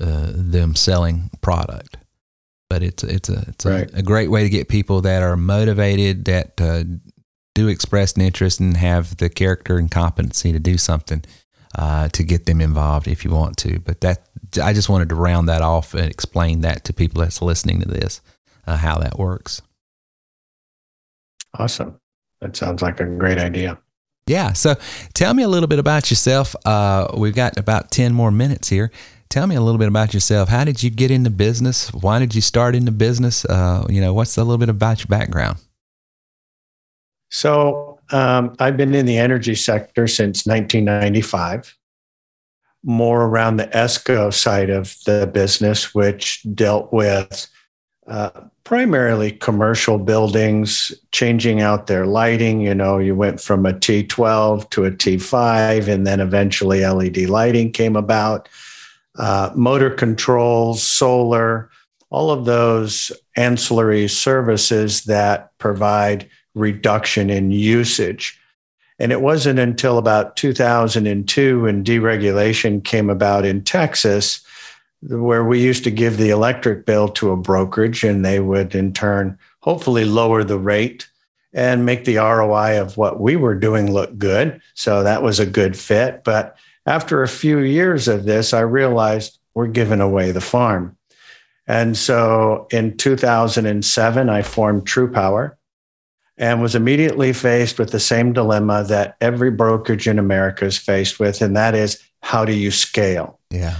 uh, 0.00 0.32
them 0.34 0.74
selling 0.74 1.30
product. 1.40 1.96
But 2.68 2.82
it's 2.82 3.02
it's 3.02 3.28
a 3.28 3.44
it's 3.48 3.66
right. 3.66 3.90
a, 3.92 3.98
a, 3.98 4.02
great 4.02 4.30
way 4.30 4.44
to 4.44 4.48
get 4.48 4.68
people 4.68 5.00
that 5.00 5.22
are 5.22 5.36
motivated 5.36 6.24
that 6.26 6.60
uh, 6.60 6.84
do 7.54 7.68
express 7.68 8.12
an 8.12 8.22
interest 8.22 8.60
and 8.60 8.76
have 8.76 9.16
the 9.16 9.28
character 9.28 9.76
and 9.76 9.90
competency 9.90 10.52
to 10.52 10.60
do 10.60 10.78
something 10.78 11.24
uh, 11.76 12.08
to 12.10 12.22
get 12.22 12.46
them 12.46 12.60
involved 12.60 13.08
if 13.08 13.24
you 13.24 13.30
want 13.32 13.56
to. 13.58 13.80
But 13.80 14.00
that 14.02 14.28
I 14.62 14.72
just 14.72 14.88
wanted 14.88 15.08
to 15.08 15.16
round 15.16 15.48
that 15.48 15.62
off 15.62 15.94
and 15.94 16.08
explain 16.08 16.60
that 16.60 16.84
to 16.84 16.92
people 16.92 17.22
that's 17.22 17.42
listening 17.42 17.80
to 17.80 17.88
this 17.88 18.20
uh, 18.66 18.76
how 18.76 18.98
that 18.98 19.18
works. 19.18 19.62
Awesome. 21.58 22.00
That 22.40 22.56
sounds 22.56 22.82
like 22.82 23.00
a 23.00 23.04
great 23.04 23.38
idea. 23.38 23.78
Yeah. 24.26 24.52
So 24.52 24.76
tell 25.12 25.34
me 25.34 25.42
a 25.42 25.48
little 25.48 25.66
bit 25.66 25.80
about 25.80 26.10
yourself. 26.10 26.54
Uh, 26.64 27.08
we've 27.16 27.34
got 27.34 27.58
about 27.58 27.90
10 27.90 28.14
more 28.14 28.30
minutes 28.30 28.68
here 28.68 28.92
tell 29.30 29.46
me 29.46 29.54
a 29.54 29.60
little 29.60 29.78
bit 29.78 29.88
about 29.88 30.12
yourself. 30.12 30.48
How 30.48 30.64
did 30.64 30.82
you 30.82 30.90
get 30.90 31.10
into 31.10 31.30
business? 31.30 31.92
Why 31.94 32.18
did 32.18 32.34
you 32.34 32.40
start 32.40 32.74
into 32.74 32.92
business? 32.92 33.44
Uh, 33.44 33.86
you 33.88 34.00
know, 34.00 34.12
what's 34.12 34.36
a 34.36 34.44
little 34.44 34.58
bit 34.58 34.68
about 34.68 34.98
your 34.98 35.06
background? 35.06 35.58
So 37.30 38.00
um, 38.10 38.56
I've 38.58 38.76
been 38.76 38.94
in 38.94 39.06
the 39.06 39.18
energy 39.18 39.54
sector 39.54 40.08
since 40.08 40.46
1995, 40.46 41.76
more 42.82 43.22
around 43.22 43.56
the 43.56 43.68
ESCO 43.68 44.34
side 44.34 44.68
of 44.68 44.96
the 45.06 45.30
business, 45.32 45.94
which 45.94 46.44
dealt 46.54 46.92
with 46.92 47.48
uh, 48.08 48.30
primarily 48.64 49.30
commercial 49.30 49.96
buildings, 49.96 50.92
changing 51.12 51.60
out 51.60 51.86
their 51.86 52.04
lighting. 52.04 52.60
You 52.60 52.74
know, 52.74 52.98
you 52.98 53.14
went 53.14 53.40
from 53.40 53.64
a 53.64 53.72
T12 53.72 54.68
to 54.70 54.86
a 54.86 54.90
T5, 54.90 55.86
and 55.86 56.04
then 56.04 56.18
eventually 56.18 56.84
LED 56.84 57.28
lighting 57.28 57.70
came 57.70 57.94
about. 57.94 58.48
Uh, 59.20 59.52
motor 59.54 59.90
controls, 59.90 60.82
solar, 60.82 61.68
all 62.08 62.30
of 62.30 62.46
those 62.46 63.12
ancillary 63.36 64.08
services 64.08 65.04
that 65.04 65.56
provide 65.58 66.26
reduction 66.54 67.28
in 67.28 67.50
usage. 67.50 68.40
And 68.98 69.12
it 69.12 69.20
wasn't 69.20 69.58
until 69.58 69.98
about 69.98 70.36
2002 70.36 71.60
when 71.60 71.84
deregulation 71.84 72.82
came 72.82 73.10
about 73.10 73.44
in 73.44 73.62
Texas 73.62 74.40
where 75.02 75.44
we 75.44 75.60
used 75.60 75.84
to 75.84 75.90
give 75.90 76.16
the 76.16 76.30
electric 76.30 76.86
bill 76.86 77.08
to 77.10 77.30
a 77.30 77.36
brokerage 77.36 78.02
and 78.04 78.24
they 78.24 78.40
would 78.40 78.74
in 78.74 78.94
turn 78.94 79.38
hopefully 79.60 80.06
lower 80.06 80.44
the 80.44 80.58
rate 80.58 81.06
and 81.52 81.84
make 81.84 82.06
the 82.06 82.16
ROI 82.16 82.80
of 82.80 82.96
what 82.96 83.20
we 83.20 83.36
were 83.36 83.54
doing 83.54 83.92
look 83.92 84.16
good. 84.16 84.62
So 84.72 85.02
that 85.02 85.22
was 85.22 85.40
a 85.40 85.46
good 85.46 85.76
fit. 85.76 86.24
But 86.24 86.56
after 86.86 87.22
a 87.22 87.28
few 87.28 87.58
years 87.58 88.08
of 88.08 88.24
this, 88.24 88.52
I 88.52 88.60
realized 88.60 89.38
we're 89.54 89.66
giving 89.66 90.00
away 90.00 90.32
the 90.32 90.40
farm. 90.40 90.96
And 91.66 91.96
so 91.96 92.66
in 92.70 92.96
2007, 92.96 94.28
I 94.28 94.42
formed 94.42 94.86
TruPowur 94.86 95.56
and 96.36 96.62
was 96.62 96.74
immediately 96.74 97.32
faced 97.32 97.78
with 97.78 97.92
the 97.92 98.00
same 98.00 98.32
dilemma 98.32 98.82
that 98.84 99.16
every 99.20 99.50
brokerage 99.50 100.08
in 100.08 100.18
America 100.18 100.64
is 100.64 100.78
faced 100.78 101.20
with, 101.20 101.42
and 101.42 101.56
that 101.56 101.74
is 101.74 102.02
how 102.22 102.44
do 102.44 102.52
you 102.52 102.70
scale? 102.70 103.38
Yeah. 103.50 103.76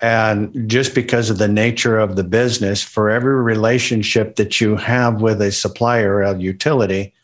And 0.00 0.68
just 0.68 0.94
because 0.94 1.30
of 1.30 1.38
the 1.38 1.48
nature 1.48 1.98
of 1.98 2.16
the 2.16 2.24
business, 2.24 2.82
for 2.82 3.10
every 3.10 3.42
relationship 3.42 4.36
that 4.36 4.60
you 4.60 4.76
have 4.76 5.20
with 5.20 5.40
a 5.40 5.50
supplier 5.50 6.20
of 6.20 6.40
utility, 6.40 7.14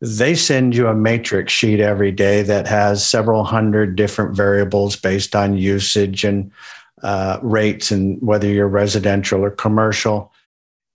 they 0.00 0.34
send 0.34 0.76
you 0.76 0.86
a 0.86 0.94
matrix 0.94 1.52
sheet 1.52 1.80
every 1.80 2.12
day 2.12 2.42
that 2.42 2.66
has 2.66 3.06
several 3.06 3.44
hundred 3.44 3.96
different 3.96 4.36
variables 4.36 4.96
based 4.96 5.34
on 5.34 5.56
usage 5.56 6.24
and 6.24 6.52
uh, 7.02 7.38
rates 7.42 7.90
and 7.90 8.20
whether 8.22 8.46
you're 8.46 8.68
residential 8.68 9.44
or 9.44 9.50
commercial. 9.50 10.32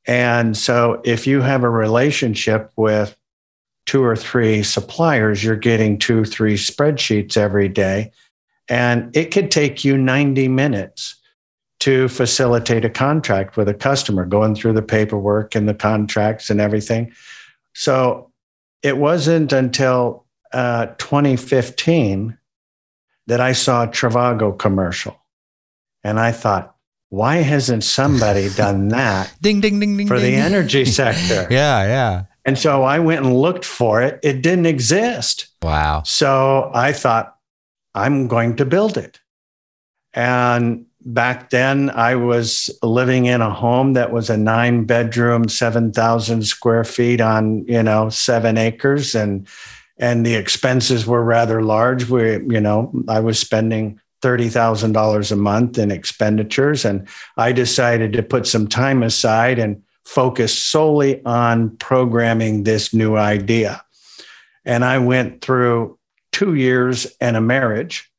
And 0.06 0.56
so 0.56 1.02
if 1.04 1.28
you 1.28 1.42
have 1.42 1.64
a 1.64 1.70
relationship 1.70 2.72
with 2.76 3.16
two 3.86 4.04
or 4.04 4.16
three 4.16 4.64
suppliers, 4.64 5.44
you're 5.44 5.56
getting 5.56 5.98
two, 5.98 6.24
three 6.24 6.56
spreadsheets 6.56 7.36
every 7.36 7.68
day. 7.68 8.12
And 8.70 9.16
it 9.16 9.32
could 9.32 9.52
take 9.52 9.84
you 9.84 9.98
90 9.98 10.48
minutes 10.48 11.16
to 11.82 12.08
facilitate 12.08 12.86
a 12.86 12.90
contract 12.90 13.58
with 13.58 13.68
a 13.68 13.74
customer, 13.74 14.26
going 14.26 14.56
through 14.56 14.72
the 14.72 14.82
paperwork 14.82 15.54
and 15.56 15.68
the 15.68 15.74
contracts 15.74 16.50
and 16.50 16.62
everything. 16.62 17.12
So 17.74 18.32
it 18.84 18.98
wasn't 18.98 19.54
until 19.54 20.26
uh, 20.52 20.88
2015 20.98 22.38
that 23.28 23.40
I 23.40 23.54
saw 23.54 23.84
a 23.84 23.88
Trivago 23.88 24.58
commercial. 24.58 25.18
And 26.04 26.20
I 26.20 26.34
thought, 26.34 26.76
why 27.10 27.38
hasn't 27.38 27.84
somebody 27.84 28.50
done 28.56 28.90
that 28.90 29.34
ding 29.42 29.62
ding 29.62 29.80
ding 29.80 29.96
ding 29.98 30.08
for 30.08 30.18
ding. 30.18 30.34
the 30.34 30.38
energy 30.38 30.86
sector? 31.00 31.48
Yeah 31.50 31.86
yeah. 31.86 32.24
And 32.46 32.60
so 32.60 32.84
i 32.84 33.00
went 33.00 33.24
and 33.26 33.36
looked 33.36 33.64
for 33.64 34.02
it. 34.02 34.20
It 34.22 34.42
didn't 34.42 34.66
exist. 34.66 35.48
Wow. 35.62 36.04
So 36.06 36.72
i 36.74 36.92
thought 36.92 37.38
i'm 37.96 38.28
going 38.28 38.58
to 38.58 38.66
build 38.66 38.98
it. 38.98 39.20
And 40.14 40.88
back 41.06 41.50
then 41.50 41.90
i 41.92 42.16
was 42.16 42.70
living 42.82 43.26
in 43.26 43.42
a 43.42 43.54
home 43.54 43.94
that 43.94 44.12
was 44.12 44.30
a 44.30 44.38
nine 44.38 44.86
bedroom 44.86 45.48
7000 45.48 46.44
square 46.44 46.84
feet 46.84 47.22
on 47.22 47.66
you 47.66 47.84
know 47.84 48.10
seven 48.10 48.58
acres 48.58 49.16
and 49.16 49.48
and 49.98 50.26
the 50.26 50.36
expenses 50.36 51.06
were 51.06 51.24
rather 51.24 51.62
large 51.62 52.10
we 52.10 52.34
you 52.54 52.62
know 52.62 52.92
i 53.08 53.20
was 53.20 53.40
spending 53.40 54.00
$30,000 54.24 55.32
a 55.32 55.36
month 55.36 55.78
in 55.78 55.92
expenditures. 55.92 56.86
And 56.86 57.08
I 57.36 57.52
decided 57.52 58.14
to 58.14 58.24
put 58.24 58.48
some 58.48 58.68
time 58.68 59.04
aside 59.04 59.60
and 59.60 59.84
focus 60.06 60.58
solely 60.58 61.24
on 61.26 61.76
programming 61.78 62.64
this 62.64 62.94
new 62.94 63.18
idea. 63.18 63.84
And 64.66 64.86
I 64.86 64.98
went 65.00 65.42
through 65.42 66.00
two 66.32 66.56
years 66.56 67.06
and 67.20 67.36
a 67.36 67.42
marriage 67.42 68.10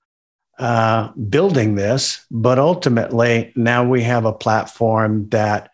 uh, 0.58 1.10
building 1.12 1.74
this, 1.74 2.24
but 2.30 2.58
ultimately 2.58 3.52
now 3.56 3.86
we 3.86 4.02
have 4.02 4.24
a 4.24 4.32
platform 4.32 5.28
that 5.30 5.70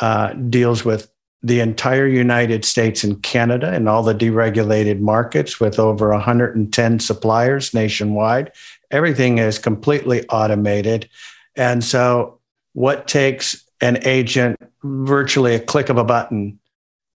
uh, 0.00 0.32
deals 0.32 0.84
with 0.84 1.10
the 1.42 1.60
entire 1.60 2.06
United 2.06 2.64
States 2.64 3.04
and 3.04 3.22
Canada 3.22 3.70
and 3.70 3.86
all 3.86 4.02
the 4.02 4.14
deregulated 4.14 5.00
markets 5.00 5.60
with 5.60 5.78
over 5.78 6.08
110 6.08 7.00
suppliers 7.00 7.74
nationwide 7.74 8.50
everything 8.94 9.38
is 9.38 9.58
completely 9.58 10.26
automated. 10.28 11.08
And 11.56 11.82
so, 11.82 12.38
what 12.72 13.08
takes 13.08 13.64
an 13.80 13.98
agent 14.06 14.58
virtually 14.82 15.54
a 15.54 15.60
click 15.60 15.88
of 15.88 15.98
a 15.98 16.04
button 16.04 16.58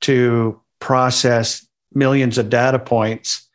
to 0.02 0.60
process 0.80 1.66
millions 1.92 2.38
of 2.38 2.50
data 2.50 2.78
points 2.78 3.45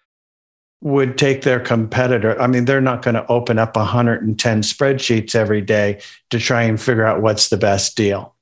would 0.82 1.18
take 1.18 1.44
their 1.44 1.60
competitor. 1.60 2.40
I 2.42 2.48
mean, 2.48 2.66
they're 2.66 2.82
not 2.82 3.04
going 3.04 3.14
to 3.14 3.28
open 3.28 3.60
up 3.60 3.76
110 3.76 4.62
spreadsheets 4.62 5.36
every 5.36 5.62
day 5.62 6.02
to 6.32 6.40
try 6.40 6.64
and 6.64 6.82
figure 6.82 7.06
out 7.06 7.22
what's 7.22 7.50
the 7.50 7.58
best 7.58 7.96
deal. 7.96 8.36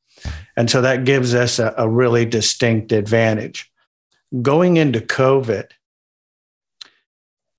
And 0.55 0.69
so 0.69 0.81
that 0.81 1.05
gives 1.05 1.33
us 1.35 1.59
a, 1.59 1.73
a 1.77 1.87
really 1.87 2.25
distinct 2.25 2.91
advantage. 2.91 3.71
Going 4.41 4.77
into 4.77 4.99
COVID, 4.99 5.69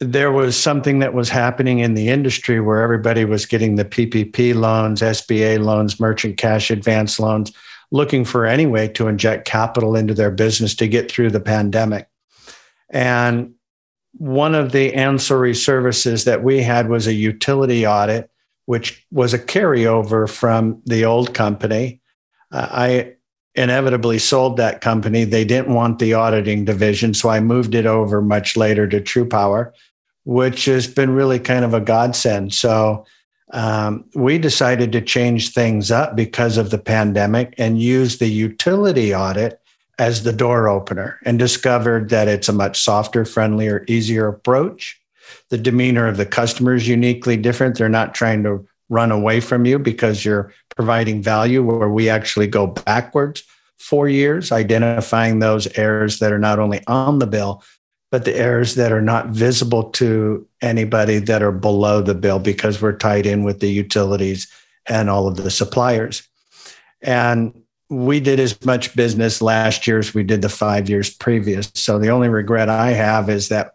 there 0.01 0.33
was 0.33 0.57
something 0.59 1.01
that 1.01 1.13
was 1.13 1.29
happening 1.29 1.81
in 1.81 1.93
the 1.93 2.09
industry 2.09 2.59
where 2.59 2.83
everybody 2.83 3.27
was 3.27 3.45
getting 3.45 3.77
the 3.77 3.85
PPP 3.85 4.55
loans, 4.55 5.03
SBA 5.03 5.63
loans, 5.63 6.01
merchant 6.01 6.39
cash 6.39 6.71
advance 6.71 7.21
loans, 7.21 7.53
looking 7.91 8.25
for 8.25 8.47
any 8.47 8.65
way 8.65 8.89
to 8.89 9.09
inject 9.09 9.47
capital 9.47 9.95
into 9.95 10.15
their 10.15 10.31
business 10.31 10.75
to 10.77 10.89
get 10.89 11.11
through 11.11 11.31
the 11.31 11.41
pandemic. 11.41 12.09
And 12.89 13.55
one 14.13 14.55
of 14.55 14.73
the 14.73 14.95
ancillary 14.95 15.55
services 15.55 16.25
that 16.25 16.43
we 16.43 16.63
had 16.63 16.89
was 16.89 17.07
a 17.07 17.13
utility 17.13 17.87
audit, 17.87 18.31
which 18.67 19.07
was 19.11 19.33
a 19.33 19.39
carryover 19.39 20.29
from 20.29 20.83
the 20.87 21.05
old 21.05 21.35
company. 21.35 22.01
Uh, 22.53 22.69
I 22.71 23.15
inevitably 23.55 24.19
sold 24.19 24.57
that 24.57 24.81
company. 24.81 25.25
They 25.25 25.45
didn't 25.45 25.75
want 25.75 25.99
the 25.99 26.15
auditing 26.15 26.65
division, 26.65 27.15
so 27.15 27.29
I 27.29 27.41
moved 27.41 27.75
it 27.75 27.87
over 27.87 28.21
much 28.23 28.57
later 28.57 28.87
to 28.89 29.01
TruPowur 29.01 29.73
which 30.25 30.67
has 30.67 30.87
been 30.87 31.11
really 31.11 31.39
kind 31.39 31.65
of 31.65 31.75
a 31.75 31.81
godsend. 31.81 32.53
So 32.55 33.05
um, 33.53 34.05
we 34.15 34.39
decided 34.39 34.93
to 34.93 35.01
change 35.01 35.53
things 35.53 35.91
up 35.91 36.15
because 36.15 36.57
of 36.57 36.71
the 36.71 36.79
pandemic 36.79 37.55
and 37.59 37.81
use 37.81 38.19
the 38.19 38.29
utility 38.29 39.15
audit 39.15 39.60
as 40.01 40.23
the 40.23 40.33
door 40.33 40.67
opener 40.67 41.21
and 41.27 41.39
discovered 41.39 42.09
that 42.09 42.27
it's 42.27 42.49
a 42.49 42.55
much 42.55 42.81
softer, 42.81 43.27
friendlier, 43.27 43.85
easier 43.87 44.29
approach. 44.29 44.99
The 45.51 45.59
demeanor 45.59 46.09
of 46.09 46.17
the 46.17 46.25
customer 46.25 46.75
is 46.75 46.89
uniquely 46.89 47.37
different. 47.37 47.77
They're 47.77 47.91
not 47.91 48.15
trying 48.15 48.43
to 48.45 48.67
run 48.89 49.13
away 49.13 49.41
from 49.41 49.67
you 49.67 49.79
because 49.79 50.25
you're 50.25 50.55
providing 50.75 51.23
value, 51.23 51.63
where 51.63 51.91
we 51.91 52.09
actually 52.09 52.47
go 52.47 52.67
backwards 52.67 53.43
four 53.77 54.09
years, 54.09 54.51
identifying 54.51 55.39
those 55.39 55.67
errors 55.77 56.19
that 56.21 56.33
are 56.33 56.39
not 56.39 56.59
only 56.59 56.81
on 56.87 57.19
the 57.19 57.27
bill, 57.27 57.63
but 58.11 58.25
the 58.25 58.35
errors 58.35 58.77
that 58.77 58.93
are 58.93 59.03
not 59.03 59.27
visible 59.27 59.91
to 59.91 60.49
anybody 60.63 61.19
that 61.19 61.43
are 61.43 61.53
below 61.53 62.01
the 62.01 62.15
bill 62.15 62.39
because 62.39 62.81
we're 62.81 62.97
tied 62.97 63.27
in 63.27 63.45
with 63.45 63.61
the 63.61 63.71
utilities 63.71 64.51
and 64.87 65.11
all 65.11 65.29
of 65.29 65.37
the 65.37 65.51
suppliers. 65.51 66.27
And 67.03 67.60
we 67.91 68.21
did 68.21 68.39
as 68.39 68.65
much 68.65 68.95
business 68.95 69.43
last 69.43 69.87
year 69.87 69.99
as 69.99 70.15
we 70.15 70.23
did 70.23 70.43
the 70.43 70.49
five 70.49 70.89
years 70.89 71.13
previous. 71.13 71.71
So 71.75 71.99
the 71.99 72.11
only 72.11 72.29
regret 72.29 72.69
I 72.69 72.93
have 72.93 73.29
is 73.29 73.49
that 73.49 73.75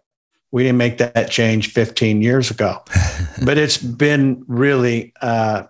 we 0.50 0.62
didn't 0.62 0.78
make 0.78 0.96
that 0.98 1.30
change 1.30 1.72
15 1.72 2.22
years 2.22 2.50
ago. 2.50 2.82
but 3.44 3.58
it's 3.58 3.76
been 3.76 4.42
really 4.48 5.12
uh, 5.20 5.64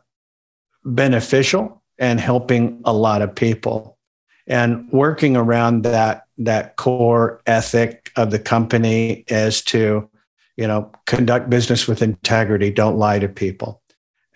beneficial 0.84 1.82
and 1.99 2.20
helping 2.20 2.80
a 2.84 2.92
lot 2.92 3.20
of 3.20 3.34
people. 3.34 3.99
And 4.47 4.88
working 4.92 5.36
around 5.36 5.82
that 5.82 6.22
that 6.38 6.76
core 6.76 7.40
ethic 7.47 8.12
of 8.14 8.30
the 8.30 8.38
company 8.38 9.24
is 9.26 9.62
to, 9.62 10.09
you 10.57 10.66
know, 10.68 10.92
conduct 11.07 11.51
business 11.51 11.88
with 11.88 12.03
integrity. 12.03 12.70
Don't 12.70 12.99
lie 12.99 13.18
to 13.18 13.28
people. 13.28 13.82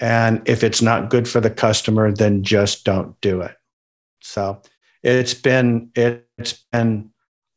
And 0.01 0.43
if 0.47 0.65
it's 0.65 0.83
not 0.83 1.11
good 1.11 1.29
for 1.29 1.41
the 1.41 1.51
customer, 1.51 2.11
then 2.11 2.43
just 2.43 2.85
don't 2.85 3.21
do 3.21 3.43
it. 3.43 3.55
So 4.23 4.62
it's 5.03 5.35
been 5.35 5.91
it's 5.95 6.64
been 6.73 7.11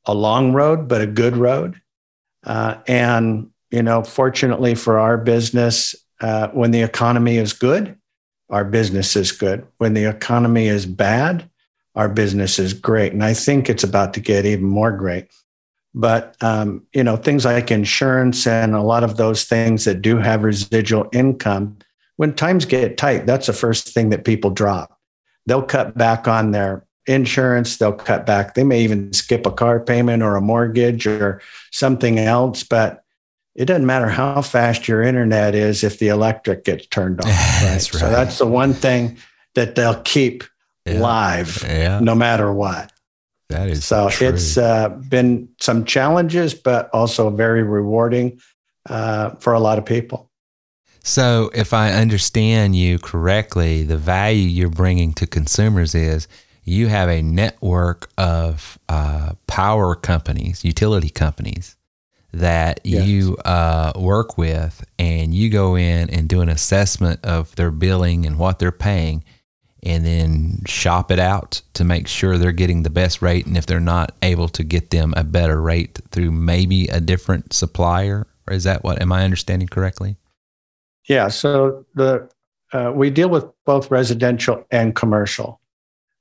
a 0.05 0.14
long 0.14 0.53
road, 0.53 0.88
but 0.88 1.01
a 1.01 1.07
good 1.07 1.38
road. 1.38 1.82
Uh, 2.45 2.76
and 2.88 3.49
you 3.72 3.82
know, 3.82 4.03
fortunately 4.03 4.76
for 4.76 4.99
our 4.99 5.18
business, 5.18 5.95
uh, 6.22 6.49
when 6.49 6.72
the 6.72 6.82
economy 6.82 7.38
is 7.38 7.53
good, 7.53 7.97
our 8.49 8.64
business 8.64 9.16
is 9.16 9.32
good. 9.32 9.66
When 9.78 9.93
the 9.93 10.05
economy 10.05 10.68
is 10.68 10.86
bad, 10.86 11.49
our 11.95 12.09
business 12.09 12.59
is 12.59 12.74
great. 12.74 13.14
And 13.14 13.24
I 13.24 13.34
think 13.34 13.70
it's 13.70 13.84
about 13.84 14.14
to 14.14 14.20
get 14.20 14.45
even 14.45 14.66
more 14.66 14.91
great. 14.91 15.28
But, 15.95 16.36
um, 16.41 16.86
you 16.93 17.03
know, 17.03 17.18
things 17.18 17.45
like 17.45 17.72
insurance 17.72 18.47
and 18.47 18.74
a 18.74 18.82
lot 18.82 19.03
of 19.03 19.18
those 19.18 19.45
things 19.45 19.86
that 19.86 20.01
do 20.01 20.18
have 20.18 20.43
residual 20.43 21.07
income, 21.14 21.78
when 22.18 22.34
times 22.34 22.66
get 22.66 22.97
tight, 22.97 23.26
that's 23.26 23.47
the 23.47 23.53
first 23.53 23.89
thing 23.89 24.09
that 24.09 24.26
people 24.26 24.49
drop. 24.49 24.93
They'll 25.46 25.62
cut 25.64 25.98
back 25.98 26.28
on 26.28 26.52
their 26.52 26.86
insurance, 27.06 27.78
they'll 27.78 27.91
cut 27.91 28.26
back. 28.26 28.54
They 28.56 28.64
may 28.64 28.82
even 28.82 29.12
skip 29.14 29.46
a 29.46 29.52
car 29.52 29.80
payment 29.80 30.24
or 30.24 30.36
a 30.36 30.41
mortgage 30.41 31.06
or 31.06 31.41
something 31.72 32.18
else. 32.20 32.64
But 32.64 33.04
it 33.56 33.66
doesn't 33.66 33.86
matter 33.86 34.08
how 34.08 34.41
fast 34.41 34.88
your 34.88 35.02
internet 35.04 35.54
is 35.54 35.84
if 35.84 36.00
the 36.00 36.08
electric 36.08 36.64
gets 36.64 36.88
turned 36.88 37.20
off. 37.22 37.26
Right? 37.28 37.60
That's 37.62 37.94
right. 37.94 38.00
So 38.00 38.10
that's 38.10 38.38
the 38.38 38.48
one 38.48 38.74
thing 38.74 39.18
that 39.56 39.76
they'll 39.76 40.02
keep 40.02 40.44
Yeah. 40.86 41.00
live 41.02 41.64
Yeah. 41.68 42.00
no 42.00 42.16
matter 42.16 42.52
what. 42.52 42.91
That 43.50 43.70
is 43.70 43.86
So 43.86 44.10
true. 44.10 44.30
it's 44.30 44.58
uh, 44.58 44.89
been 44.89 45.50
some 45.60 45.86
challenges, 45.86 46.54
but 46.56 46.89
also 46.94 47.30
very 47.30 47.62
rewarding 47.64 48.39
uh, 48.89 49.32
for 49.39 49.54
a 49.54 49.60
lot 49.60 49.78
of 49.78 49.86
people. 49.86 50.30
So, 51.06 51.51
if 51.54 51.74
I 51.74 51.91
understand 51.91 52.78
you 52.78 52.97
correctly, 52.97 53.84
the 53.84 53.97
value 53.97 54.47
you're 54.47 54.70
bringing 54.70 55.12
to 55.16 55.28
consumers 55.28 55.93
is 55.93 56.30
you 56.64 56.88
have 56.88 57.10
a 57.10 57.22
network 57.22 58.10
of 58.18 58.80
uh, 58.88 59.34
power 59.45 59.95
companies, 59.95 60.64
utility 60.64 61.10
companies 61.10 61.76
that 62.32 62.80
Yes. 62.86 63.06
you 63.06 63.36
uh, 63.43 63.91
work 63.97 64.38
with, 64.38 64.84
and 64.97 65.36
you 65.36 65.49
go 65.49 65.76
in 65.76 66.10
and 66.10 66.30
do 66.30 66.39
an 66.39 66.47
assessment 66.47 67.20
of 67.26 67.54
their 67.58 67.70
billing 67.70 68.26
and 68.26 68.39
what 68.39 68.60
they're 68.60 68.72
paying, 68.72 69.26
and 69.84 70.06
then 70.06 70.62
shop 70.66 71.12
it 71.12 71.20
out 71.20 71.62
to 71.74 71.84
make 71.84 72.08
sure 72.08 72.38
they're 72.38 72.54
getting 72.54 72.84
the 72.84 72.89
best 72.89 73.22
rate. 73.22 73.45
And 73.45 73.58
if 73.58 73.66
they're 73.66 73.82
not 73.82 74.16
able 74.22 74.47
to 74.47 74.64
get 74.64 74.89
them 74.89 75.14
a 75.18 75.26
better 75.26 75.62
rate 75.62 75.99
through 76.12 76.32
maybe 76.32 76.88
a 76.88 77.01
different 77.01 77.51
supplier, 77.51 78.26
or 78.47 78.54
is 78.54 78.64
that 78.64 78.86
what? 78.86 79.01
Am 79.01 79.12
I 79.12 79.26
understanding 79.26 79.68
correctly? 79.68 80.16
Yeah. 81.08 81.28
So 81.28 81.86
the 81.95 82.30
uh, 82.72 82.91
we 82.93 83.10
deal 83.10 83.30
with 83.30 83.45
both 83.66 83.91
residential 83.91 84.66
and 84.72 84.95
commercial. 84.95 85.60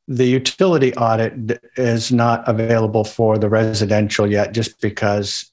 The 0.08 0.26
utility 0.26 0.94
audit 0.96 1.62
is 1.76 2.12
not 2.12 2.46
available 2.46 3.04
for 3.04 3.38
the 3.38 3.48
residential 3.48 4.30
yet, 4.30 4.52
just 4.52 4.80
because 4.80 5.50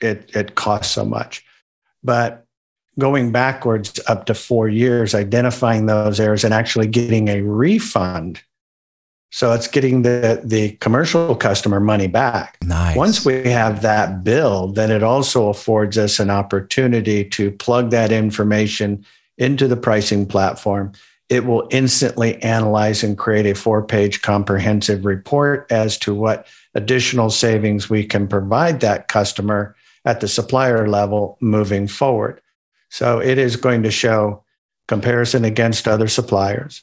it 0.00 0.30
it 0.34 0.54
costs 0.54 0.92
so 0.92 1.04
much. 1.04 1.44
But 2.02 2.44
going 2.98 3.32
backwards 3.32 3.98
up 4.06 4.26
to 4.26 4.34
four 4.34 4.68
years, 4.68 5.14
identifying 5.14 5.86
those 5.86 6.20
errors 6.20 6.44
and 6.44 6.54
actually 6.54 6.86
getting 6.86 7.28
a 7.28 7.40
refund. 7.40 8.42
So 9.34 9.50
it's 9.50 9.66
getting 9.66 10.02
the 10.02 10.40
the 10.44 10.76
commercial 10.76 11.34
customer 11.34 11.80
money 11.80 12.06
back. 12.06 12.56
Nice. 12.62 12.96
Once 12.96 13.24
we 13.24 13.42
have 13.50 13.82
that 13.82 14.22
bill, 14.22 14.68
then 14.68 14.92
it 14.92 15.02
also 15.02 15.48
affords 15.48 15.98
us 15.98 16.20
an 16.20 16.30
opportunity 16.30 17.24
to 17.30 17.50
plug 17.50 17.90
that 17.90 18.12
information 18.12 19.04
into 19.36 19.66
the 19.66 19.76
pricing 19.76 20.24
platform. 20.24 20.92
It 21.28 21.46
will 21.46 21.66
instantly 21.72 22.40
analyze 22.44 23.02
and 23.02 23.18
create 23.18 23.46
a 23.46 23.56
four 23.56 23.82
page 23.82 24.22
comprehensive 24.22 25.04
report 25.04 25.66
as 25.68 25.98
to 25.98 26.14
what 26.14 26.46
additional 26.76 27.28
savings 27.28 27.90
we 27.90 28.06
can 28.06 28.28
provide 28.28 28.78
that 28.82 29.08
customer 29.08 29.74
at 30.04 30.20
the 30.20 30.28
supplier 30.28 30.88
level 30.88 31.38
moving 31.40 31.88
forward. 31.88 32.40
So 32.88 33.18
it 33.18 33.38
is 33.38 33.56
going 33.56 33.82
to 33.82 33.90
show 33.90 34.44
comparison 34.86 35.44
against 35.44 35.88
other 35.88 36.06
suppliers, 36.06 36.82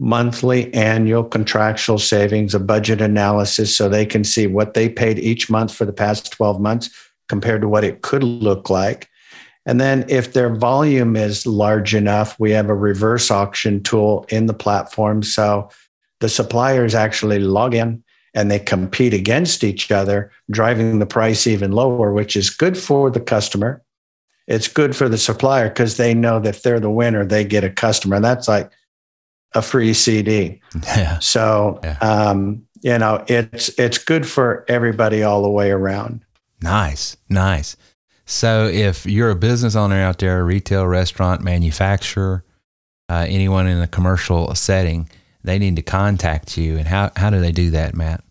monthly, 0.00 0.72
annual 0.72 1.22
contractual 1.22 1.98
savings, 1.98 2.54
a 2.54 2.58
budget 2.58 3.02
analysis 3.02 3.76
so 3.76 3.86
they 3.86 4.06
can 4.06 4.24
see 4.24 4.46
what 4.46 4.72
they 4.72 4.88
paid 4.88 5.18
each 5.18 5.50
month 5.50 5.72
for 5.72 5.84
the 5.84 5.92
past 5.92 6.32
12 6.32 6.58
months 6.58 6.88
compared 7.28 7.60
to 7.60 7.68
what 7.68 7.84
it 7.84 8.00
could 8.00 8.24
look 8.24 8.70
like. 8.70 9.10
And 9.66 9.78
then 9.78 10.06
if 10.08 10.32
their 10.32 10.54
volume 10.54 11.16
is 11.16 11.46
large 11.46 11.94
enough, 11.94 12.40
we 12.40 12.50
have 12.52 12.70
a 12.70 12.74
reverse 12.74 13.30
auction 13.30 13.82
tool 13.82 14.24
in 14.30 14.46
the 14.46 14.54
platform. 14.54 15.22
So 15.22 15.68
the 16.20 16.30
suppliers 16.30 16.94
actually 16.94 17.38
log 17.38 17.74
in 17.74 18.02
and 18.32 18.50
they 18.50 18.58
compete 18.58 19.12
against 19.12 19.62
each 19.62 19.92
other, 19.92 20.32
driving 20.50 20.98
the 20.98 21.06
price 21.06 21.46
even 21.46 21.72
lower, 21.72 22.10
which 22.14 22.36
is 22.36 22.48
good 22.48 22.78
for 22.78 23.10
the 23.10 23.20
customer. 23.20 23.82
It's 24.46 24.66
good 24.66 24.96
for 24.96 25.10
the 25.10 25.18
supplier 25.18 25.68
because 25.68 25.98
they 25.98 26.14
know 26.14 26.40
that 26.40 26.56
if 26.56 26.62
they're 26.62 26.80
the 26.80 26.90
winner, 26.90 27.26
they 27.26 27.44
get 27.44 27.64
a 27.64 27.70
customer. 27.70 28.16
And 28.16 28.24
that's 28.24 28.48
like 28.48 28.72
a 29.54 29.62
free 29.62 29.92
CD. 29.94 30.60
Yeah. 30.84 31.18
So, 31.18 31.80
Yeah. 31.82 31.98
um, 32.00 32.62
you 32.82 32.96
know, 32.98 33.24
it's 33.28 33.68
it's 33.78 33.98
good 33.98 34.26
for 34.26 34.64
everybody 34.68 35.22
all 35.22 35.42
the 35.42 35.50
way 35.50 35.70
around. 35.70 36.24
Nice, 36.62 37.16
nice. 37.28 37.76
So, 38.26 38.66
if 38.66 39.06
you're 39.06 39.30
a 39.30 39.34
business 39.36 39.74
owner 39.76 40.00
out 40.00 40.18
there, 40.18 40.44
retail, 40.44 40.86
restaurant, 40.86 41.42
manufacturer, 41.42 42.44
uh, 43.08 43.26
anyone 43.28 43.66
in 43.66 43.80
a 43.80 43.86
commercial 43.88 44.54
setting, 44.54 45.08
they 45.42 45.58
need 45.58 45.76
to 45.76 45.82
contact 45.82 46.56
you. 46.56 46.76
And 46.78 46.86
how, 46.86 47.10
how 47.16 47.28
do 47.30 47.40
they 47.40 47.50
do 47.52 47.70
that, 47.72 47.94
Matt? 47.94 48.22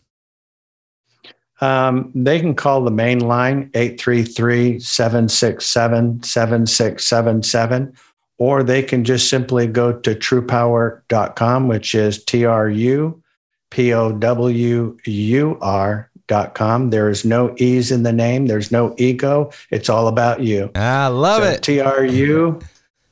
Um, 1.62 2.12
they 2.16 2.40
can 2.40 2.56
call 2.56 2.82
the 2.82 2.92
main 2.92 3.20
line 3.20 3.70
833 3.74 4.80
767 4.80 6.24
7677, 6.24 7.94
or 8.40 8.64
they 8.64 8.82
can 8.82 9.04
just 9.04 9.30
simply 9.30 9.68
go 9.68 9.94
to 9.94 10.16
trupowur.com, 10.16 11.68
which 11.68 11.94
is 11.94 12.24
T 12.24 12.46
R 12.46 12.70
U 12.70 13.22
P 13.70 13.94
O 13.94 14.12
W 14.14 14.98
U 15.06 15.58
R.com. 15.62 16.90
There 16.90 17.10
is 17.10 17.26
no 17.26 17.54
E's 17.58 17.92
in 17.92 18.04
the 18.04 18.14
name, 18.14 18.48
there's 18.48 18.72
no 18.72 18.96
ego. 18.98 19.52
It's 19.70 19.90
all 19.90 20.08
about 20.08 20.42
you. 20.42 20.72
I 20.74 21.08
love 21.08 21.44
it. 21.44 21.62
T 21.62 21.80
R 21.80 22.04
U 22.04 22.60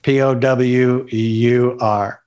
P 0.01 0.21
O 0.21 0.33
W 0.33 1.07
U 1.09 1.77
R. 1.79 2.21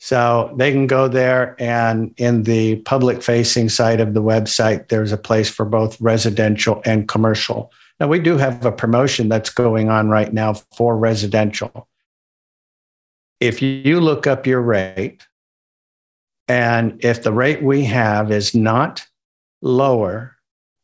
So 0.00 0.54
they 0.56 0.70
can 0.70 0.86
go 0.86 1.08
there, 1.08 1.56
and 1.58 2.14
in 2.18 2.44
the 2.44 2.76
public 2.76 3.20
facing 3.20 3.68
side 3.68 4.00
of 4.00 4.14
the 4.14 4.22
website, 4.22 4.88
there's 4.88 5.10
a 5.10 5.16
place 5.16 5.50
for 5.50 5.64
both 5.66 6.00
residential 6.00 6.80
and 6.84 7.08
commercial. 7.08 7.72
Now, 7.98 8.06
we 8.06 8.20
do 8.20 8.36
have 8.36 8.64
a 8.64 8.70
promotion 8.70 9.28
that's 9.28 9.50
going 9.50 9.90
on 9.90 10.08
right 10.08 10.32
now 10.32 10.54
for 10.54 10.96
residential. 10.96 11.88
If 13.40 13.62
you 13.62 14.00
look 14.00 14.26
up 14.26 14.46
your 14.46 14.60
rate, 14.60 15.26
and 16.48 17.02
if 17.04 17.22
the 17.22 17.32
rate 17.32 17.62
we 17.62 17.84
have 17.84 18.32
is 18.32 18.54
not 18.54 19.06
lower, 19.60 20.36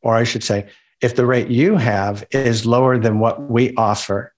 or 0.03 0.15
I 0.15 0.25
should 0.25 0.45
say, 0.45 0.69
if 1.01 1.17
the 1.17 1.27
rate 1.27 1.49
you 1.49 1.77
have 1.77 2.25
is 2.31 2.67
lower 2.67 2.99
than 2.99 3.19
what 3.19 3.51
we 3.51 3.75
offer, 3.77 4.35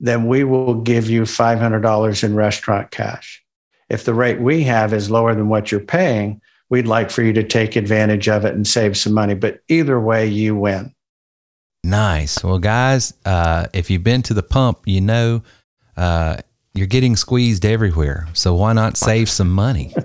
then 0.00 0.26
we 0.26 0.44
will 0.44 0.74
give 0.74 1.08
you 1.08 1.22
$500 1.22 2.24
in 2.24 2.34
restaurant 2.34 2.90
cash. 2.90 3.42
If 3.88 4.04
the 4.04 4.14
rate 4.14 4.40
we 4.40 4.64
have 4.64 4.92
is 4.92 5.10
lower 5.10 5.34
than 5.34 5.48
what 5.48 5.70
you're 5.70 5.80
paying, 5.80 6.40
we'd 6.68 6.86
like 6.86 7.10
for 7.10 7.22
you 7.22 7.32
to 7.32 7.44
take 7.44 7.76
advantage 7.76 8.28
of 8.28 8.44
it 8.44 8.54
and 8.54 8.66
save 8.66 8.96
some 8.96 9.14
money. 9.14 9.34
But 9.34 9.60
either 9.68 10.00
way, 10.00 10.26
you 10.26 10.56
win. 10.56 10.94
Nice. 11.84 12.42
Well, 12.42 12.58
guys, 12.58 13.14
uh, 13.24 13.68
if 13.72 13.90
you've 13.90 14.02
been 14.02 14.22
to 14.22 14.34
the 14.34 14.42
pump, 14.42 14.80
you 14.86 15.00
know 15.00 15.42
uh, 15.96 16.38
you're 16.76 16.86
getting 16.86 17.16
squeezed 17.16 17.64
everywhere. 17.64 18.28
So 18.32 18.54
why 18.54 18.72
not 18.72 18.96
save 18.96 19.28
some 19.28 19.50
money? 19.50 19.94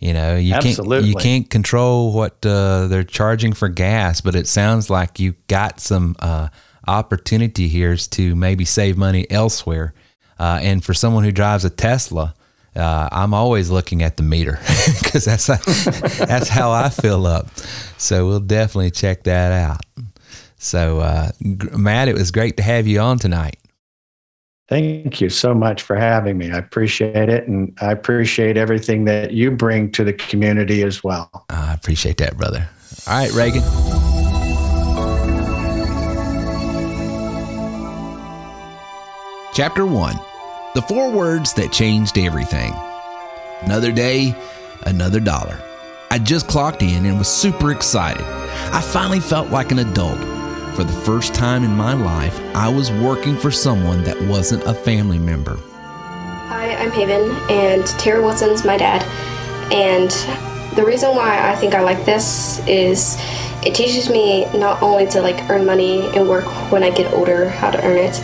You 0.00 0.12
know, 0.12 0.36
you 0.36 0.52
can't 0.52 1.04
you 1.04 1.14
can't 1.14 1.50
control 1.50 2.12
what 2.12 2.46
uh, 2.46 2.86
they're 2.86 3.02
charging 3.02 3.52
for 3.52 3.68
gas, 3.68 4.20
but 4.20 4.36
it 4.36 4.46
sounds 4.46 4.88
like 4.88 5.18
you 5.18 5.34
got 5.48 5.80
some 5.80 6.14
uh, 6.20 6.48
opportunity 6.86 7.66
here 7.66 7.96
to 7.96 8.36
maybe 8.36 8.64
save 8.64 8.96
money 8.96 9.28
elsewhere. 9.28 9.94
Uh, 10.38 10.60
and 10.62 10.84
for 10.84 10.94
someone 10.94 11.24
who 11.24 11.32
drives 11.32 11.64
a 11.64 11.70
Tesla, 11.70 12.32
uh, 12.76 13.08
I'm 13.10 13.34
always 13.34 13.70
looking 13.70 14.04
at 14.04 14.16
the 14.16 14.22
meter 14.22 14.52
because 15.02 15.24
that's 15.24 15.48
how, 15.48 15.56
that's 16.26 16.48
how 16.48 16.70
I 16.70 16.90
fill 16.90 17.26
up. 17.26 17.48
So 17.98 18.26
we'll 18.26 18.38
definitely 18.38 18.92
check 18.92 19.24
that 19.24 19.50
out. 19.50 19.80
So, 20.58 21.00
uh, 21.00 21.30
Matt, 21.40 22.06
it 22.08 22.14
was 22.14 22.30
great 22.30 22.56
to 22.58 22.62
have 22.62 22.86
you 22.86 23.00
on 23.00 23.18
tonight. 23.18 23.56
Thank 24.68 25.22
you 25.22 25.30
so 25.30 25.54
much 25.54 25.80
for 25.80 25.96
having 25.96 26.36
me. 26.36 26.50
I 26.50 26.58
appreciate 26.58 27.30
it. 27.30 27.48
And 27.48 27.76
I 27.80 27.90
appreciate 27.90 28.58
everything 28.58 29.06
that 29.06 29.32
you 29.32 29.50
bring 29.50 29.90
to 29.92 30.04
the 30.04 30.12
community 30.12 30.82
as 30.82 31.02
well. 31.02 31.46
I 31.48 31.72
appreciate 31.72 32.18
that, 32.18 32.36
brother. 32.36 32.68
All 33.06 33.18
right, 33.18 33.32
Reagan. 33.32 33.62
Chapter 39.54 39.86
1 39.86 40.20
The 40.74 40.82
Four 40.82 41.10
Words 41.10 41.54
That 41.54 41.72
Changed 41.72 42.18
Everything. 42.18 42.74
Another 43.62 43.90
day, 43.90 44.36
another 44.82 45.18
dollar. 45.18 45.58
I 46.10 46.18
just 46.18 46.46
clocked 46.46 46.82
in 46.82 47.06
and 47.06 47.18
was 47.18 47.28
super 47.28 47.72
excited. 47.72 48.22
I 48.22 48.82
finally 48.82 49.20
felt 49.20 49.48
like 49.50 49.72
an 49.72 49.78
adult. 49.78 50.37
For 50.78 50.84
the 50.84 50.92
first 50.92 51.34
time 51.34 51.64
in 51.64 51.76
my 51.76 51.92
life, 51.92 52.38
I 52.54 52.68
was 52.68 52.92
working 52.92 53.36
for 53.36 53.50
someone 53.50 54.04
that 54.04 54.16
wasn't 54.28 54.62
a 54.62 54.72
family 54.72 55.18
member. 55.18 55.56
Hi, 55.56 56.72
I'm 56.76 56.92
Haven, 56.92 57.32
and 57.50 57.84
Terry 57.98 58.20
Wilson's 58.20 58.64
my 58.64 58.76
dad. 58.76 59.02
And 59.72 60.08
the 60.76 60.84
reason 60.84 61.16
why 61.16 61.50
I 61.50 61.56
think 61.56 61.74
I 61.74 61.80
like 61.80 62.04
this 62.04 62.64
is 62.68 63.16
it 63.66 63.74
teaches 63.74 64.08
me 64.08 64.44
not 64.56 64.80
only 64.80 65.08
to 65.08 65.20
like 65.20 65.50
earn 65.50 65.66
money 65.66 66.16
and 66.16 66.28
work 66.28 66.44
when 66.70 66.84
I 66.84 66.90
get 66.90 67.12
older, 67.12 67.48
how 67.48 67.72
to 67.72 67.84
earn 67.84 67.98
it. 67.98 68.22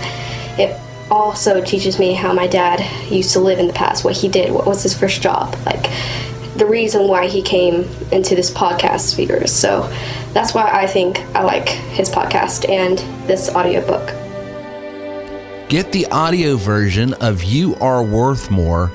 It 0.56 0.80
also 1.10 1.60
teaches 1.60 1.98
me 1.98 2.12
how 2.12 2.32
my 2.32 2.46
dad 2.46 2.78
used 3.10 3.32
to 3.32 3.40
live 3.40 3.58
in 3.58 3.66
the 3.66 3.72
past, 3.72 4.04
what 4.04 4.14
he 4.14 4.28
did, 4.28 4.52
what 4.52 4.64
was 4.64 4.80
his 4.84 4.96
first 4.96 5.22
job, 5.22 5.56
like 5.66 5.86
the 6.56 6.66
reason 6.66 7.08
why 7.08 7.26
he 7.26 7.42
came 7.42 7.88
into 8.12 8.34
this 8.34 8.50
podcast 8.50 9.00
sphere. 9.00 9.46
So 9.46 9.88
that's 10.32 10.54
why 10.54 10.70
I 10.70 10.86
think 10.86 11.20
I 11.34 11.42
like 11.42 11.68
his 11.68 12.08
podcast 12.10 12.66
and 12.68 12.98
this 13.28 13.48
audiobook. 13.50 14.08
Get 15.68 15.92
the 15.92 16.06
audio 16.06 16.56
version 16.56 17.12
of 17.14 17.42
You 17.42 17.74
Are 17.76 18.04
Worth 18.04 18.50
More 18.50 18.90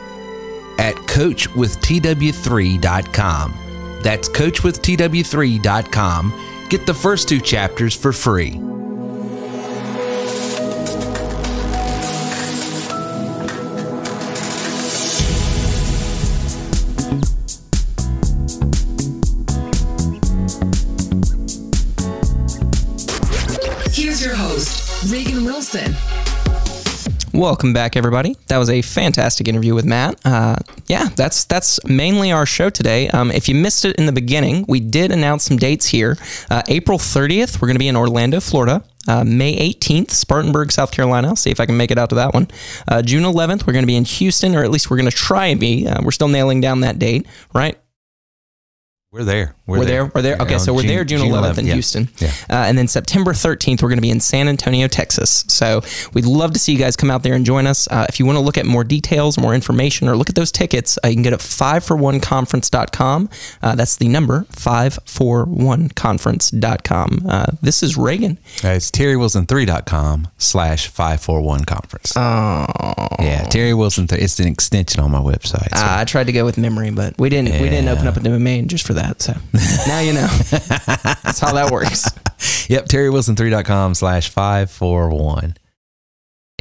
at 0.77 0.93
coachwithtw3.com. 0.95 3.55
That's 4.01 4.29
coachwithtw3.com. 4.29 6.45
Get 6.69 6.85
the 6.85 6.93
first 6.93 7.27
two 7.27 7.41
chapters 7.41 7.95
for 7.95 8.13
free. 8.13 8.61
Welcome 27.39 27.71
back, 27.71 27.95
everybody. 27.95 28.35
That 28.47 28.57
was 28.57 28.69
a 28.69 28.81
fantastic 28.81 29.47
interview 29.47 29.73
with 29.73 29.85
Matt. 29.85 30.19
Uh, 30.25 30.57
yeah, 30.87 31.07
that's 31.15 31.45
that's 31.45 31.81
mainly 31.85 32.33
our 32.33 32.45
show 32.45 32.69
today. 32.69 33.07
Um, 33.11 33.31
if 33.31 33.47
you 33.47 33.55
missed 33.55 33.85
it 33.85 33.95
in 33.95 34.07
the 34.07 34.11
beginning, 34.11 34.65
we 34.67 34.81
did 34.81 35.09
announce 35.09 35.45
some 35.45 35.55
dates 35.55 35.85
here. 35.85 36.17
Uh, 36.49 36.63
April 36.67 36.97
30th, 36.97 37.61
we're 37.61 37.69
going 37.69 37.75
to 37.75 37.79
be 37.79 37.87
in 37.87 37.95
Orlando, 37.95 38.41
Florida. 38.41 38.83
Uh, 39.07 39.23
May 39.23 39.55
18th, 39.71 40.11
Spartanburg, 40.11 40.69
South 40.73 40.91
Carolina. 40.91 41.29
I'll 41.29 41.37
see 41.37 41.49
if 41.49 41.61
I 41.61 41.65
can 41.65 41.77
make 41.77 41.91
it 41.91 41.97
out 41.97 42.09
to 42.09 42.15
that 42.15 42.33
one. 42.33 42.49
Uh, 42.89 43.01
June 43.01 43.23
11th, 43.23 43.65
we're 43.65 43.71
going 43.71 43.83
to 43.83 43.87
be 43.87 43.95
in 43.95 44.03
Houston, 44.03 44.53
or 44.53 44.65
at 44.65 44.69
least 44.69 44.91
we're 44.91 44.97
going 44.97 45.09
to 45.09 45.15
try 45.15 45.45
and 45.45 45.61
be. 45.61 45.87
Uh, 45.87 46.01
we're 46.03 46.11
still 46.11 46.27
nailing 46.27 46.59
down 46.59 46.81
that 46.81 46.99
date, 46.99 47.25
right? 47.53 47.79
We're 49.11 49.23
there. 49.23 49.55
We're, 49.65 49.85
there. 49.85 50.05
We're 50.05 50.21
there. 50.21 50.37
Okay, 50.39 50.59
so 50.59 50.71
we're 50.71 50.83
there 50.83 51.03
June 51.03 51.21
11th, 51.21 51.57
in 51.57 51.65
yeah. 51.65 51.73
Houston. 51.73 52.09
Yeah. 52.19 52.27
Uh, 52.47 52.65
and 52.67 52.77
then 52.77 52.87
September 52.87 53.33
13th, 53.33 53.81
we're 53.81 53.89
going 53.89 53.97
to 53.97 54.03
be 54.03 54.11
in 54.11 54.19
San 54.19 54.47
Antonio, 54.47 54.87
Texas. 54.87 55.45
So 55.47 55.81
we'd 56.13 56.27
love 56.27 56.53
to 56.53 56.59
see 56.59 56.73
you 56.73 56.77
guys 56.77 56.95
come 56.95 57.09
out 57.09 57.23
there 57.23 57.33
and 57.33 57.43
join 57.43 57.65
us. 57.65 57.87
Uh, 57.87 58.05
if 58.07 58.19
you 58.19 58.27
want 58.27 58.35
to 58.35 58.39
look 58.41 58.59
at 58.59 58.67
more 58.67 58.83
details, 58.83 59.39
more 59.39 59.55
information, 59.55 60.07
or 60.07 60.15
look 60.15 60.29
at 60.29 60.35
those 60.35 60.51
tickets, 60.51 60.99
uh, 61.03 61.07
you 61.07 61.15
can 61.15 61.23
get 61.23 61.33
at 61.33 61.39
5for1conference.com. 61.39 63.29
Uh, 63.63 63.73
that's 63.73 63.97
the 63.97 64.07
number, 64.09 64.41
5for1conference.com. 64.51 67.19
Uh, 67.27 67.45
this 67.63 67.81
is 67.81 67.97
Reagan. 67.97 68.37
Uh, 68.63 68.67
it's 68.69 68.91
terrywilson3.com 68.91 70.27
slash 70.37 70.87
541 70.87 71.65
conference. 71.65 72.13
Oh. 72.15 72.67
yeah, 73.17 73.41
Terry 73.49 73.73
Wilson. 73.73 74.05
Th- 74.05 74.21
it's 74.21 74.39
an 74.39 74.47
extension 74.47 75.01
on 75.01 75.09
my 75.09 75.17
website. 75.19 75.75
so- 75.75 75.83
Uh, 75.83 75.97
I 75.97 76.05
tried 76.05 76.27
to 76.27 76.31
go 76.31 76.45
with 76.45 76.59
memory, 76.59 76.91
but 76.91 77.17
we 77.17 77.29
didn't. 77.29 77.53
We 77.59 77.69
didn't 77.71 77.87
open 77.87 78.05
up 78.05 78.15
a 78.15 78.19
domain 78.19 78.67
just 78.67 78.85
for 78.85 78.93
that. 78.93 78.98
So 79.21 79.33
now 79.87 79.99
you 79.99 80.13
know. 80.13 80.27
That's 80.27 81.39
how 81.39 81.53
that 81.53 81.69
works. 81.71 82.05
yep, 82.69 82.85
terrywilson3.com 82.87 83.95
slash 83.95 84.29
541. 84.29 85.55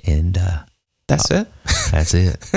And 0.06 0.38
uh, 0.38 0.64
That's 1.08 1.30
it. 1.30 1.48
that's 1.90 2.14
it. 2.14 2.40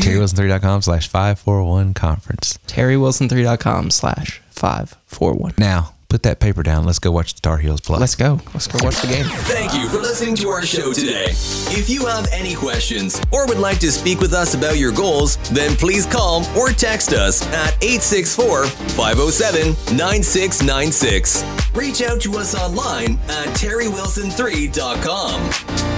terrywilson3.com 0.00 0.82
slash 0.82 1.08
541 1.08 1.94
conference. 1.94 2.58
TerryWilson3.com 2.66 3.90
slash 3.90 4.40
541. 4.50 5.54
Now, 5.58 5.94
put 6.08 6.22
that 6.22 6.40
paper 6.40 6.62
down. 6.62 6.84
Let's 6.84 6.98
go 6.98 7.10
watch 7.10 7.34
the 7.34 7.40
Tar 7.40 7.58
Heels 7.58 7.80
play. 7.80 7.98
Let's 7.98 8.14
go. 8.14 8.40
Let's 8.54 8.66
go 8.66 8.78
watch 8.82 9.00
the 9.00 9.08
game. 9.08 9.26
Thank 9.26 9.74
you 9.74 9.88
for 9.88 9.98
listening 9.98 10.34
to 10.36 10.48
our 10.48 10.62
show 10.62 10.92
today. 10.92 11.26
If 11.70 11.90
you 11.90 12.06
have 12.06 12.26
any 12.32 12.54
questions 12.54 13.20
or 13.30 13.46
would 13.46 13.58
like 13.58 13.78
to 13.80 13.92
speak 13.92 14.20
with 14.20 14.32
us 14.32 14.54
about 14.54 14.78
your 14.78 14.92
goals, 14.92 15.36
then 15.50 15.76
please 15.76 16.06
call 16.06 16.44
or 16.56 16.70
text 16.70 17.12
us 17.12 17.42
at 17.48 17.74
864 17.82 18.66
507 18.66 19.96
9696. 19.96 21.44
Reach 21.74 22.02
out 22.02 22.20
to 22.22 22.36
us 22.38 22.54
online 22.54 23.18
at 23.28 23.48
terrywilson3.com. 23.56 25.97